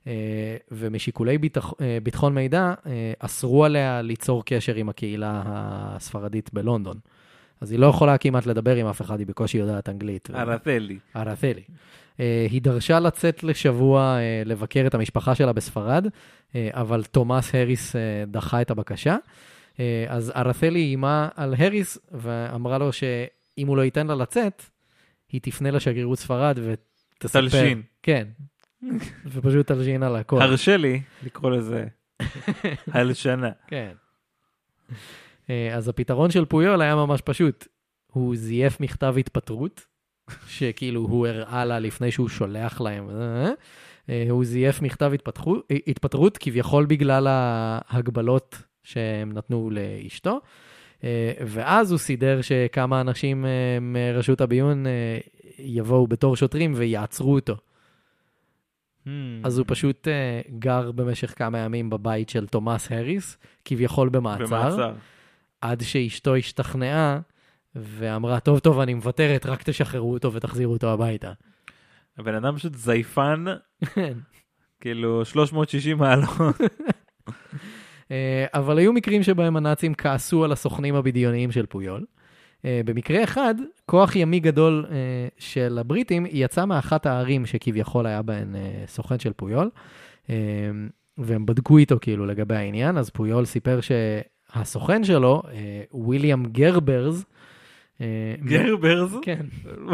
אה, 0.06 0.56
ומשיקולי 0.70 1.38
ביטח, 1.38 1.72
אה, 1.80 1.98
ביטחון 2.02 2.34
מידע, 2.34 2.74
אה, 2.86 3.12
אסרו 3.18 3.64
עליה 3.64 4.02
ליצור 4.02 4.44
קשר 4.44 4.74
עם 4.74 4.88
הקהילה 4.88 5.42
הספרדית 5.46 6.50
בלונדון. 6.52 6.96
אז 7.60 7.70
היא 7.70 7.78
לא 7.78 7.86
יכולה 7.86 8.18
כמעט 8.18 8.46
לדבר 8.46 8.76
עם 8.76 8.86
אף 8.86 9.00
אחד, 9.00 9.18
היא 9.18 9.26
בקושי 9.26 9.58
יודעת 9.58 9.88
אנגלית. 9.88 10.30
ארתלי. 10.34 10.98
ארתלי. 11.16 11.62
אה, 12.20 12.46
היא 12.50 12.62
דרשה 12.62 13.00
לצאת 13.00 13.44
לשבוע 13.44 14.16
אה, 14.16 14.42
לבקר 14.44 14.84
את 14.86 14.94
המשפחה 14.94 15.34
שלה 15.34 15.52
בספרד, 15.52 16.06
אה, 16.54 16.68
אבל 16.72 17.04
תומאס 17.04 17.54
האריס 17.54 17.96
אה, 17.96 18.00
דחה 18.26 18.62
את 18.62 18.70
הבקשה. 18.70 19.16
אה, 19.80 20.04
אז 20.08 20.32
ארתלי 20.36 20.80
איימה 20.80 21.28
על 21.34 21.54
האריס 21.58 21.98
ואמרה 22.12 22.78
לו 22.78 22.92
שאם 22.92 23.66
הוא 23.66 23.76
לא 23.76 23.82
ייתן 23.82 24.06
לה 24.06 24.14
לצאת, 24.14 24.62
היא 25.28 25.40
תפנה 25.40 25.70
לשגרירות 25.70 26.18
ספרד 26.18 26.58
ותספר. 26.62 27.40
תלשין. 27.40 27.82
כן. 28.02 28.28
ופשוט 29.26 29.66
תלשין 29.66 30.02
על 30.02 30.16
הכל. 30.16 30.42
הרשה 30.42 30.76
לי 30.76 31.02
לקרוא 31.24 31.50
לזה 31.50 31.86
הלשנה. 32.92 33.50
כן. 33.66 33.92
אה, 35.50 35.74
אז 35.76 35.88
הפתרון 35.88 36.30
של 36.30 36.44
פויול 36.44 36.82
היה 36.82 36.94
ממש 36.94 37.20
פשוט. 37.20 37.66
הוא 38.06 38.36
זייף 38.36 38.80
מכתב 38.80 39.14
התפטרות, 39.18 39.86
שכאילו 40.46 41.00
הוא 41.00 41.26
הראה 41.26 41.64
לה 41.64 41.78
לפני 41.78 42.10
שהוא 42.10 42.28
שולח 42.28 42.80
להם. 42.80 43.10
אה, 44.08 44.26
הוא 44.30 44.44
זייף 44.44 44.82
מכתב 44.82 45.10
התפתחות, 45.14 45.68
התפטרות 45.86 46.38
כביכול 46.38 46.86
בגלל 46.86 47.26
ההגבלות 47.30 48.62
שהם 48.82 49.32
נתנו 49.32 49.70
לאשתו. 49.70 50.40
אה, 51.04 51.32
ואז 51.46 51.90
הוא 51.90 51.98
סידר 51.98 52.40
שכמה 52.42 53.00
אנשים 53.00 53.46
אה, 53.46 53.78
מרשות 53.80 54.40
הביון 54.40 54.86
אה, 54.86 55.18
יבואו 55.58 56.06
בתור 56.06 56.36
שוטרים 56.36 56.72
ויעצרו 56.76 57.34
אותו. 57.34 57.56
Hmm. 59.06 59.08
אז 59.44 59.58
הוא 59.58 59.64
פשוט 59.68 60.08
גר 60.58 60.92
במשך 60.92 61.38
כמה 61.38 61.58
ימים 61.58 61.90
בבית 61.90 62.28
של 62.28 62.46
תומאס 62.46 62.92
האריס, 62.92 63.38
כביכול 63.64 64.08
במעצר. 64.08 64.44
במעצר. 64.44 64.94
עד 65.60 65.82
שאשתו 65.82 66.36
השתכנעה 66.36 67.20
ואמרה, 67.74 68.40
טוב, 68.40 68.58
טוב, 68.58 68.80
אני 68.80 68.94
מוותרת, 68.94 69.46
רק 69.46 69.62
תשחררו 69.62 70.12
אותו 70.12 70.32
ותחזירו 70.32 70.72
אותו 70.72 70.92
הביתה. 70.92 71.32
הבן 72.18 72.34
אדם 72.34 72.56
פשוט 72.56 72.74
זייפן, 72.74 73.44
כאילו 74.80 75.24
360 75.24 75.98
מעלות. 75.98 76.56
אה, 78.12 78.46
אבל 78.54 78.78
היו 78.78 78.92
מקרים 78.92 79.22
שבהם 79.22 79.56
הנאצים 79.56 79.94
כעסו 79.94 80.44
על 80.44 80.52
הסוכנים 80.52 80.94
הבדיוניים 80.94 81.52
של 81.52 81.66
פויול. 81.66 82.04
אה, 82.64 82.80
במקרה 82.84 83.24
אחד, 83.24 83.54
כוח 83.86 84.16
ימי 84.16 84.40
גדול 84.40 84.86
אה, 84.90 84.96
של 85.38 85.78
הבריטים 85.80 86.26
יצא 86.30 86.64
מאחת 86.64 87.06
הערים 87.06 87.46
שכביכול 87.46 88.06
היה 88.06 88.22
בהן 88.22 88.54
סוכן 88.86 89.18
של 89.18 89.32
פויול, 89.32 89.70
והם 91.18 91.46
בדקו 91.46 91.78
איתו 91.78 91.96
כאילו 92.00 92.26
לגבי 92.26 92.56
העניין, 92.56 92.98
אז 92.98 93.10
פויול 93.10 93.44
סיפר 93.44 93.80
שהסוכן 93.80 95.04
שלו, 95.04 95.42
וויליאם 95.92 96.46
גרברס, 96.46 97.24
גרברס? 98.44 99.14
כן, 99.22 99.46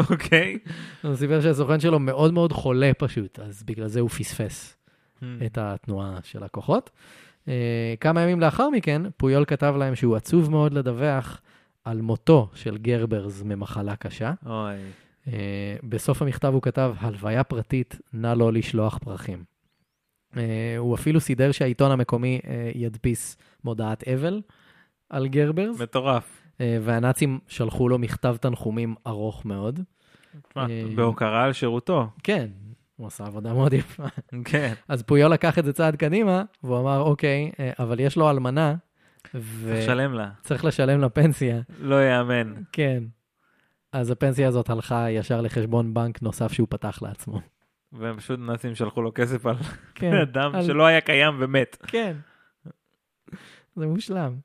אוקיי. 0.09 0.57
הוא 1.01 1.15
סיפר 1.15 1.41
שהסוכן 1.41 1.79
שלו 1.79 1.99
מאוד 1.99 2.33
מאוד 2.33 2.53
חולה 2.53 2.91
פשוט, 2.97 3.39
אז 3.39 3.63
בגלל 3.63 3.87
זה 3.87 3.99
הוא 3.99 4.09
פספס 4.09 4.77
את 5.45 5.57
התנועה 5.57 6.19
של 6.23 6.43
הכוחות. 6.43 6.89
אה, 7.47 7.93
כמה 7.99 8.21
ימים 8.21 8.39
לאחר 8.39 8.69
מכן, 8.69 9.01
פויול 9.17 9.45
כתב 9.45 9.75
להם 9.77 9.95
שהוא 9.95 10.15
עצוב 10.15 10.51
מאוד 10.51 10.73
לדווח 10.73 11.41
על 11.83 12.01
מותו 12.01 12.49
של 12.53 12.77
גרברס 12.77 13.43
ממחלה 13.43 13.95
קשה. 13.95 14.33
אוי. 14.45 14.75
אה, 15.27 15.75
בסוף 15.83 16.21
המכתב 16.21 16.53
הוא 16.53 16.61
כתב, 16.61 16.93
הלוויה 16.99 17.43
פרטית, 17.43 17.99
נא 18.13 18.33
לא 18.37 18.53
לשלוח 18.53 18.97
פרחים. 18.97 19.43
אה, 20.37 20.75
הוא 20.77 20.95
אפילו 20.95 21.19
סידר 21.19 21.51
שהעיתון 21.51 21.91
המקומי 21.91 22.39
ידפיס 22.75 23.37
מודעת 23.63 24.07
אבל 24.07 24.41
על 25.09 25.27
גרברס, 25.27 25.81
מטורף. 25.81 26.35
והנאצים 26.81 27.39
שלחו 27.47 27.89
לו 27.89 27.99
מכתב 27.99 28.35
תנחומים 28.41 28.95
ארוך 29.07 29.45
מאוד. 29.45 29.79
תשמע, 30.49 30.65
בהוקרה 30.95 31.43
על 31.43 31.53
שירותו. 31.53 32.07
כן, 32.23 32.47
הוא 32.99 33.07
עשה 33.07 33.25
עבודה 33.25 33.53
מאוד 33.53 33.73
יפה. 33.73 34.03
כן. 34.45 34.73
אז 34.87 35.03
פויול 35.03 35.31
לקח 35.31 35.59
את 35.59 35.65
זה 35.65 35.73
צעד 35.73 35.95
קדימה, 35.95 36.43
והוא 36.63 36.79
אמר, 36.79 36.99
אוקיי, 36.99 37.51
אה, 37.59 37.71
אבל 37.79 37.99
יש 37.99 38.15
לו 38.17 38.29
אלמנה, 38.29 38.75
תשלם 39.81 40.13
לה. 40.13 40.29
וצריך 40.41 40.65
לשלם 40.65 40.99
לה 41.01 41.09
פנסיה. 41.09 41.59
לא 41.79 42.09
יאמן. 42.09 42.53
כן. 42.71 43.03
אז 43.91 44.11
הפנסיה 44.11 44.47
הזאת 44.47 44.69
הלכה 44.69 45.11
ישר 45.11 45.41
לחשבון 45.41 45.93
בנק 45.93 46.21
נוסף 46.21 46.51
שהוא 46.53 46.67
פתח 46.69 46.99
לעצמו. 47.01 47.41
והם 47.93 48.17
פשוט 48.17 48.39
נאצים 48.39 48.75
שלחו 48.75 49.01
לו 49.01 49.11
כסף 49.15 49.45
על 49.45 49.55
כן, 49.95 50.13
אדם 50.13 50.55
על- 50.55 50.63
שלא 50.63 50.85
היה 50.85 51.01
קיים 51.01 51.33
ומת. 51.39 51.77
כן. 51.87 52.15
זה 53.75 53.87
מושלם. 53.87 54.35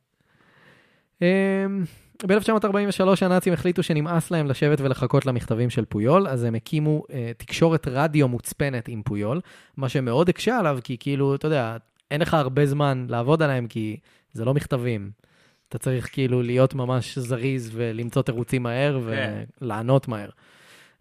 אמ, 2.22 2.28
ב-1943 2.28 3.24
הנאצים 3.24 3.52
החליטו 3.52 3.82
שנמאס 3.82 4.30
להם 4.30 4.46
לשבת 4.46 4.80
ולחכות 4.80 5.26
למכתבים 5.26 5.70
של 5.70 5.84
פויול, 5.84 6.28
אז 6.28 6.44
הם 6.44 6.54
הקימו 6.54 7.02
uh, 7.08 7.12
תקשורת 7.36 7.88
רדיו 7.88 8.28
מוצפנת 8.28 8.88
עם 8.88 9.02
פויול, 9.02 9.40
מה 9.76 9.88
שמאוד 9.88 10.28
הקשה 10.28 10.58
עליו, 10.58 10.78
כי 10.84 10.96
כאילו, 11.00 11.34
אתה 11.34 11.46
יודע, 11.46 11.76
אין 12.10 12.20
לך 12.20 12.34
הרבה 12.34 12.66
זמן 12.66 13.06
לעבוד 13.08 13.42
עליהם, 13.42 13.66
כי 13.66 13.96
זה 14.32 14.44
לא 14.44 14.54
מכתבים. 14.54 15.10
אתה 15.68 15.78
צריך 15.78 16.08
כאילו 16.12 16.42
להיות 16.42 16.74
ממש 16.74 17.18
זריז 17.18 17.70
ולמצוא 17.74 18.22
תירוצים 18.22 18.62
מהר 18.62 19.00
כן. 19.10 19.44
ולענות 19.60 20.08
מהר. 20.08 20.28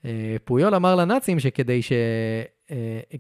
Uh, 0.02 0.06
פויול 0.44 0.76
אמר 0.76 0.96
לנאצים 0.96 1.40
שכדי 1.40 1.82
ש... 1.82 1.92
uh, 2.68 2.72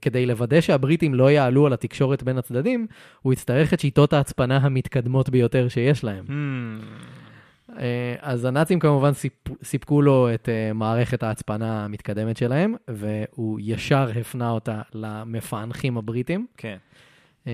כדי 0.01 0.25
לוודא 0.25 0.61
שהבריטים 0.61 1.13
לא 1.13 1.31
יעלו 1.31 1.65
על 1.65 1.73
התקשורת 1.73 2.23
בין 2.23 2.37
הצדדים, 2.37 2.87
הוא 3.21 3.33
יצטרך 3.33 3.73
את 3.73 3.79
שיטות 3.79 4.13
ההצפנה 4.13 4.57
המתקדמות 4.57 5.29
ביותר 5.29 5.67
שיש 5.67 6.03
להם. 6.03 6.25
Hmm. 6.27 7.22
אה, 7.79 8.15
אז 8.19 8.45
הנאצים 8.45 8.79
כמובן 8.79 9.13
סיפ... 9.13 9.33
סיפקו 9.63 10.01
לו 10.01 10.33
את 10.33 10.49
אה, 10.49 10.73
מערכת 10.73 11.23
ההצפנה 11.23 11.85
המתקדמת 11.85 12.37
שלהם, 12.37 12.75
והוא 12.87 13.59
ישר 13.63 14.09
הפנה 14.19 14.49
אותה 14.49 14.81
למפענחים 14.93 15.97
הבריטים, 15.97 16.47
כן. 16.57 16.77
אה, 17.47 17.53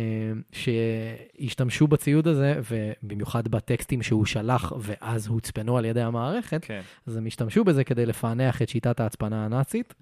שהשתמשו 0.51 1.87
בציוד 1.87 2.27
הזה, 2.27 2.59
ובמיוחד 2.69 3.47
בטקסטים 3.47 4.01
שהוא 4.01 4.25
שלח 4.25 4.73
ואז 4.79 5.27
הוצפנו 5.27 5.77
על 5.77 5.85
ידי 5.85 6.01
המערכת, 6.01 6.65
כן. 6.65 6.81
אז 7.07 7.17
הם 7.17 7.25
השתמשו 7.25 7.63
בזה 7.63 7.83
כדי 7.83 8.05
לפענח 8.05 8.61
את 8.61 8.69
שיטת 8.69 8.99
ההצפנה 8.99 9.45
הנאצית. 9.45 9.93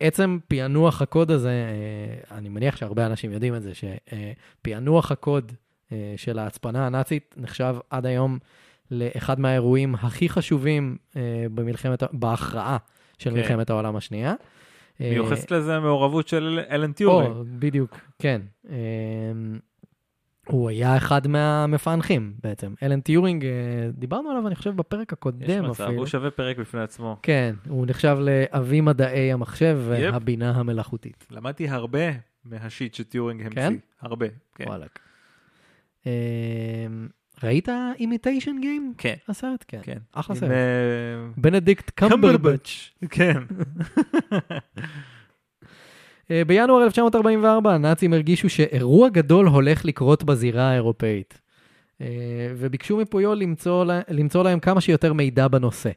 עצם 0.00 0.38
פענוח 0.48 1.02
הקוד 1.02 1.30
הזה, 1.30 1.52
אני 2.30 2.48
מניח 2.48 2.76
שהרבה 2.76 3.06
אנשים 3.06 3.32
יודעים 3.32 3.54
את 3.54 3.62
זה, 3.62 3.72
שפענוח 3.74 5.12
הקוד 5.12 5.52
של 6.16 6.38
ההצפנה 6.38 6.86
הנאצית 6.86 7.34
נחשב 7.36 7.76
עד 7.90 8.06
היום 8.06 8.38
לאחד 8.90 9.40
מהאירועים 9.40 9.94
הכי 9.94 10.28
חשובים 10.28 10.96
אה, 11.16 11.46
במלחמת, 11.54 12.02
בהכרעה 12.12 12.76
של 13.18 13.30
כן. 13.30 13.36
מלחמת 13.36 13.70
העולם 13.70 13.96
השנייה. 13.96 14.34
אה, 15.00 15.10
מיוחסת 15.10 15.50
לזה 15.50 15.76
המעורבות 15.76 16.28
של 16.28 16.60
אלן 16.70 16.92
טיורינג. 16.92 17.34
בדיוק, 17.58 17.98
כן. 18.18 18.40
אה, 18.70 18.76
הוא 20.46 20.68
היה 20.68 20.96
אחד 20.96 21.26
מהמפענחים 21.26 22.32
בעצם. 22.44 22.74
אלן 22.82 23.00
טיורינג, 23.00 23.44
דיברנו 23.92 24.30
עליו, 24.30 24.46
אני 24.46 24.54
חושב, 24.54 24.76
בפרק 24.76 25.08
יש 25.08 25.12
הקודם 25.12 25.70
מצב, 25.70 25.82
אפילו. 25.82 25.98
הוא 25.98 26.06
שווה 26.06 26.30
פרק 26.30 26.58
בפני 26.58 26.80
עצמו. 26.80 27.16
כן, 27.22 27.54
הוא 27.68 27.86
נחשב 27.86 28.18
לאבי 28.20 28.80
מדעי 28.80 29.32
המחשב 29.32 29.78
yep. 29.92 30.12
והבינה 30.12 30.50
המלאכותית. 30.50 31.26
למדתי 31.30 31.68
הרבה 31.68 32.10
מהשיט 32.44 32.94
שטיורינג 32.94 33.42
המציא. 33.42 33.60
כן? 33.60 33.74
הרבה, 34.00 34.26
כן. 34.54 34.64
וואלכ. 34.68 34.90
ראית 37.42 37.68
Imitation 37.98 38.56
Game? 38.60 38.92
כן, 38.98 39.14
הסרט? 39.28 39.64
כן. 39.68 39.80
כן. 39.82 39.98
אחלה 40.12 40.36
עם, 40.36 40.40
סרט. 40.40 40.50
אה, 40.50 40.56
בנדיקט 41.36 41.90
קמברבץ'. 41.90 42.90
כן. 43.10 43.42
אה, 46.30 46.42
בינואר 46.46 46.84
1944 46.84 47.74
הנאצים 47.74 48.12
הרגישו 48.12 48.48
שאירוע 48.48 49.08
גדול 49.08 49.46
הולך 49.46 49.84
לקרות 49.84 50.24
בזירה 50.24 50.70
האירופאית. 50.70 51.40
אה, 52.00 52.06
וביקשו 52.56 52.96
מפויול 52.96 53.38
למצוא, 53.38 53.84
למצוא 54.08 54.44
להם 54.44 54.60
כמה 54.60 54.80
שיותר 54.80 55.12
מידע 55.12 55.48
בנושא. 55.48 55.90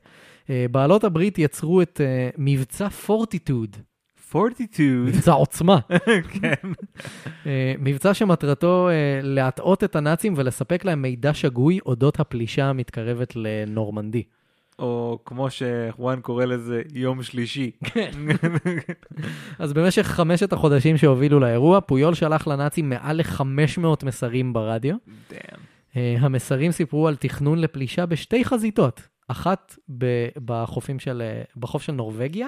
אה, 0.49 0.65
בעלות 0.71 1.03
הברית 1.03 1.39
יצרו 1.39 1.81
את 1.81 2.01
מבצע 2.37 2.89
פורטיטוד, 2.89 3.77
42. 4.35 5.05
מבצע 5.05 5.31
עוצמה. 5.31 5.79
כן. 6.41 6.53
אה, 7.45 7.73
מבצע 7.79 8.13
שמטרתו 8.13 8.89
אה, 8.89 9.19
להטעות 9.23 9.83
את 9.83 9.95
הנאצים 9.95 10.33
ולספק 10.37 10.85
להם 10.85 11.01
מידע 11.01 11.33
שגוי 11.33 11.79
אודות 11.85 12.19
הפלישה 12.19 12.65
המתקרבת 12.65 13.35
לנורמנדי. 13.35 14.23
או 14.79 15.19
כמו 15.25 15.47
שחואן 15.49 16.21
קורא 16.21 16.45
לזה, 16.45 16.81
יום 16.93 17.23
שלישי. 17.23 17.71
אז 19.59 19.73
במשך 19.73 20.01
חמשת 20.07 20.53
החודשים 20.53 20.97
שהובילו 20.97 21.39
לאירוע, 21.39 21.81
פויול 21.81 22.13
שלח 22.13 22.47
לנאצים 22.47 22.89
מעל 22.89 23.17
ל-500 23.17 24.05
מסרים 24.05 24.53
ברדיו. 24.53 24.95
דאם. 25.31 25.59
אה, 25.97 26.15
המסרים 26.19 26.71
סיפרו 26.71 27.07
על 27.07 27.15
תכנון 27.15 27.59
לפלישה 27.59 28.05
בשתי 28.05 28.45
חזיתות, 28.45 29.01
אחת 29.27 29.75
ב- 29.97 30.27
בחופים 30.45 30.99
של, 30.99 31.21
בחוף 31.57 31.81
של 31.81 31.93
נורבגיה, 31.93 32.47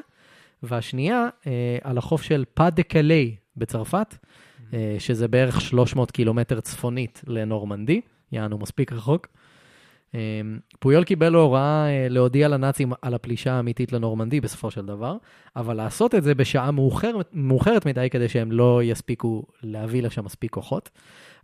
והשנייה 0.64 1.28
אה, 1.47 1.78
על 1.82 1.97
החוף 1.97 2.22
של 2.22 2.43
פא 2.53 2.70
דה 2.70 2.84
קלי 2.84 3.36
בצרפת, 3.57 4.16
אה, 4.74 4.95
שזה 4.99 5.28
בערך 5.28 5.61
300 5.61 6.11
קילומטר 6.11 6.59
צפונית 6.59 7.22
לנורמנדי, 7.28 8.01
יענו 8.32 8.57
מספיק 8.57 8.91
רחוק. 8.91 9.28
אה, 10.16 10.41
פויול 10.80 11.03
קיבל 11.03 11.36
הוראה 11.36 11.86
אה, 11.88 12.07
להודיע 12.09 12.47
לנאצים 12.47 12.93
על 13.01 13.14
הפלישה 13.14 13.53
האמיתית 13.53 13.93
לנורמנדי 13.93 14.41
בסופו 14.41 14.72
של 14.72 14.86
דבר, 14.86 15.18
אבל 15.55 15.74
לעשות 15.74 16.16
את 16.16 16.24
זה 16.24 16.36
בשעה 16.36 16.72
מאוחרת, 16.72 17.30
מאוחרת 17.34 17.86
מדי 17.86 18.07
כדי 18.11 18.30
שהם 18.30 18.51
לא 18.51 18.84
יספיקו 18.84 19.43
להביא 19.64 20.03
לשם 20.03 20.26
מספיק 20.26 20.51
כוחות. 20.51 20.89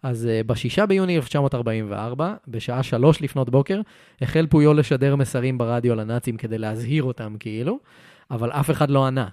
אז 0.03 0.27
uh, 0.27 0.47
בשישה 0.47 0.85
ביוני 0.85 1.15
1944, 1.15 2.33
בשעה 2.47 2.83
שלוש 2.83 3.21
לפנות 3.21 3.49
בוקר, 3.49 3.81
החל 4.21 4.47
פויול 4.49 4.79
לשדר 4.79 5.15
מסרים 5.15 5.57
ברדיו 5.57 5.95
לנאצים 5.95 6.37
כדי 6.37 6.57
להזהיר 6.57 7.03
אותם 7.03 7.35
כאילו, 7.39 7.79
אבל 8.31 8.51
אף 8.51 8.71
אחד 8.71 8.89
לא 8.89 9.05
ענה. 9.05 9.27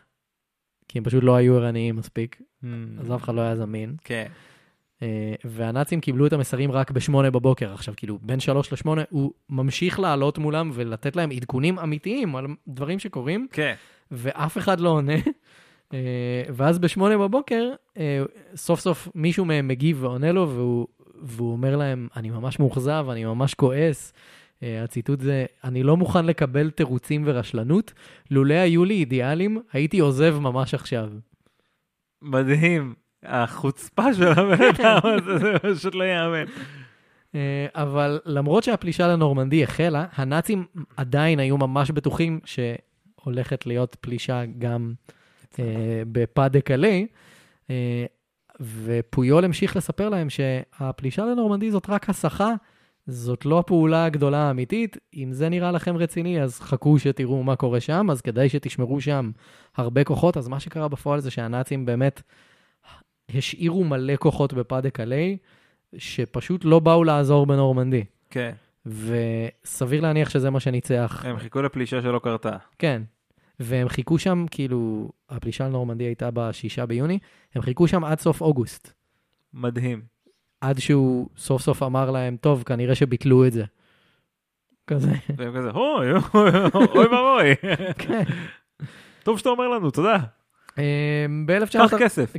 כי 0.88 0.98
הם 0.98 1.04
פשוט 1.04 1.24
לא 1.24 1.36
היו 1.36 1.56
ערניים 1.56 1.96
מספיק, 1.96 2.42
אז 3.00 3.12
אף 3.14 3.22
אחד 3.22 3.34
לא 3.34 3.40
היה 3.40 3.56
זמין. 3.56 3.96
כן. 4.04 4.26
Uh, 4.96 5.02
והנאצים 5.44 6.00
קיבלו 6.00 6.26
את 6.26 6.32
המסרים 6.32 6.72
רק 6.72 6.90
בשמונה 6.90 7.30
בבוקר. 7.30 7.72
עכשיו, 7.72 7.94
כאילו, 7.96 8.18
בין 8.22 8.40
שלוש 8.40 8.72
לשמונה, 8.72 9.02
הוא 9.10 9.32
ממשיך 9.48 10.00
לעלות 10.00 10.38
מולם 10.38 10.70
ולתת 10.74 11.16
להם 11.16 11.30
עדכונים 11.30 11.78
אמיתיים 11.78 12.36
על 12.36 12.46
דברים 12.68 12.98
שקורים, 12.98 13.46
כן. 13.52 13.74
ואף 14.10 14.58
אחד 14.58 14.80
לא 14.80 14.88
עונה. 14.88 15.12
אה, 15.94 16.42
ואז 16.48 16.78
בשמונה 16.78 17.18
בבוקר, 17.18 17.70
אה, 17.98 18.22
סוף 18.54 18.80
סוף 18.80 19.08
מישהו 19.14 19.44
מהם 19.44 19.68
מגיב 19.68 20.02
ועונה 20.02 20.32
לו, 20.32 20.48
והוא, 20.50 20.86
והוא 21.22 21.52
אומר 21.52 21.76
להם, 21.76 22.08
אני 22.16 22.30
ממש 22.30 22.58
מאוכזב, 22.58 23.06
אני 23.10 23.24
ממש 23.24 23.54
כועס. 23.54 24.12
אה, 24.62 24.84
הציטוט 24.84 25.20
זה, 25.20 25.46
אני 25.64 25.82
לא 25.82 25.96
מוכן 25.96 26.26
לקבל 26.26 26.70
תירוצים 26.70 27.22
ורשלנות, 27.26 27.92
לולא 28.30 28.54
היו 28.54 28.84
לי 28.84 28.94
אידיאלים, 28.94 29.62
הייתי 29.72 29.98
עוזב 29.98 30.38
ממש 30.38 30.74
עכשיו. 30.74 31.08
מדהים. 32.22 32.94
החוצפה 33.22 34.14
של 34.14 34.28
הבן 34.28 34.62
אדם 34.62 34.98
הזה, 35.14 35.38
זה 35.38 35.52
פשוט 35.62 35.94
לא 35.94 36.04
ייאמן. 36.04 36.44
אה, 37.34 37.66
אבל 37.74 38.20
למרות 38.26 38.64
שהפלישה 38.64 39.08
לנורמנדי 39.08 39.64
החלה, 39.64 40.06
הנאצים 40.14 40.64
עדיין 40.96 41.38
היו 41.38 41.58
ממש 41.58 41.90
בטוחים 41.90 42.40
שהולכת 42.44 43.66
להיות 43.66 43.96
פלישה 44.00 44.42
גם 44.58 44.92
אה, 45.58 46.02
בפא 46.12 46.48
דה 46.48 46.60
קלי, 46.60 47.06
אה, 47.70 48.04
ופויול 48.60 49.44
המשיך 49.44 49.76
לספר 49.76 50.08
להם 50.08 50.30
שהפלישה 50.30 51.24
לנורמנדי 51.24 51.70
זאת 51.70 51.90
רק 51.90 52.10
הסחה, 52.10 52.54
זאת 53.06 53.46
לא 53.46 53.58
הפעולה 53.58 54.04
הגדולה 54.04 54.38
האמיתית. 54.38 54.96
אם 55.14 55.32
זה 55.32 55.48
נראה 55.48 55.72
לכם 55.72 55.96
רציני, 55.96 56.42
אז 56.42 56.60
חכו 56.60 56.98
שתראו 56.98 57.42
מה 57.42 57.56
קורה 57.56 57.80
שם, 57.80 58.06
אז 58.10 58.20
כדאי 58.20 58.48
שתשמרו 58.48 59.00
שם 59.00 59.30
הרבה 59.76 60.04
כוחות. 60.04 60.36
אז 60.36 60.48
מה 60.48 60.60
שקרה 60.60 60.88
בפועל 60.88 61.20
זה 61.20 61.30
שהנאצים 61.30 61.86
באמת 61.86 62.22
השאירו 63.34 63.84
מלא 63.84 64.16
כוחות 64.16 64.52
בפא 64.52 64.80
דה 64.80 64.88
שפשוט 65.96 66.64
לא 66.64 66.78
באו 66.78 67.04
לעזור 67.04 67.46
בנורמנדי. 67.46 68.04
כן. 68.30 68.52
וסביר 68.86 70.00
להניח 70.00 70.30
שזה 70.30 70.50
מה 70.50 70.60
שניצח. 70.60 71.24
הם 71.24 71.38
חיכו 71.38 71.62
לפלישה 71.62 72.02
שלא 72.02 72.18
קרתה. 72.18 72.56
כן. 72.78 73.02
והם 73.60 73.88
חיכו 73.88 74.18
שם, 74.18 74.46
כאילו, 74.50 75.10
הפלישה 75.28 75.68
לנורמנדי 75.68 76.04
הייתה 76.04 76.30
בשישה 76.34 76.86
ביוני, 76.86 77.18
הם 77.54 77.62
חיכו 77.62 77.88
שם 77.88 78.04
עד 78.04 78.20
סוף 78.20 78.40
אוגוסט. 78.40 78.92
מדהים. 79.54 80.15
עד 80.60 80.78
שהוא 80.78 81.28
סוף 81.36 81.62
סוף 81.62 81.82
אמר 81.82 82.10
להם, 82.10 82.36
טוב, 82.40 82.62
כנראה 82.62 82.94
שביטלו 82.94 83.46
את 83.46 83.52
זה. 83.52 83.64
כזה. 84.86 85.12
והם 85.36 85.56
כזה, 85.56 85.70
אוי, 85.70 86.12
אוי, 86.34 87.06
ואבוי. 87.06 87.54
כן. 88.06 88.22
טוב 89.22 89.38
שאתה 89.38 89.48
אומר 89.48 89.68
לנו, 89.68 89.90
תודה. 89.90 90.16
ב-19... 91.46 91.88
קח 91.88 91.94
כסף. 91.98 92.32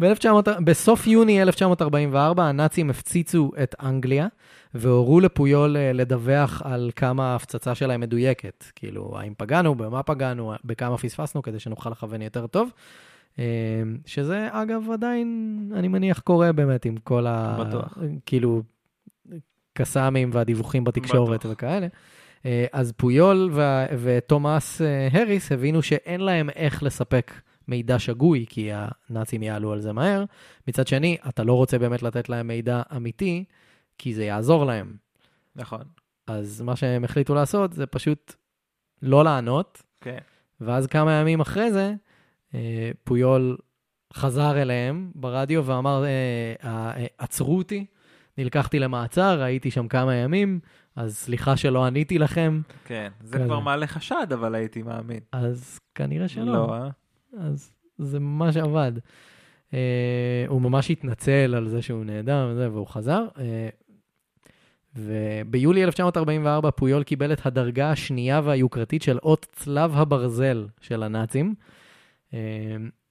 ב-1900, 0.00 0.50
בסוף 0.64 1.06
יוני 1.06 1.42
1944 1.42 2.44
הנאצים 2.44 2.90
הפציצו 2.90 3.50
את 3.62 3.74
אנגליה 3.82 4.26
והורו 4.74 5.20
לפויול 5.20 5.76
אה, 5.76 5.92
לדווח 5.92 6.62
על 6.64 6.90
כמה 6.96 7.32
ההפצצה 7.32 7.74
שלהם 7.74 8.00
מדויקת. 8.00 8.64
כאילו, 8.76 9.18
האם 9.18 9.32
פגענו, 9.38 9.74
במה 9.74 10.02
פגענו, 10.02 10.54
בכמה 10.64 10.98
פספסנו, 10.98 11.42
כדי 11.42 11.60
שנוכל 11.60 11.90
לכוון 11.90 12.22
יותר 12.22 12.46
טוב. 12.46 12.70
אה, 13.38 13.44
שזה, 14.06 14.48
אגב, 14.50 14.90
עדיין, 14.92 15.72
אני 15.74 15.88
מניח, 15.88 16.20
קורה 16.20 16.52
באמת 16.52 16.84
עם 16.84 16.96
כל 16.96 17.26
ה... 17.26 17.64
בטוח. 17.64 17.98
כאילו, 18.26 18.62
קסאמים 19.74 20.30
והדיווחים 20.32 20.84
בתקשורת 20.84 21.40
בטוח. 21.40 21.52
וכאלה. 21.52 21.86
אה, 22.46 22.66
אז 22.72 22.92
פויול 22.96 23.50
ו- 23.52 23.84
ותומאס 24.02 24.82
אה, 24.82 25.08
הריס 25.12 25.52
הבינו 25.52 25.82
שאין 25.82 26.20
להם 26.20 26.50
איך 26.50 26.82
לספק 26.82 27.32
מידע 27.68 27.98
שגוי, 27.98 28.46
כי 28.48 28.70
הנאצים 28.72 29.42
יעלו 29.42 29.72
על 29.72 29.80
זה 29.80 29.92
מהר. 29.92 30.24
מצד 30.68 30.86
שני, 30.86 31.16
אתה 31.28 31.44
לא 31.44 31.52
רוצה 31.52 31.78
באמת 31.78 32.02
לתת 32.02 32.28
להם 32.28 32.46
מידע 32.46 32.82
אמיתי, 32.96 33.44
כי 33.98 34.14
זה 34.14 34.24
יעזור 34.24 34.64
להם. 34.64 34.96
נכון. 35.56 35.82
אז 36.26 36.60
מה 36.60 36.76
שהם 36.76 37.04
החליטו 37.04 37.34
לעשות 37.34 37.72
זה 37.72 37.86
פשוט 37.86 38.34
לא 39.02 39.24
לענות, 39.24 39.82
כן. 40.00 40.18
ואז 40.60 40.86
כמה 40.86 41.12
ימים 41.12 41.40
אחרי 41.40 41.72
זה, 41.72 41.94
פויול 43.04 43.56
חזר 44.14 44.62
אליהם 44.62 45.10
ברדיו 45.14 45.64
ואמר, 45.64 46.04
אה, 46.04 46.54
אה, 46.64 47.06
עצרו 47.18 47.58
אותי, 47.58 47.86
נלקחתי 48.38 48.78
למעצר, 48.78 49.42
הייתי 49.42 49.70
שם 49.70 49.88
כמה 49.88 50.14
ימים, 50.14 50.60
אז 50.96 51.16
סליחה 51.16 51.56
שלא 51.56 51.84
עניתי 51.84 52.18
לכם, 52.18 52.60
כן. 52.84 53.08
זה 53.20 53.36
כזה. 53.36 53.44
כבר 53.44 53.60
מעלה 53.60 53.86
חשד, 53.86 54.26
אבל 54.32 54.54
הייתי 54.54 54.82
מאמין. 54.82 55.20
אז 55.32 55.78
כנראה 55.94 56.28
שלא. 56.28 56.52
לא, 56.52 56.74
אה? 56.74 56.88
אז 57.38 57.72
זה 57.98 58.20
ממש 58.20 58.56
עבד. 58.56 58.92
Uh, 59.70 59.74
הוא 60.48 60.62
ממש 60.62 60.90
התנצל 60.90 61.54
על 61.56 61.68
זה 61.68 61.82
שהוא 61.82 62.04
נעדר 62.04 62.48
וזה, 62.52 62.70
והוא 62.70 62.86
חזר. 62.86 63.24
Uh, 63.34 63.40
וביולי 64.96 65.84
1944 65.84 66.70
פויול 66.70 67.02
קיבל 67.02 67.32
את 67.32 67.46
הדרגה 67.46 67.90
השנייה 67.90 68.40
והיוקרתית 68.44 69.02
של 69.02 69.18
אות 69.22 69.46
צלב 69.52 69.96
הברזל 69.96 70.66
של 70.80 71.02
הנאצים, 71.02 71.54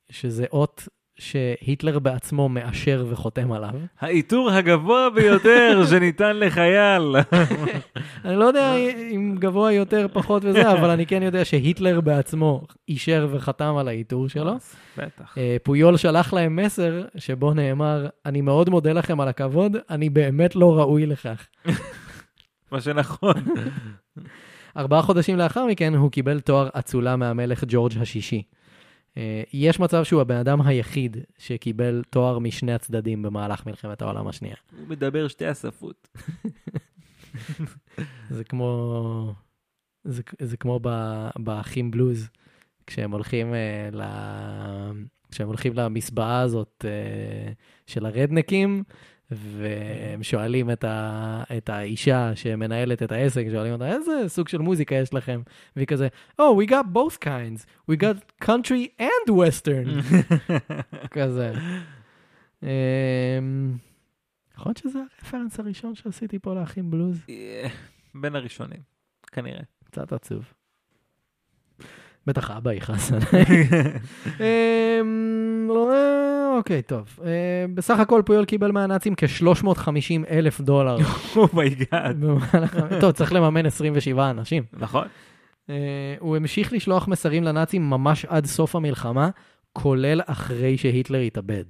שזה 0.09 0.45
אות 0.51 0.87
שהיטלר 1.21 1.99
בעצמו 1.99 2.49
מאשר 2.49 3.05
וחותם 3.09 3.51
עליו. 3.51 3.69
העיטור 3.99 4.51
הגבוה 4.51 5.09
ביותר 5.15 5.81
שניתן 5.89 6.37
לחייל. 6.37 7.15
אני 8.25 8.35
לא 8.35 8.45
יודע 8.45 8.75
אם 9.11 9.35
גבוה 9.39 9.71
יותר, 9.71 10.07
פחות 10.13 10.45
וזה, 10.45 10.71
אבל 10.71 10.89
אני 10.89 11.05
כן 11.05 11.23
יודע 11.23 11.45
שהיטלר 11.45 12.01
בעצמו 12.01 12.67
אישר 12.89 13.27
וחתם 13.31 13.77
על 13.77 13.87
העיטור 13.87 14.29
שלו. 14.29 14.53
בטח. 14.97 15.37
אה, 15.37 15.57
פויול 15.63 15.97
שלח 15.97 16.33
להם 16.33 16.55
מסר 16.55 17.01
שבו 17.17 17.53
נאמר, 17.53 18.07
אני 18.25 18.41
מאוד 18.41 18.69
מודה 18.69 18.93
לכם 18.93 19.21
על 19.21 19.27
הכבוד, 19.27 19.77
אני 19.89 20.09
באמת 20.09 20.55
לא 20.55 20.79
ראוי 20.79 21.05
לכך. 21.05 21.47
מה 22.71 22.81
שנכון. 22.81 23.33
ארבעה 24.77 25.01
חודשים 25.01 25.37
לאחר 25.37 25.65
מכן 25.65 25.95
הוא 25.95 26.11
קיבל 26.11 26.39
תואר 26.39 26.69
אצולה 26.79 27.15
מהמלך 27.15 27.63
ג'ורג' 27.67 27.93
השישי. 28.01 28.43
אה, 29.17 29.43
יש 29.53 29.79
מצב 29.79 30.03
שהוא 30.03 30.21
הבן 30.21 30.35
אדם 30.35 30.61
היחיד 30.61 31.17
שקיבל 31.37 32.03
תואר 32.09 32.39
משני 32.39 32.73
הצדדים 32.73 33.21
במהלך 33.21 33.65
מלחמת 33.65 34.01
העולם 34.01 34.27
השנייה. 34.27 34.55
הוא 34.77 34.87
מדבר 34.87 35.27
שתי 35.27 35.45
השפות. 35.45 36.07
זה 38.29 38.43
כמו, 38.43 39.33
זה, 40.03 40.21
זה 40.41 40.57
כמו 40.57 40.79
ב- 40.83 41.29
באחים 41.39 41.91
בלוז, 41.91 42.29
כשהם 42.87 43.11
הולכים, 43.11 43.53
אה, 43.53 43.89
ל... 43.91 44.01
כשהם 45.31 45.47
הולכים 45.47 45.73
למסבעה 45.73 46.41
הזאת 46.41 46.85
אה, 46.87 47.51
של 47.87 48.05
הרדנקים, 48.05 48.83
והם 49.31 50.23
שואלים 50.23 50.71
את, 50.71 50.83
ה... 50.83 51.43
את 51.57 51.69
האישה 51.69 52.35
שמנהלת 52.35 53.03
את 53.03 53.11
העסק, 53.11 53.45
שואלים 53.51 53.73
אותה, 53.73 53.87
איזה 53.87 54.11
סוג 54.27 54.47
של 54.47 54.57
מוזיקה 54.57 54.95
יש 54.95 55.13
לכם? 55.13 55.41
והיא 55.75 55.87
כזה, 55.87 56.07
Oh, 56.41 56.65
we 56.65 56.69
got 56.69 56.85
both 56.93 57.23
kinds. 57.23 57.65
We 57.91 57.95
got 57.95 58.45
country 58.45 59.01
and 59.01 59.31
western. 59.31 60.17
כזה. 61.17 61.53
אמ, 62.63 62.67
יכול 64.55 64.69
להיות 64.69 64.77
שזה 64.77 64.99
הרפרנס 65.19 65.59
הראשון 65.59 65.95
שעשיתי 65.95 66.39
פה 66.39 66.53
לאחים 66.53 66.91
בלוז? 66.91 67.21
אה, 67.29 67.67
בין 68.15 68.35
הראשונים, 68.35 68.79
כנראה. 69.31 69.61
קצת 69.83 70.13
עצוב. 70.13 70.53
בטח 72.27 72.51
אבא 72.51 72.73
יכעס 72.73 73.11
עליי. 73.13 73.45
אמ, 74.39 75.67
לא, 75.69 76.57
אוקיי, 76.57 76.81
טוב. 76.81 77.19
אמ, 77.23 77.75
בסך 77.75 77.99
הכל 77.99 78.21
פויול 78.25 78.45
קיבל 78.45 78.71
מהנאצים 78.71 79.13
כ-350 79.17 80.29
אלף 80.29 80.61
דולר. 80.61 80.97
oh 81.35 81.57
my 81.57 81.79
god. 81.79 82.23
טוב, 82.99 83.11
צריך 83.11 83.33
לממן 83.33 83.65
27 83.65 84.29
אנשים. 84.29 84.63
נכון? 84.73 85.07
אה, 85.69 85.75
הוא 86.19 86.35
המשיך 86.35 86.73
לשלוח 86.73 87.07
מסרים 87.07 87.43
לנאצים 87.43 87.89
ממש 87.89 88.25
עד 88.25 88.45
סוף 88.45 88.75
המלחמה, 88.75 89.29
כולל 89.73 90.21
אחרי 90.25 90.77
שהיטלר 90.77 91.19
התאבד. 91.19 91.63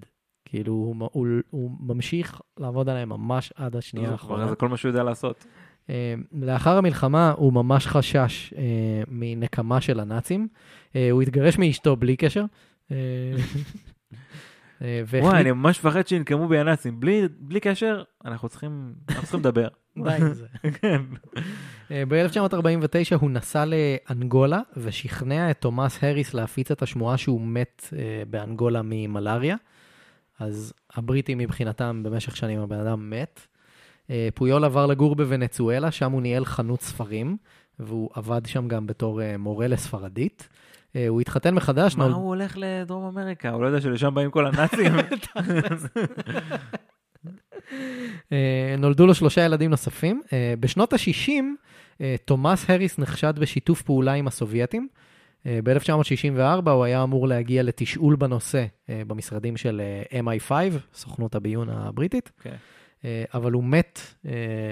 כאילו, 0.45 0.73
הוא, 0.73 0.95
הוא, 1.11 1.27
הוא 1.49 1.71
ממשיך 1.79 2.41
לעבוד 2.59 2.89
עליהם 2.89 3.09
ממש 3.09 3.53
עד 3.55 3.75
השנייה 3.75 4.07
זה 4.07 4.11
האחרונה. 4.13 4.47
זה 4.47 4.55
כל 4.55 4.69
מה 4.69 4.77
שהוא 4.77 4.89
יודע 4.89 5.03
לעשות. 5.03 5.45
אה, 5.89 6.13
לאחר 6.31 6.77
המלחמה 6.77 7.31
הוא 7.37 7.53
ממש 7.53 7.87
חשש 7.87 8.53
אה, 8.57 8.61
מנקמה 9.07 9.81
של 9.81 9.99
הנאצים. 9.99 10.47
אה, 10.95 11.11
הוא 11.11 11.21
התגרש 11.21 11.57
מאשתו 11.57 11.95
בלי 11.95 12.15
קשר. 12.15 12.45
והחליט- 14.81 15.23
וואי, 15.23 15.41
אני 15.41 15.51
ממש 15.51 15.79
מפחד 15.79 16.07
שינקמו 16.07 16.47
בי 16.47 16.57
הנאצים. 16.59 16.99
בלי 16.99 17.27
בלי 17.39 17.59
קשר, 17.59 18.03
אנחנו 18.25 18.49
צריכים 18.49 18.93
אנחנו 19.09 19.21
צריכים 19.21 19.39
לדבר. 19.39 19.67
די 20.03 20.09
עם 20.19 20.33
זה. 20.33 20.47
כן. 20.81 21.01
ב-1949 21.89 23.15
הוא 23.19 23.31
נסע 23.31 23.65
לאנגולה 23.65 24.59
ושכנע 24.77 25.51
את 25.51 25.57
תומאס 25.61 26.03
הריס 26.03 26.33
להפיץ 26.33 26.71
את 26.71 26.81
השמועה 26.81 27.17
שהוא 27.17 27.41
מת 27.41 27.93
באנגולה 28.29 28.81
ממלאריה. 28.83 29.55
אז 30.39 30.73
הבריטים 30.95 31.37
מבחינתם 31.37 32.01
במשך 32.03 32.35
שנים 32.37 32.59
הבן 32.59 32.79
אדם 32.79 33.09
מת. 33.09 33.47
אה, 34.11 34.29
פויול 34.35 34.65
עבר 34.65 34.85
לגור 34.85 35.15
בוונצואלה, 35.15 35.91
שם 35.91 36.11
הוא 36.11 36.21
ניהל 36.21 36.45
חנות 36.45 36.81
ספרים, 36.81 37.37
והוא 37.79 38.09
עבד 38.13 38.41
שם 38.45 38.67
גם 38.67 38.87
בתור 38.87 39.21
אה, 39.21 39.37
מורה 39.37 39.67
לספרדית. 39.67 40.49
אה, 40.95 41.07
הוא 41.07 41.21
התחתן 41.21 41.53
מחדש, 41.55 41.95
מה 41.95 42.05
הוא 42.05 42.27
הולך 42.27 42.57
לדרום 42.57 43.05
אמריקה? 43.05 43.49
הוא 43.49 43.61
לא 43.61 43.67
יודע 43.67 43.81
שלשם 43.81 44.13
באים 44.13 44.31
כל 44.31 44.47
הנאצים? 44.47 44.93
נולדו 48.77 49.07
לו 49.07 49.13
שלושה 49.13 49.45
ילדים 49.45 49.69
נוספים. 49.69 50.21
בשנות 50.59 50.93
ה-60, 50.93 52.03
תומאס 52.25 52.69
הריס 52.69 52.99
נחשד 52.99 53.39
בשיתוף 53.39 53.81
פעולה 53.81 54.13
עם 54.13 54.27
הסובייטים. 54.27 54.87
אה, 55.45 55.59
ב-1964 55.63 56.69
הוא 56.69 56.83
היה 56.83 57.03
אמור 57.03 57.27
להגיע 57.27 57.63
לתשאול 57.63 58.15
בנושא 58.15 58.65
במשרדים 58.89 59.57
של 59.57 59.81
אה, 60.11 60.21
MI5, 60.21 60.51
סוכנות 60.93 61.35
הביון 61.35 61.69
הבריטית, 61.69 62.31
כן. 62.41 62.55
אה, 63.05 63.23
אבל 63.33 63.51
הוא 63.51 63.63
מת 63.63 63.99
אה, 64.25 64.31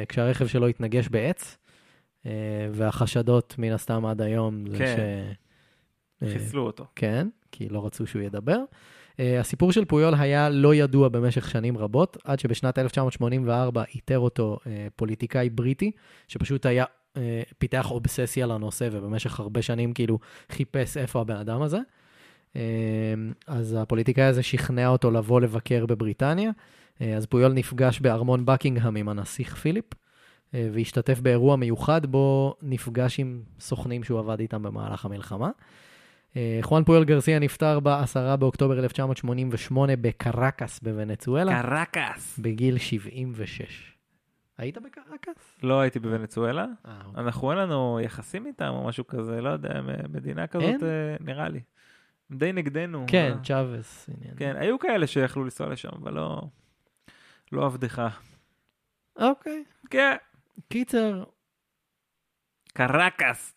כשהרכב 0.09 0.47
שלו 0.47 0.67
התנגש 0.67 1.07
בעץ, 1.07 1.57
אה, 2.25 2.31
והחשדות 2.71 3.55
מן 3.57 3.71
הסתם 3.71 4.05
עד 4.05 4.21
היום 4.21 4.69
זה 4.69 4.77
כן. 4.77 4.95
ש... 6.23 6.29
חיסלו 6.33 6.65
אותו. 6.65 6.85
כן, 6.95 7.27
כי 7.51 7.69
לא 7.69 7.85
רצו 7.85 8.07
שהוא 8.07 8.21
ידבר. 8.21 8.59
הסיפור 9.39 9.71
של 9.71 9.85
פויול 9.85 10.13
היה 10.13 10.49
לא 10.49 10.75
ידוע 10.75 11.09
במשך 11.09 11.49
שנים 11.49 11.77
רבות, 11.77 12.17
עד 12.23 12.39
שבשנת 12.39 12.79
1984 12.79 13.83
איתר 13.95 14.19
אותו 14.19 14.57
פוליטיקאי 14.95 15.49
בריטי, 15.49 15.91
שפשוט 16.27 16.65
היה, 16.65 16.85
פיתח 17.57 17.91
אובססיה 17.91 18.45
לנושא, 18.45 18.89
ובמשך 18.91 19.39
הרבה 19.39 19.61
שנים 19.61 19.93
כאילו 19.93 20.19
חיפש 20.51 20.97
איפה 20.97 21.21
הבן 21.21 21.35
אדם 21.35 21.61
הזה. 21.61 21.79
Uh, 22.53 22.57
אז 23.47 23.77
הפוליטיקאי 23.79 24.23
הזה 24.23 24.43
שכנע 24.43 24.87
אותו 24.87 25.11
לבוא 25.11 25.41
לבקר 25.41 25.85
בבריטניה. 25.85 26.51
Uh, 26.51 27.03
אז 27.17 27.25
פויול 27.25 27.53
נפגש 27.53 27.99
בארמון 27.99 28.45
בקינגהם 28.45 28.95
עם 28.95 29.09
הנסיך 29.09 29.55
פיליפ, 29.55 29.85
uh, 29.93 30.55
והשתתף 30.73 31.19
באירוע 31.19 31.55
מיוחד 31.55 32.05
בו 32.05 32.55
נפגש 32.61 33.19
עם 33.19 33.41
סוכנים 33.59 34.03
שהוא 34.03 34.19
עבד 34.19 34.39
איתם 34.39 34.63
במהלך 34.63 35.05
המלחמה. 35.05 35.49
אה, 36.35 36.59
חואן 36.61 36.83
פויול 36.83 37.03
גרסיה 37.03 37.39
נפטר 37.39 37.79
ב-10 37.79 38.35
באוקטובר 38.35 38.79
1988 38.79 39.95
בקרקס 39.95 40.79
בוונצואלה, 40.79 41.61
קרקס. 41.61 42.39
בגיל 42.39 42.77
76. 42.77 43.95
היית 44.57 44.77
בקרקס? 44.77 45.57
לא 45.63 45.79
הייתי 45.79 45.99
בוונצואלה. 45.99 46.65
אה, 46.85 46.93
אנחנו 47.17 47.51
אין 47.51 47.59
לנו 47.59 47.99
יחסים 48.03 48.45
איתם 48.45 48.69
או 48.69 48.87
משהו 48.87 49.07
כזה, 49.07 49.41
לא 49.41 49.49
יודע, 49.49 49.81
מדינה 50.09 50.47
כזאת, 50.47 50.65
אין? 50.65 50.79
אה, 50.83 51.15
נראה 51.19 51.49
לי. 51.49 51.59
די 52.31 52.53
נגדנו. 52.53 53.05
כן, 53.07 53.31
אה, 53.31 53.43
צ'אבס. 53.43 54.09
כן, 54.37 54.55
היו 54.59 54.79
כאלה 54.79 55.07
שיכלו 55.07 55.43
לנסוע 55.43 55.69
לשם, 55.69 55.89
אבל 56.01 56.13
לא... 56.13 56.41
לא 57.51 57.65
עבדך. 57.65 58.07
אוקיי. 59.19 59.63
כן. 59.89 60.15
קיצר, 60.69 61.23
קרקס. 62.73 63.55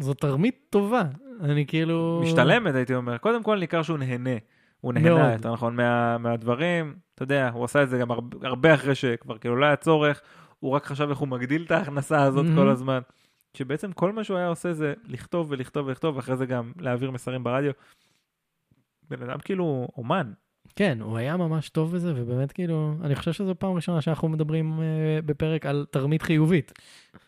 זו 0.00 0.14
תרמית 0.14 0.66
טובה. 0.70 1.02
אני 1.40 1.66
כאילו... 1.66 2.20
משתלמת, 2.24 2.74
הייתי 2.74 2.94
אומר. 2.94 3.18
קודם 3.18 3.42
כל 3.42 3.58
ניכר 3.58 3.82
שהוא 3.82 3.98
נהנה. 3.98 4.30
הוא. 4.80 4.92
נהנה, 4.92 5.32
יותר 5.32 5.52
נכון, 5.52 5.76
מה, 5.76 6.18
מהדברים. 6.18 6.94
אתה 7.14 7.22
יודע, 7.22 7.48
הוא 7.48 7.64
עשה 7.64 7.82
את 7.82 7.88
זה 7.88 7.98
גם 7.98 8.10
הרבה, 8.10 8.48
הרבה 8.48 8.74
אחרי 8.74 8.94
שכבר 8.94 9.38
כאילו 9.38 9.56
לא 9.56 9.66
היה 9.66 9.76
צורך. 9.76 10.20
הוא 10.60 10.70
רק 10.70 10.86
חשב 10.86 11.08
איך 11.08 11.18
הוא 11.18 11.28
מגדיל 11.28 11.64
את 11.66 11.70
ההכנסה 11.70 12.22
הזאת 12.22 12.44
מהמם. 12.44 12.56
כל 12.56 12.68
הזמן. 12.68 13.00
שבעצם 13.54 13.92
כל 13.92 14.12
מה 14.12 14.24
שהוא 14.24 14.36
היה 14.36 14.48
עושה 14.48 14.72
זה 14.72 14.94
לכתוב 15.04 15.46
ולכתוב 15.50 15.86
ולכתוב, 15.86 16.16
ואחרי 16.16 16.36
זה 16.36 16.46
גם 16.46 16.72
להעביר 16.78 17.10
מסרים 17.10 17.44
ברדיו. 17.44 17.72
בן 19.10 19.22
אדם 19.22 19.38
כאילו 19.38 19.88
אומן. 19.96 20.32
כן, 20.76 20.98
הוא 21.00 21.16
היה 21.16 21.36
ממש 21.36 21.68
טוב 21.68 21.94
בזה, 21.94 22.12
ובאמת 22.16 22.52
כאילו, 22.52 22.94
אני 23.02 23.14
חושב 23.14 23.32
שזו 23.32 23.54
פעם 23.58 23.72
ראשונה 23.72 24.00
שאנחנו 24.00 24.28
מדברים 24.28 24.80
אה, 24.80 25.18
בפרק 25.26 25.66
על 25.66 25.86
תרמית 25.90 26.22
חיובית. 26.22 26.72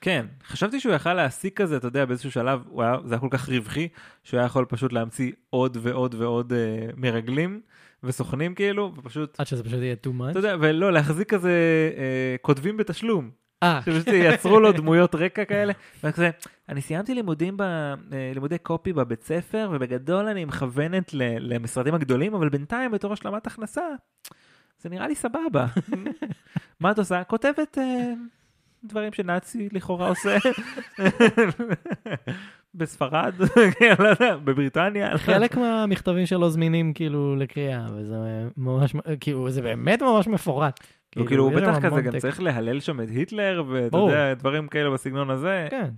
כן, 0.01 0.27
חשבתי 0.47 0.81
שהוא 0.81 0.95
יכל 0.95 1.15
להעסיק 1.15 1.57
כזה, 1.57 1.77
אתה 1.77 1.87
יודע, 1.87 2.05
באיזשהו 2.05 2.31
שלב, 2.31 2.63
היה, 2.79 2.97
זה 3.05 3.15
היה 3.15 3.21
כל 3.21 3.29
כך 3.31 3.49
רווחי, 3.49 3.89
שהוא 4.25 4.39
היה 4.39 4.47
יכול 4.47 4.65
פשוט 4.65 4.93
להמציא 4.93 5.33
עוד 5.51 5.77
ועוד 5.81 6.15
ועוד 6.15 6.53
אה, 6.53 6.89
מרגלים 6.97 7.61
וסוכנים 8.03 8.55
כאילו, 8.55 8.93
ופשוט, 8.97 9.41
עד 9.41 9.47
שזה 9.47 9.65
פשוט 9.65 9.81
יהיה 9.81 9.97
too 10.07 10.21
much. 10.21 10.31
אתה 10.31 10.39
יודע, 10.39 10.57
ולא, 10.61 10.93
להחזיק 10.93 11.29
כזה 11.31 11.51
אה, 11.97 12.37
כותבים 12.43 12.77
בתשלום, 12.77 13.31
אה, 13.63 13.81
ייצרו 14.13 14.61
לו 14.61 14.73
דמויות 14.73 15.15
רקע 15.15 15.45
כאלה, 15.45 15.73
וכזה, 16.05 16.31
אני 16.69 16.83
סיימתי 16.83 17.15
לימודים, 17.15 17.57
ב, 17.57 17.63
אה, 17.63 17.95
לימודי 18.35 18.59
קופי 18.59 18.93
בבית 18.93 19.23
ספר, 19.23 19.71
ובגדול 19.73 20.29
אני 20.29 20.45
מכוונת 20.45 21.15
ל, 21.15 21.23
למשרדים 21.55 21.95
הגדולים, 21.95 22.35
אבל 22.35 22.49
בינתיים 22.49 22.91
בתור 22.91 23.13
השלמת 23.13 23.47
הכנסה, 23.47 23.83
זה 24.79 24.89
נראה 24.89 25.09
לי 25.09 25.15
סבבה. 25.15 25.67
מה 26.81 26.91
את 26.91 26.99
עושה? 26.99 27.25
כותבת 27.25 27.79
אה, 27.79 28.13
דברים 28.89 29.13
שנאצי 29.13 29.69
לכאורה 29.73 30.09
עושה. 30.09 30.37
בספרד, 32.75 33.35
כן, 33.79 33.95
לא 33.99 34.35
בבריטניה. 34.37 35.19
חלק 35.19 35.57
מהמכתבים 35.57 36.27
שלו 36.27 36.51
זמינים 36.51 36.93
כאילו 36.93 37.37
לקריאה, 37.37 37.87
וזה 37.95 38.17
ממש, 38.57 38.95
כאילו, 39.21 39.51
זה 39.51 39.63
באמת 39.63 40.03
ממש 40.03 40.27
מפורט. 40.27 40.81
הוא 41.17 41.27
כאילו, 41.27 41.45
הוא 41.45 41.53
יש 41.53 41.59
שם 41.59 41.73
בטח 41.73 41.87
כזה 41.87 42.03
גם. 42.03 42.19
צריך 42.19 42.41
להלל 42.41 42.81
שם 42.81 43.01
את 43.01 43.09
היטלר, 43.09 43.65
ואתה. 43.69 43.97
יודע, 43.97 44.35
דברים 44.35 44.69
כאלה 44.69 44.91
בסגנון 44.91 45.31
הזה. 45.31 45.67
כן, 45.71 45.91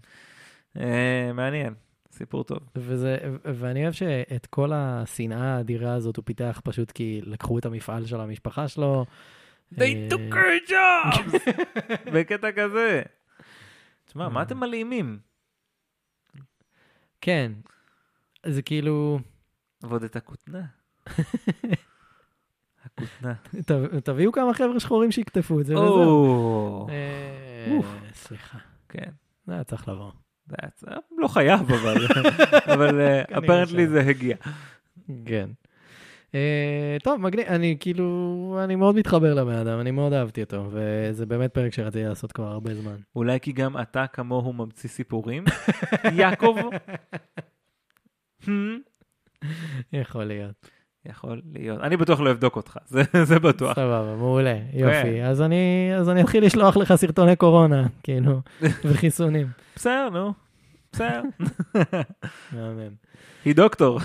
אה, 0.80 1.30
מעניין, 1.34 1.74
סיפור 2.12 2.44
טוב. 2.44 2.58
וזה, 2.76 3.16
ואני 3.44 3.82
אוהב 3.82 3.92
שאת 3.92 4.46
כל 4.46 4.70
השנאה 4.74 5.56
האדירה 5.56 5.94
הזאת 5.94 6.16
הוא 6.16 6.24
פיתח 6.24 6.60
פשוט 6.64 6.90
כי 6.90 7.20
לקחו 7.24 7.58
את 7.58 7.66
המפעל 7.66 8.06
של 8.06 8.20
המשפחה 8.20 8.68
שלו. 8.68 9.04
They 9.74 9.80
אה, 9.80 10.08
took 10.10 10.34
her 10.34 10.70
jobs! 10.70 11.50
בקטע 12.14 12.52
כזה. 12.52 13.02
תשמע, 14.06 14.24
אה. 14.24 14.28
מה 14.28 14.42
אתם 14.42 14.60
מלאימים? 14.60 15.18
כן, 17.20 17.52
זה 18.46 18.62
כאילו, 18.62 19.18
ועוד 19.82 20.02
את 20.04 20.16
הכותנה. 20.16 20.62
הכותנה. 22.84 23.34
ת- 23.66 23.72
תביאו 24.04 24.32
כמה 24.32 24.54
חבר'ה 24.54 24.80
שחורים 24.80 25.10
שיקטפו 25.12 25.60
את 25.60 25.66
זה 25.66 25.74
וזהו. 25.78 26.88
אה. 26.88 27.78
סליחה, 28.14 28.58
כן. 28.88 29.10
זה 29.46 29.52
היה 29.52 29.64
צריך 29.64 29.88
לבוא. 29.88 30.12
זה 30.46 30.56
היה 30.62 30.70
צ- 30.70 30.84
לא 31.18 31.28
חייב, 31.28 31.60
אבל 31.72 32.06
אבל 32.74 32.90
כנראה 32.90 33.22
אפרנטלי 33.22 33.66
שלא. 33.84 33.92
זה 33.92 34.00
הגיע. 34.00 34.36
כן. 35.26 35.50
אה, 36.34 36.96
טוב, 37.02 37.20
מגניב, 37.20 37.46
אני 37.46 37.76
כאילו, 37.80 38.58
אני 38.64 38.76
מאוד 38.76 38.94
מתחבר 38.96 39.34
לבן 39.34 39.54
אדם, 39.54 39.80
אני 39.80 39.90
מאוד 39.90 40.12
אהבתי 40.12 40.42
אותו, 40.42 40.68
וזה 40.70 41.26
באמת 41.26 41.54
פרק 41.54 41.72
שרציתי 41.72 42.04
לעשות 42.04 42.32
כבר 42.32 42.46
הרבה 42.46 42.74
זמן. 42.74 42.96
אולי 43.16 43.40
כי 43.40 43.52
גם 43.52 43.80
אתה 43.80 44.06
כמוהו 44.06 44.52
ממציא 44.52 44.88
סיפורים? 44.88 45.44
יעקב? 46.18 46.56
יכול 49.92 50.24
להיות. 50.24 50.70
יכול 51.06 51.40
להיות. 51.52 51.80
אני 51.80 51.96
בטוח 51.96 52.20
לא 52.20 52.30
אבדוק 52.30 52.56
אותך, 52.56 52.78
זה, 52.86 53.02
זה 53.22 53.38
בטוח. 53.38 53.74
סבבה, 53.74 54.16
מעולה, 54.16 54.58
כן. 54.72 54.78
יופי. 54.78 55.22
אז 55.22 55.42
אני, 55.42 55.90
אז 55.96 56.08
אני 56.08 56.22
אתחיל 56.22 56.44
לשלוח 56.44 56.76
לך 56.76 56.94
סרטוני 56.94 57.36
קורונה, 57.36 57.86
כאילו, 58.02 58.40
וחיסונים. 58.84 59.46
בסדר, 59.76 60.08
נו. 60.12 60.47
בסדר. 60.92 61.22
מהמם. 62.52 62.92
היא 63.44 63.54
דוקטור. 63.54 64.00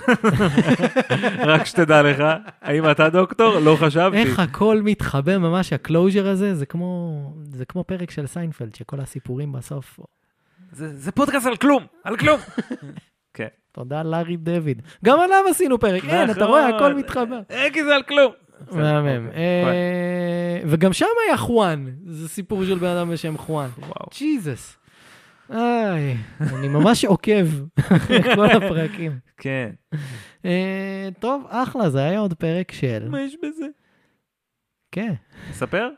רק 1.51 1.65
שתדע 1.65 2.01
לך, 2.01 2.23
האם 2.61 2.91
אתה 2.91 3.09
דוקטור? 3.09 3.59
לא 3.59 3.75
חשבתי. 3.79 4.17
איך 4.17 4.39
הכל 4.39 4.81
מתחבר 4.83 5.39
ממש, 5.39 5.73
ה 5.73 5.80
closure 5.80 6.27
הזה, 6.27 6.55
זה 6.55 6.65
כמו, 6.65 7.33
זה 7.51 7.65
כמו 7.65 7.83
פרק 7.83 8.11
של 8.11 8.27
סיינפלד, 8.27 8.75
שכל 8.75 8.99
הסיפורים 8.99 9.51
בסוף. 9.51 9.99
זה, 10.71 10.97
זה 10.97 11.11
פודקאסט 11.11 11.45
על 11.45 11.55
כלום, 11.55 11.85
על 12.03 12.17
כלום. 12.17 12.39
כן. 13.33 13.47
תודה 13.71 14.03
לארי 14.03 14.37
דויד. 14.37 14.81
גם 15.05 15.19
עליו 15.19 15.43
עשינו 15.49 15.79
פרק, 15.79 16.05
אין, 16.05 16.31
אתה 16.31 16.45
רואה, 16.45 16.67
נכון. 16.67 16.75
הכל 16.75 16.93
מתחבר. 16.93 17.39
אה, 17.51 17.67
כי 17.73 17.83
זה 17.83 17.95
על 17.95 18.03
כלום. 18.03 18.31
מהמם. 18.71 19.27
אוקיי, 19.27 19.41
אה, 19.41 20.61
וגם 20.65 20.93
שם 20.93 21.05
היה 21.27 21.37
חואן, 21.37 21.85
זה 22.05 22.29
סיפור 22.29 22.65
של 22.65 22.77
בן 22.77 22.87
אדם 22.87 23.11
בשם 23.11 23.37
חואן. 23.37 23.69
וואו. 23.77 24.09
ג'יזוס. 24.17 24.77
איי, 25.53 26.17
אני 26.39 26.67
ממש 26.67 27.05
עוקב 27.05 27.45
אחרי 27.79 28.23
כל 28.35 28.45
הפרקים. 28.45 29.19
כן. 29.37 29.71
אה, 30.45 31.09
טוב, 31.19 31.45
אחלה, 31.49 31.89
זה 31.89 32.03
היה 32.03 32.19
עוד 32.19 32.33
פרק 32.33 32.71
של... 32.71 33.07
מה 33.09 33.21
יש 33.21 33.35
בזה? 33.43 33.65
כן, 34.91 35.13
ספר? 35.51 35.89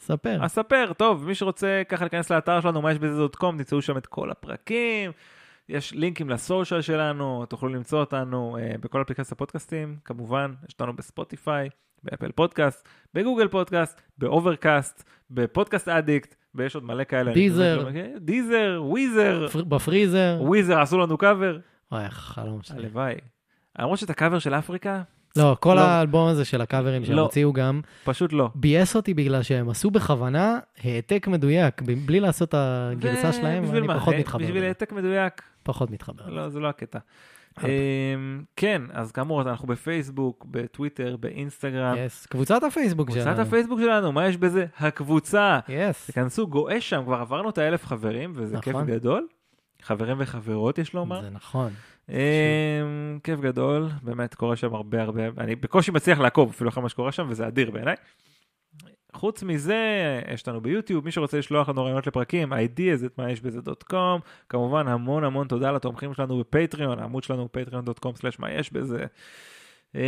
ספר. 0.00 0.46
אספר, 0.46 0.92
טוב, 0.92 1.26
מי 1.26 1.34
שרוצה 1.34 1.82
ככה 1.88 2.04
להיכנס 2.04 2.30
לאתר 2.30 2.60
שלנו, 2.60 2.82
מה 2.82 2.92
יש 2.92 2.98
בזה 2.98 3.16
dot 3.16 3.36
com, 3.36 3.56
תמצאו 3.56 3.82
שם 3.82 3.96
את 3.96 4.06
כל 4.06 4.30
הפרקים, 4.30 5.12
יש 5.68 5.92
לינקים 5.92 6.30
ל 6.30 6.37
social 6.37 6.80
שלנו, 6.80 7.46
תוכלו 7.46 7.68
למצוא 7.68 8.00
אותנו 8.00 8.56
אה, 8.60 8.74
בכל 8.80 9.02
אפליקציה 9.02 9.36
פודקאסטים, 9.36 9.96
כמובן, 10.04 10.54
יש 10.68 10.72
אותנו 10.72 10.96
בספוטיפיי, 10.96 11.68
באפל 12.02 12.32
פודקאסט, 12.32 12.88
בגוגל 13.14 13.48
פודקאסט, 13.48 14.00
באוברקאסט, 14.18 15.04
ב 15.30 15.37
Podcast 15.37 15.88
Addict, 15.88 16.36
ויש 16.54 16.74
עוד 16.74 16.84
מלא 16.84 17.04
כאלה. 17.04 17.32
Deezer. 17.32 17.84
לא. 17.84 17.90
Deezer, 18.20 18.80
Weezer, 18.84 19.48
פר- 19.52 19.64
בפריזר. 19.64 20.38
Weezer 20.40 20.80
עשו 20.80 20.98
לנו 20.98 21.18
קאבר, 21.18 21.58
וואי, 21.92 22.04
איך 22.04 22.18
החלום 22.18 22.58
שלי. 22.62 22.76
הלוואי. 22.78 23.14
למרות 23.78 23.98
שאת 23.98 24.10
הקאבר 24.10 24.38
של 24.38 24.54
אפריקה, 24.54 25.02
לא, 25.36 25.56
כל 25.60 25.74
לא. 25.74 25.80
האלבום 25.80 26.28
הזה 26.28 26.44
של 26.44 26.60
הקאברים 26.60 27.04
שהם 27.04 27.16
לא. 27.16 27.22
הוציאו 27.22 27.52
גם, 27.52 27.80
פשוט 28.04 28.32
לא. 28.32 28.48
ביאס 28.54 28.96
אותי 28.96 29.14
בגלל 29.14 29.42
שהם 29.42 29.68
עשו 29.68 29.90
בכוונה 29.90 30.58
העתק 30.84 31.26
מדויק, 31.28 31.82
בלי 32.06 32.20
לעשות 32.20 32.48
את 32.48 32.54
הגרסה 32.58 33.28
ו- 33.28 33.32
שלהם, 33.32 33.64
אני 33.70 33.80
מה? 33.86 33.94
פחות 33.98 34.14
אה, 34.14 34.18
מתחבר. 34.18 34.44
בשביל. 34.44 34.64
העתק 34.64 34.92
מדויק, 34.92 35.42
פחות 35.62 35.90
מתחבר. 35.90 36.28
לא, 36.28 36.48
זה 36.48 36.60
לא 36.60 36.68
הקטע. 36.68 36.98
אמ, 37.58 38.42
כן, 38.56 38.82
אז 38.92 39.12
כאמור, 39.12 39.42
אנחנו 39.42 39.68
בפייסבוק, 39.68 40.46
בטוויטר, 40.50 41.16
באינסטגרם. 41.20 41.96
yes, 41.98 42.26
קבוצת 42.26 42.62
הפייסבוק 42.62 43.10
שלנו. 43.10 43.24
קבוצת 43.24 43.46
הפייסבוק 43.46 43.80
שלנו, 43.80 44.12
מה 44.12 44.28
יש 44.28 44.36
בזה? 44.36 44.66
הקבוצה. 44.78 45.58
yes. 45.68 46.06
תיכנסו, 46.06 46.46
גועש 46.46 46.90
שם, 46.90 47.02
כבר 47.04 47.16
עברנו 47.20 47.50
את 47.50 47.58
האלף 47.58 47.86
חברים, 47.86 48.32
וזה 48.34 48.58
כיף 48.60 48.74
נכון. 48.74 48.86
גדול. 48.86 49.26
חברים 49.82 50.16
וחברות, 50.20 50.78
יש 50.78 50.94
לומר. 50.94 51.22
זה 51.22 51.30
נכון. 51.30 51.72
אמ, 52.08 52.14
כיף 53.24 53.40
גדול, 53.40 53.88
באמת 54.02 54.34
קורה 54.34 54.56
שם 54.56 54.74
הרבה 54.74 55.02
הרבה, 55.02 55.22
אני 55.38 55.56
בקושי 55.56 55.90
מצליח 55.90 56.18
לעקוב 56.18 56.50
אפילו 56.50 56.70
אחרי 56.70 56.82
מה 56.82 56.88
שקורה 56.88 57.12
שם, 57.12 57.26
וזה 57.28 57.46
אדיר 57.46 57.70
בעיניי. 57.70 57.96
חוץ 59.12 59.42
מזה, 59.42 60.20
יש 60.34 60.48
לנו 60.48 60.60
ביוטיוב, 60.60 61.04
מי 61.04 61.12
שרוצה 61.12 61.38
לשלוח 61.38 61.68
לנו 61.68 61.84
רעיונות 61.84 62.06
לפרקים, 62.06 62.52
ideas 62.52 63.06
את 63.06 63.18
מה 63.18 63.30
יש 63.30 63.40
בזה 63.40 63.60
דוט 63.60 63.82
קום, 63.82 64.20
כמובן 64.48 64.88
המון 64.88 65.24
המון 65.24 65.48
תודה 65.48 65.72
לתומכים 65.72 66.14
שלנו 66.14 66.38
בפטריון, 66.38 66.98
העמוד 66.98 67.24
שלנו 67.24 67.48
patreon.com/ 67.56 68.36
מה 68.38 68.50
יש 68.50 68.72
בזה. 68.72 69.04
אמ, 69.94 70.00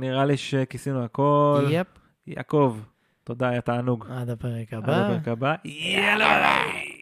נראה 0.00 0.24
לי 0.24 0.36
שכיסינו 0.36 1.04
הכל. 1.04 1.66
יפ. 1.70 1.86
יעקב, 2.26 2.78
תודה, 3.24 3.48
היה 3.48 3.60
תענוג. 3.60 4.06
עד 4.10 4.30
הפרק 4.30 4.72
עד 4.72 4.84
הבא. 4.84 5.06
הפרק 5.06 5.28
הבא. 5.28 5.54
יאללה 5.64 6.42
ביי. 6.42 7.01